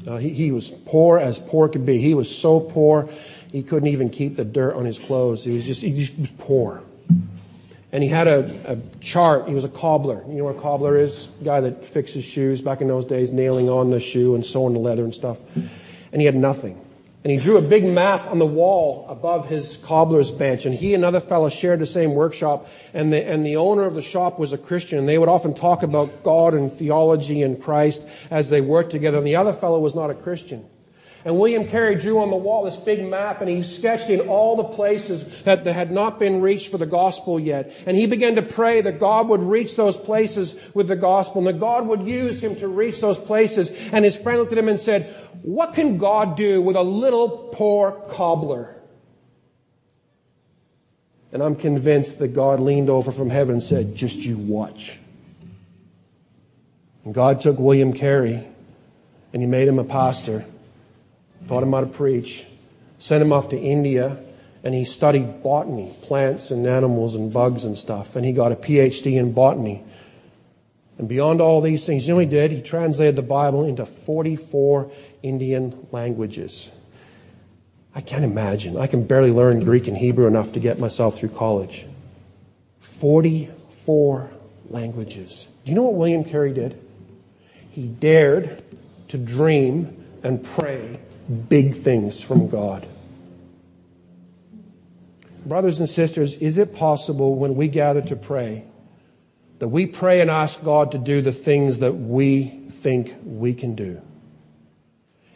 Uh, 0.05 0.17
he, 0.17 0.31
he 0.31 0.51
was 0.51 0.71
poor 0.87 1.19
as 1.19 1.39
poor 1.39 1.69
could 1.69 1.85
be. 1.85 1.99
He 1.99 2.13
was 2.13 2.37
so 2.37 2.59
poor 2.59 3.07
he 3.49 3.63
couldn't 3.63 3.87
even 3.87 4.09
keep 4.09 4.35
the 4.35 4.43
dirt 4.43 4.75
on 4.75 4.83
his 4.83 4.99
clothes. 4.99 5.41
He 5.45 5.53
was 5.53 5.65
just, 5.65 5.81
he 5.81 5.97
just 5.97 6.19
was 6.19 6.29
poor. 6.39 6.83
And 7.93 8.03
he 8.03 8.09
had 8.09 8.27
a, 8.27 8.73
a 8.73 8.99
chart. 8.99 9.47
He 9.47 9.55
was 9.55 9.63
a 9.63 9.69
cobbler. 9.69 10.21
You 10.27 10.33
know 10.33 10.43
what 10.43 10.57
a 10.57 10.59
cobbler 10.59 10.97
is? 10.97 11.29
Guy 11.41 11.61
that 11.61 11.85
fixes 11.85 12.25
shoes 12.25 12.59
back 12.59 12.81
in 12.81 12.89
those 12.89 13.05
days, 13.05 13.31
nailing 13.31 13.69
on 13.69 13.89
the 13.89 14.01
shoe 14.01 14.35
and 14.35 14.45
sewing 14.45 14.73
the 14.73 14.79
leather 14.79 15.05
and 15.05 15.15
stuff. 15.15 15.37
And 15.55 16.19
he 16.19 16.25
had 16.25 16.35
nothing. 16.35 16.77
And 17.23 17.29
he 17.29 17.37
drew 17.37 17.57
a 17.57 17.61
big 17.61 17.85
map 17.85 18.25
on 18.31 18.39
the 18.39 18.47
wall 18.47 19.05
above 19.07 19.47
his 19.47 19.77
cobbler's 19.77 20.31
bench. 20.31 20.65
And 20.65 20.73
he 20.73 20.95
and 20.95 21.03
another 21.03 21.19
fellow 21.19 21.49
shared 21.49 21.79
the 21.79 21.85
same 21.85 22.15
workshop. 22.15 22.67
And 22.95 23.13
the, 23.13 23.23
and 23.23 23.45
the 23.45 23.57
owner 23.57 23.83
of 23.83 23.93
the 23.93 24.01
shop 24.01 24.39
was 24.39 24.53
a 24.53 24.57
Christian. 24.57 24.97
And 24.97 25.07
they 25.07 25.19
would 25.19 25.29
often 25.29 25.53
talk 25.53 25.83
about 25.83 26.23
God 26.23 26.55
and 26.55 26.71
theology 26.71 27.43
and 27.43 27.61
Christ 27.61 28.07
as 28.31 28.49
they 28.49 28.61
worked 28.61 28.89
together. 28.89 29.19
And 29.19 29.27
the 29.27 29.35
other 29.35 29.53
fellow 29.53 29.79
was 29.79 29.93
not 29.93 30.09
a 30.09 30.15
Christian. 30.15 30.65
And 31.23 31.37
William 31.37 31.67
Carey 31.67 31.95
drew 31.95 32.19
on 32.19 32.31
the 32.31 32.35
wall 32.35 32.65
this 32.65 32.77
big 32.77 33.05
map 33.05 33.41
and 33.41 33.49
he 33.49 33.61
sketched 33.61 34.09
in 34.09 34.21
all 34.21 34.55
the 34.55 34.63
places 34.63 35.43
that 35.43 35.65
had 35.65 35.91
not 35.91 36.17
been 36.17 36.41
reached 36.41 36.71
for 36.71 36.79
the 36.79 36.87
gospel 36.87 37.39
yet. 37.39 37.71
And 37.85 37.95
he 37.95 38.07
began 38.07 38.35
to 38.35 38.41
pray 38.41 38.81
that 38.81 38.99
God 38.99 39.27
would 39.29 39.41
reach 39.41 39.75
those 39.75 39.95
places 39.95 40.59
with 40.73 40.87
the 40.87 40.95
gospel 40.95 41.39
and 41.39 41.47
that 41.47 41.59
God 41.59 41.85
would 41.87 42.07
use 42.07 42.43
him 42.43 42.55
to 42.57 42.67
reach 42.67 43.01
those 43.01 43.19
places. 43.19 43.69
And 43.91 44.03
his 44.03 44.17
friend 44.17 44.39
looked 44.39 44.51
at 44.51 44.57
him 44.57 44.67
and 44.67 44.79
said, 44.79 45.15
what 45.43 45.73
can 45.73 45.99
God 45.99 46.37
do 46.37 46.61
with 46.61 46.75
a 46.75 46.81
little 46.81 47.49
poor 47.53 47.91
cobbler? 48.09 48.75
And 51.31 51.43
I'm 51.43 51.55
convinced 51.55 52.19
that 52.19 52.29
God 52.29 52.59
leaned 52.59 52.89
over 52.89 53.11
from 53.11 53.29
heaven 53.29 53.55
and 53.55 53.63
said, 53.63 53.95
just 53.95 54.17
you 54.17 54.37
watch. 54.37 54.97
And 57.05 57.13
God 57.13 57.41
took 57.41 57.59
William 57.59 57.93
Carey 57.93 58.47
and 59.33 59.41
he 59.41 59.47
made 59.47 59.67
him 59.67 59.77
a 59.77 59.83
pastor 59.83 60.45
taught 61.47 61.63
him 61.63 61.73
how 61.73 61.81
to 61.81 61.87
preach, 61.87 62.45
sent 62.99 63.21
him 63.21 63.33
off 63.33 63.49
to 63.49 63.59
India, 63.59 64.17
and 64.63 64.75
he 64.75 64.85
studied 64.85 65.43
botany, 65.43 65.95
plants 66.03 66.51
and 66.51 66.67
animals 66.67 67.15
and 67.15 67.33
bugs 67.33 67.65
and 67.65 67.77
stuff, 67.77 68.15
and 68.15 68.25
he 68.25 68.31
got 68.31 68.51
a 68.51 68.55
PhD 68.55 69.17
in 69.17 69.33
botany. 69.33 69.83
And 70.97 71.07
beyond 71.07 71.41
all 71.41 71.61
these 71.61 71.85
things, 71.85 72.07
you 72.07 72.13
know 72.13 72.19
he 72.19 72.27
did? 72.27 72.51
He 72.51 72.61
translated 72.61 73.15
the 73.15 73.23
Bible 73.23 73.65
into 73.65 73.85
44 73.85 74.91
Indian 75.23 75.87
languages. 75.91 76.71
I 77.95 78.01
can't 78.01 78.23
imagine. 78.23 78.77
I 78.77 78.87
can 78.87 79.05
barely 79.05 79.31
learn 79.31 79.61
Greek 79.61 79.87
and 79.87 79.97
Hebrew 79.97 80.27
enough 80.27 80.53
to 80.53 80.59
get 80.59 80.79
myself 80.79 81.17
through 81.17 81.29
college. 81.29 81.85
44 82.79 84.29
languages. 84.69 85.47
Do 85.65 85.71
you 85.71 85.75
know 85.75 85.83
what 85.83 85.95
William 85.95 86.23
Carey 86.23 86.53
did? 86.53 86.79
He 87.71 87.87
dared 87.87 88.63
to 89.09 89.17
dream 89.17 90.05
and 90.23 90.43
pray 90.43 90.99
big 91.31 91.75
things 91.75 92.21
from 92.21 92.47
God. 92.47 92.87
Brothers 95.45 95.79
and 95.79 95.89
sisters, 95.89 96.35
is 96.35 96.57
it 96.57 96.75
possible 96.75 97.35
when 97.35 97.55
we 97.55 97.67
gather 97.67 98.01
to 98.01 98.15
pray 98.15 98.63
that 99.59 99.69
we 99.69 99.85
pray 99.85 100.21
and 100.21 100.29
ask 100.29 100.63
God 100.63 100.91
to 100.91 100.97
do 100.97 101.21
the 101.21 101.31
things 101.31 101.79
that 101.79 101.93
we 101.93 102.45
think 102.71 103.15
we 103.23 103.53
can 103.53 103.75
do? 103.75 104.01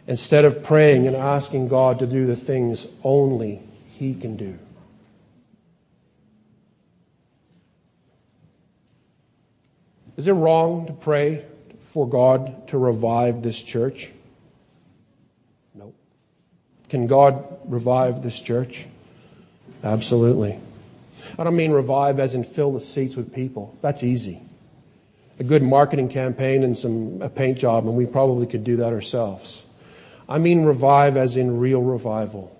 Instead 0.07 0.45
of 0.45 0.63
praying 0.63 1.07
and 1.07 1.15
asking 1.15 1.67
God 1.67 1.99
to 1.99 2.07
do 2.07 2.25
the 2.27 2.35
things 2.35 2.85
only 3.03 3.61
He 3.97 4.13
can 4.13 4.37
do. 4.37 4.59
Is 10.17 10.27
it 10.27 10.33
wrong 10.33 10.87
to 10.87 10.93
pray 10.93 11.45
for 11.81 12.07
God 12.07 12.67
to 12.69 12.77
revive 12.77 13.41
this 13.41 13.61
church? 13.61 14.11
Can 16.89 17.07
God 17.07 17.43
revive 17.65 18.21
this 18.21 18.39
church? 18.39 18.85
Absolutely. 19.83 20.59
I 21.37 21.43
don't 21.43 21.55
mean 21.55 21.71
revive 21.71 22.19
as 22.19 22.35
in 22.35 22.43
fill 22.43 22.73
the 22.73 22.79
seats 22.79 23.15
with 23.15 23.33
people. 23.33 23.75
That's 23.81 24.03
easy. 24.03 24.41
A 25.39 25.43
good 25.43 25.63
marketing 25.63 26.09
campaign 26.09 26.63
and 26.63 26.77
some 26.77 27.21
a 27.21 27.29
paint 27.29 27.57
job, 27.57 27.85
and 27.85 27.95
we 27.95 28.05
probably 28.05 28.47
could 28.47 28.63
do 28.63 28.77
that 28.77 28.93
ourselves. 28.93 29.65
I 30.29 30.37
mean 30.39 30.63
revive 30.63 31.17
as 31.17 31.37
in 31.37 31.59
real 31.59 31.81
revival. 31.81 32.51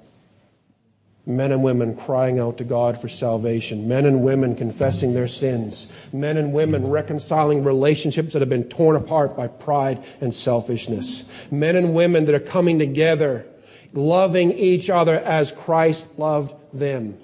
Men 1.27 1.51
and 1.51 1.63
women 1.63 1.95
crying 1.97 2.37
out 2.37 2.59
to 2.59 2.63
God 2.63 3.01
for 3.01 3.09
salvation. 3.09 3.87
Men 3.87 4.05
and 4.05 4.21
women 4.21 4.55
confessing 4.55 5.15
their 5.15 5.27
sins. 5.27 5.91
Men 6.13 6.37
and 6.37 6.53
women 6.53 6.87
reconciling 6.87 7.63
relationships 7.63 8.33
that 8.33 8.43
have 8.43 8.49
been 8.49 8.65
torn 8.65 8.95
apart 8.95 9.35
by 9.35 9.47
pride 9.47 10.03
and 10.21 10.31
selfishness. 10.31 11.27
Men 11.49 11.75
and 11.75 11.95
women 11.95 12.25
that 12.25 12.35
are 12.35 12.39
coming 12.39 12.77
together 12.77 13.47
loving 13.95 14.51
each 14.51 14.89
other 14.89 15.17
as 15.17 15.51
Christ 15.51 16.07
loved 16.17 16.53
them. 16.73 17.17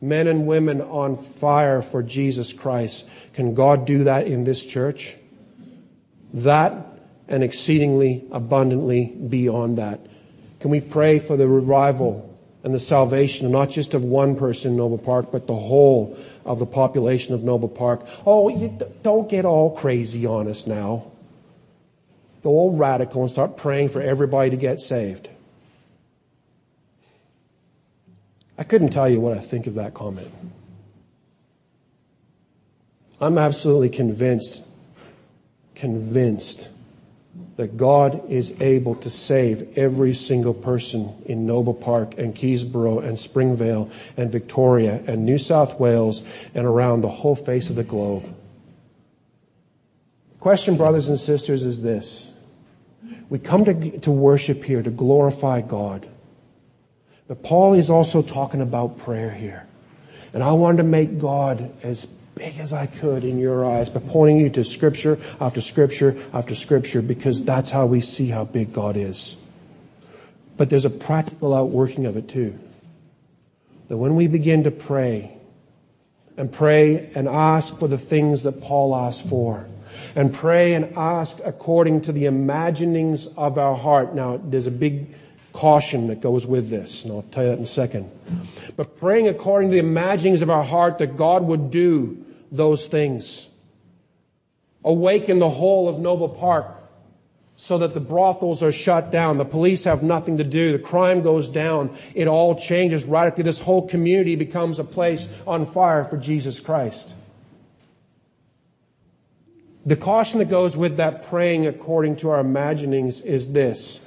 Men 0.00 0.26
and 0.26 0.46
women 0.46 0.80
on 0.80 1.16
fire 1.16 1.82
for 1.82 2.02
Jesus 2.02 2.52
Christ. 2.52 3.06
Can 3.34 3.54
God 3.54 3.84
do 3.84 4.04
that 4.04 4.26
in 4.26 4.44
this 4.44 4.64
church? 4.64 5.14
That 6.34 6.86
and 7.28 7.44
exceedingly 7.44 8.24
abundantly 8.32 9.06
beyond 9.06 9.78
that. 9.78 10.00
Can 10.60 10.70
we 10.70 10.80
pray 10.80 11.18
for 11.18 11.36
the 11.36 11.46
revival 11.46 12.26
and 12.64 12.74
the 12.74 12.78
salvation, 12.78 13.50
not 13.50 13.70
just 13.70 13.94
of 13.94 14.04
one 14.04 14.36
person 14.36 14.72
in 14.72 14.76
Noble 14.76 14.98
Park, 14.98 15.30
but 15.30 15.46
the 15.46 15.54
whole 15.54 16.18
of 16.44 16.58
the 16.58 16.66
population 16.66 17.34
of 17.34 17.42
Noble 17.42 17.68
Park? 17.68 18.06
Oh, 18.26 18.48
you 18.48 18.76
don't 19.02 19.28
get 19.28 19.44
all 19.44 19.76
crazy 19.76 20.26
on 20.26 20.48
us 20.48 20.66
now. 20.66 21.10
Go 22.42 22.50
all 22.50 22.72
radical 22.72 23.22
and 23.22 23.30
start 23.30 23.58
praying 23.58 23.90
for 23.90 24.00
everybody 24.00 24.50
to 24.50 24.56
get 24.56 24.80
saved. 24.80 25.28
I 28.60 28.62
couldn't 28.62 28.90
tell 28.90 29.08
you 29.08 29.20
what 29.20 29.34
I 29.34 29.40
think 29.40 29.66
of 29.66 29.76
that 29.76 29.94
comment. 29.94 30.30
I'm 33.18 33.38
absolutely 33.38 33.88
convinced, 33.88 34.62
convinced 35.74 36.68
that 37.56 37.78
God 37.78 38.30
is 38.30 38.54
able 38.60 38.96
to 38.96 39.08
save 39.08 39.78
every 39.78 40.14
single 40.14 40.52
person 40.52 41.10
in 41.24 41.46
Noble 41.46 41.72
Park 41.72 42.18
and 42.18 42.34
Keysborough 42.34 43.02
and 43.02 43.18
Springvale 43.18 43.90
and 44.18 44.30
Victoria 44.30 45.02
and 45.06 45.24
New 45.24 45.38
South 45.38 45.80
Wales 45.80 46.22
and 46.54 46.66
around 46.66 47.00
the 47.00 47.08
whole 47.08 47.36
face 47.36 47.70
of 47.70 47.76
the 47.76 47.82
globe. 47.82 48.24
Question, 50.38 50.76
brothers 50.76 51.08
and 51.08 51.18
sisters, 51.18 51.64
is 51.64 51.80
this. 51.80 52.30
We 53.30 53.38
come 53.38 53.64
to, 53.64 54.00
to 54.00 54.10
worship 54.10 54.62
here 54.64 54.82
to 54.82 54.90
glorify 54.90 55.62
God. 55.62 56.09
But 57.30 57.44
Paul 57.44 57.74
is 57.74 57.90
also 57.90 58.22
talking 58.22 58.60
about 58.60 58.98
prayer 58.98 59.30
here. 59.30 59.64
And 60.34 60.42
I 60.42 60.50
wanted 60.50 60.78
to 60.78 60.82
make 60.82 61.20
God 61.20 61.72
as 61.84 62.04
big 62.34 62.58
as 62.58 62.72
I 62.72 62.86
could 62.86 63.22
in 63.22 63.38
your 63.38 63.64
eyes 63.64 63.88
by 63.88 64.00
pointing 64.00 64.38
you 64.38 64.50
to 64.50 64.64
scripture 64.64 65.16
after 65.40 65.60
scripture 65.60 66.20
after 66.32 66.56
scripture 66.56 67.00
because 67.00 67.44
that's 67.44 67.70
how 67.70 67.86
we 67.86 68.00
see 68.00 68.26
how 68.26 68.42
big 68.46 68.72
God 68.72 68.96
is. 68.96 69.36
But 70.56 70.70
there's 70.70 70.86
a 70.86 70.90
practical 70.90 71.54
outworking 71.54 72.06
of 72.06 72.16
it 72.16 72.28
too. 72.28 72.58
That 73.86 73.96
when 73.96 74.16
we 74.16 74.26
begin 74.26 74.64
to 74.64 74.72
pray 74.72 75.30
and 76.36 76.52
pray 76.52 77.12
and 77.14 77.28
ask 77.28 77.78
for 77.78 77.86
the 77.86 77.96
things 77.96 78.42
that 78.42 78.60
Paul 78.60 78.92
asked 78.92 79.28
for, 79.28 79.68
and 80.16 80.34
pray 80.34 80.74
and 80.74 80.96
ask 80.96 81.38
according 81.44 82.02
to 82.02 82.12
the 82.12 82.26
imaginings 82.26 83.26
of 83.28 83.58
our 83.58 83.76
heart. 83.76 84.14
Now, 84.14 84.40
there's 84.42 84.66
a 84.66 84.72
big 84.72 85.14
caution 85.52 86.08
that 86.08 86.20
goes 86.20 86.46
with 86.46 86.70
this, 86.70 87.04
and 87.04 87.12
I'll 87.12 87.22
tell 87.22 87.44
you 87.44 87.50
that 87.50 87.58
in 87.58 87.64
a 87.64 87.66
second. 87.66 88.10
But 88.76 88.98
praying 88.98 89.28
according 89.28 89.70
to 89.70 89.74
the 89.74 89.80
imaginings 89.80 90.42
of 90.42 90.50
our 90.50 90.62
heart 90.62 90.98
that 90.98 91.16
God 91.16 91.44
would 91.44 91.70
do 91.70 92.24
those 92.52 92.86
things. 92.86 93.46
Awaken 94.84 95.38
the 95.38 95.50
whole 95.50 95.88
of 95.88 95.98
Noble 95.98 96.28
Park 96.28 96.76
so 97.56 97.76
that 97.78 97.92
the 97.92 98.00
brothels 98.00 98.62
are 98.62 98.72
shut 98.72 99.10
down. 99.10 99.36
The 99.36 99.44
police 99.44 99.84
have 99.84 100.02
nothing 100.02 100.38
to 100.38 100.44
do. 100.44 100.72
The 100.72 100.78
crime 100.78 101.20
goes 101.20 101.48
down. 101.48 101.94
It 102.14 102.26
all 102.26 102.58
changes 102.58 103.04
radically. 103.04 103.44
This 103.44 103.60
whole 103.60 103.86
community 103.86 104.34
becomes 104.34 104.78
a 104.78 104.84
place 104.84 105.28
on 105.46 105.66
fire 105.66 106.06
for 106.06 106.16
Jesus 106.16 106.58
Christ. 106.58 107.14
The 109.84 109.96
caution 109.96 110.38
that 110.38 110.48
goes 110.48 110.74
with 110.74 110.96
that 110.96 111.24
praying 111.24 111.66
according 111.66 112.16
to 112.16 112.30
our 112.30 112.40
imaginings 112.40 113.20
is 113.20 113.52
this. 113.52 114.04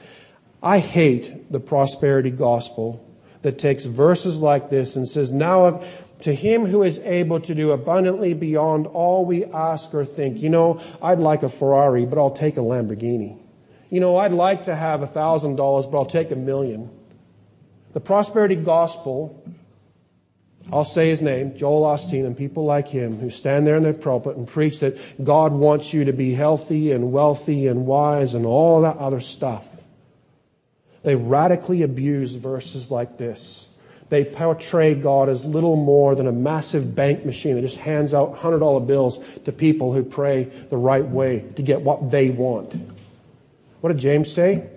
I 0.64 0.80
hate 0.80 1.52
the 1.52 1.60
prosperity 1.60 2.32
gospel 2.32 3.06
that 3.42 3.60
takes 3.60 3.84
verses 3.84 4.42
like 4.42 4.70
this 4.70 4.96
and 4.96 5.08
says, 5.08 5.30
Now 5.30 5.84
to 6.22 6.34
him 6.34 6.66
who 6.66 6.84
is 6.84 7.00
able 7.00 7.42
to 7.42 7.54
do 7.54 7.72
abundantly 7.72 8.34
beyond 8.34 8.88
all 8.88 9.26
we 9.26 9.44
ask 9.44 9.94
or 9.94 10.06
think. 10.06 10.42
You 10.42 10.50
know, 10.50 10.80
I'd 11.02 11.20
like 11.20 11.44
a 11.44 11.50
Ferrari, 11.50 12.06
but 12.06 12.18
I'll 12.18 12.32
take 12.32 12.56
a 12.56 12.62
Lamborghini. 12.62 13.38
You 13.90 14.00
know, 14.00 14.16
I'd 14.16 14.32
like 14.32 14.64
to 14.64 14.76
have 14.76 15.04
a 15.04 15.08
thousand 15.08 15.58
dollars, 15.58 15.86
but 15.86 15.98
I'll 15.98 16.06
take 16.06 16.32
a 16.32 16.38
million. 16.38 16.90
The 17.92 18.00
prosperity 18.00 18.56
gospel, 18.56 19.44
I'll 20.72 20.86
say 20.86 21.10
his 21.10 21.22
name, 21.22 21.58
Joel 21.58 21.84
Osteen, 21.84 22.26
and 22.26 22.38
people 22.38 22.64
like 22.64 22.88
him 22.88 23.20
who 23.20 23.30
stand 23.30 23.68
there 23.68 23.76
in 23.76 23.84
their 23.84 23.94
pulpit 23.94 24.38
and 24.38 24.48
preach 24.48 24.80
that 24.80 24.98
God 25.22 25.52
wants 25.52 25.94
you 25.94 26.06
to 26.06 26.14
be 26.14 26.34
healthy 26.34 26.94
and 26.94 27.12
wealthy 27.12 27.68
and 27.68 27.86
wise 27.86 28.34
and 28.34 28.46
all 28.46 28.84
that 28.84 28.96
other 28.96 29.20
stuff. 29.20 29.68
They 31.04 31.16
radically 31.16 31.82
abuse 31.84 32.34
verses 32.34 32.90
like 32.90 33.18
this. 33.18 33.70
They 34.10 34.24
portray 34.24 34.96
God 34.96 35.30
as 35.30 35.44
little 35.44 35.76
more 35.76 36.16
than 36.16 36.28
a 36.28 36.32
massive 36.32 36.96
bank 36.96 37.26
machine 37.26 37.56
that 37.56 37.62
just 37.62 37.78
hands 37.78 38.14
out 38.14 38.38
$100 38.38 38.86
bills 38.86 39.20
to 39.46 39.52
people 39.52 39.92
who 39.94 40.04
pray 40.04 40.44
the 40.44 40.78
right 40.78 41.06
way 41.06 41.46
to 41.56 41.62
get 41.62 41.82
what 41.82 42.12
they 42.12 42.30
want. 42.30 42.76
What 43.82 43.92
did 43.92 43.98
James 43.98 44.32
say? 44.32 44.70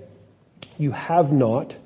You 0.78 0.90
have 0.90 1.32
not 1.32 1.76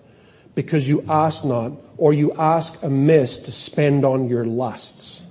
because 0.55 0.89
you 0.89 1.05
ask 1.09 1.45
not, 1.45 1.73
or 1.97 2.13
you 2.13 2.33
ask 2.33 2.83
amiss 2.83 3.41
to 3.41 3.53
spend 3.53 4.05
on 4.05 4.29
your 4.29 4.45
lusts. 4.45 5.25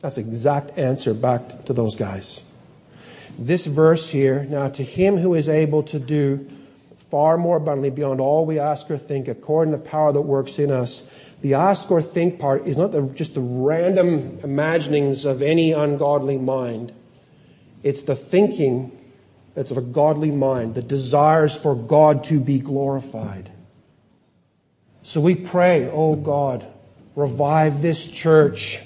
That's 0.00 0.16
the 0.16 0.22
exact 0.22 0.78
answer 0.78 1.14
back 1.14 1.64
to 1.66 1.72
those 1.72 1.96
guys. 1.96 2.42
This 3.38 3.66
verse 3.66 4.10
here, 4.10 4.44
now 4.44 4.68
to 4.68 4.82
him 4.82 5.16
who 5.16 5.34
is 5.34 5.48
able 5.48 5.84
to 5.84 5.98
do 5.98 6.48
far 7.10 7.38
more 7.38 7.56
abundantly 7.56 7.90
beyond 7.90 8.20
all 8.20 8.44
we 8.44 8.58
ask 8.58 8.90
or 8.90 8.98
think, 8.98 9.28
according 9.28 9.72
to 9.72 9.78
the 9.78 9.84
power 9.84 10.12
that 10.12 10.20
works 10.20 10.58
in 10.58 10.70
us. 10.70 11.08
The 11.40 11.54
ask 11.54 11.90
or 11.90 12.02
think 12.02 12.38
part 12.38 12.66
is 12.66 12.76
not 12.76 12.92
the, 12.92 13.02
just 13.02 13.34
the 13.34 13.40
random 13.40 14.40
imaginings 14.42 15.24
of 15.24 15.40
any 15.40 15.72
ungodly 15.72 16.36
mind. 16.36 16.92
It's 17.82 18.02
the 18.02 18.14
thinking 18.14 18.92
that's 19.54 19.70
of 19.70 19.78
a 19.78 19.82
godly 19.82 20.30
mind 20.30 20.74
that 20.74 20.88
desires 20.88 21.54
for 21.54 21.74
God 21.74 22.24
to 22.24 22.40
be 22.40 22.58
glorified. 22.58 23.50
So 25.02 25.20
we 25.20 25.34
pray, 25.34 25.88
oh 25.90 26.14
God, 26.14 26.66
revive 27.16 27.80
this 27.80 28.06
church, 28.06 28.80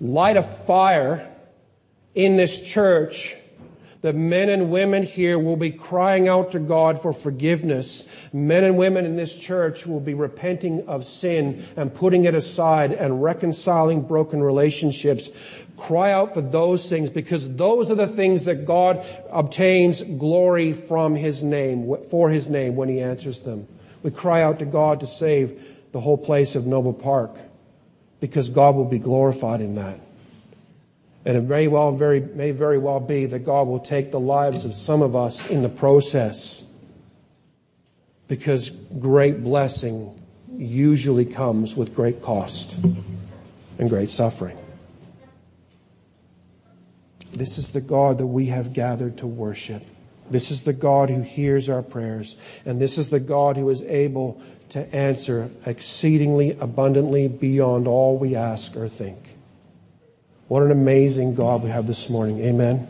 light 0.00 0.36
a 0.36 0.42
fire 0.42 1.28
in 2.14 2.36
this 2.36 2.60
church 2.60 3.36
that 4.02 4.14
men 4.14 4.48
and 4.48 4.70
women 4.70 5.02
here 5.02 5.38
will 5.38 5.56
be 5.56 5.70
crying 5.70 6.26
out 6.26 6.52
to 6.52 6.58
God 6.58 7.00
for 7.02 7.12
forgiveness. 7.12 8.08
Men 8.32 8.64
and 8.64 8.78
women 8.78 9.04
in 9.04 9.16
this 9.16 9.36
church 9.36 9.86
will 9.86 10.00
be 10.00 10.14
repenting 10.14 10.88
of 10.88 11.04
sin 11.04 11.66
and 11.76 11.92
putting 11.92 12.24
it 12.24 12.34
aside 12.34 12.92
and 12.92 13.22
reconciling 13.22 14.02
broken 14.02 14.42
relationships. 14.42 15.28
Cry 15.76 16.12
out 16.12 16.34
for 16.34 16.40
those 16.40 16.88
things 16.88 17.10
because 17.10 17.54
those 17.56 17.90
are 17.90 17.94
the 17.94 18.08
things 18.08 18.46
that 18.46 18.64
God 18.64 19.04
obtains 19.30 20.02
glory 20.02 20.72
from 20.72 21.14
His 21.14 21.42
name, 21.42 21.94
for 22.10 22.30
His 22.30 22.48
name 22.48 22.76
when 22.76 22.88
He 22.88 23.00
answers 23.00 23.42
them. 23.42 23.66
We 24.02 24.10
cry 24.10 24.42
out 24.42 24.60
to 24.60 24.64
God 24.64 25.00
to 25.00 25.06
save 25.06 25.62
the 25.92 26.00
whole 26.00 26.18
place 26.18 26.56
of 26.56 26.66
Noble 26.66 26.94
Park 26.94 27.36
because 28.18 28.48
God 28.48 28.76
will 28.76 28.86
be 28.86 28.98
glorified 28.98 29.60
in 29.60 29.74
that. 29.74 30.00
And 31.24 31.36
it 31.36 31.42
may 31.42 31.68
well 31.68 31.92
very, 31.92 32.20
may 32.20 32.50
very 32.50 32.78
well 32.78 33.00
be 33.00 33.26
that 33.26 33.40
God 33.40 33.66
will 33.66 33.80
take 33.80 34.10
the 34.10 34.20
lives 34.20 34.64
of 34.64 34.74
some 34.74 35.02
of 35.02 35.14
us 35.14 35.46
in 35.46 35.62
the 35.62 35.68
process 35.68 36.64
because 38.26 38.70
great 38.70 39.42
blessing 39.42 40.18
usually 40.56 41.24
comes 41.24 41.76
with 41.76 41.94
great 41.94 42.22
cost 42.22 42.78
and 43.78 43.88
great 43.88 44.10
suffering. 44.10 44.56
This 47.32 47.58
is 47.58 47.70
the 47.70 47.80
God 47.80 48.18
that 48.18 48.26
we 48.26 48.46
have 48.46 48.72
gathered 48.72 49.18
to 49.18 49.26
worship. 49.26 49.82
This 50.30 50.50
is 50.50 50.62
the 50.62 50.72
God 50.72 51.10
who 51.10 51.22
hears 51.22 51.68
our 51.68 51.82
prayers. 51.82 52.36
And 52.64 52.80
this 52.80 52.98
is 52.98 53.08
the 53.08 53.20
God 53.20 53.56
who 53.56 53.68
is 53.70 53.82
able 53.82 54.40
to 54.70 54.94
answer 54.94 55.50
exceedingly 55.66 56.56
abundantly 56.60 57.28
beyond 57.28 57.88
all 57.88 58.16
we 58.16 58.36
ask 58.36 58.76
or 58.76 58.88
think. 58.88 59.18
What 60.50 60.64
an 60.64 60.72
amazing 60.72 61.36
God 61.36 61.62
we 61.62 61.70
have 61.70 61.86
this 61.86 62.10
morning. 62.10 62.40
Amen. 62.40 62.88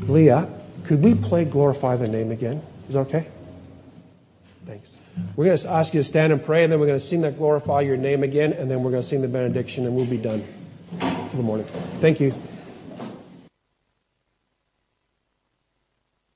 Leah, 0.00 0.46
could 0.84 1.02
we 1.02 1.14
play 1.14 1.46
Glorify 1.46 1.96
the 1.96 2.08
Name 2.08 2.30
again? 2.30 2.62
Is 2.88 2.92
that 2.92 3.00
okay? 3.00 3.26
Thanks. 4.66 4.98
We're 5.34 5.46
going 5.46 5.56
to 5.56 5.70
ask 5.70 5.94
you 5.94 6.00
to 6.00 6.04
stand 6.04 6.34
and 6.34 6.44
pray, 6.44 6.62
and 6.62 6.70
then 6.70 6.78
we're 6.78 6.88
going 6.88 6.98
to 6.98 7.04
sing 7.04 7.22
that 7.22 7.38
Glorify 7.38 7.80
Your 7.80 7.96
Name 7.96 8.22
again, 8.22 8.52
and 8.52 8.70
then 8.70 8.82
we're 8.82 8.90
going 8.90 9.02
to 9.02 9.08
sing 9.08 9.22
the 9.22 9.28
benediction, 9.28 9.86
and 9.86 9.96
we'll 9.96 10.04
be 10.04 10.18
done 10.18 10.44
for 11.00 11.36
the 11.38 11.42
morning. 11.42 11.66
Thank 12.00 12.20
you. 12.20 12.34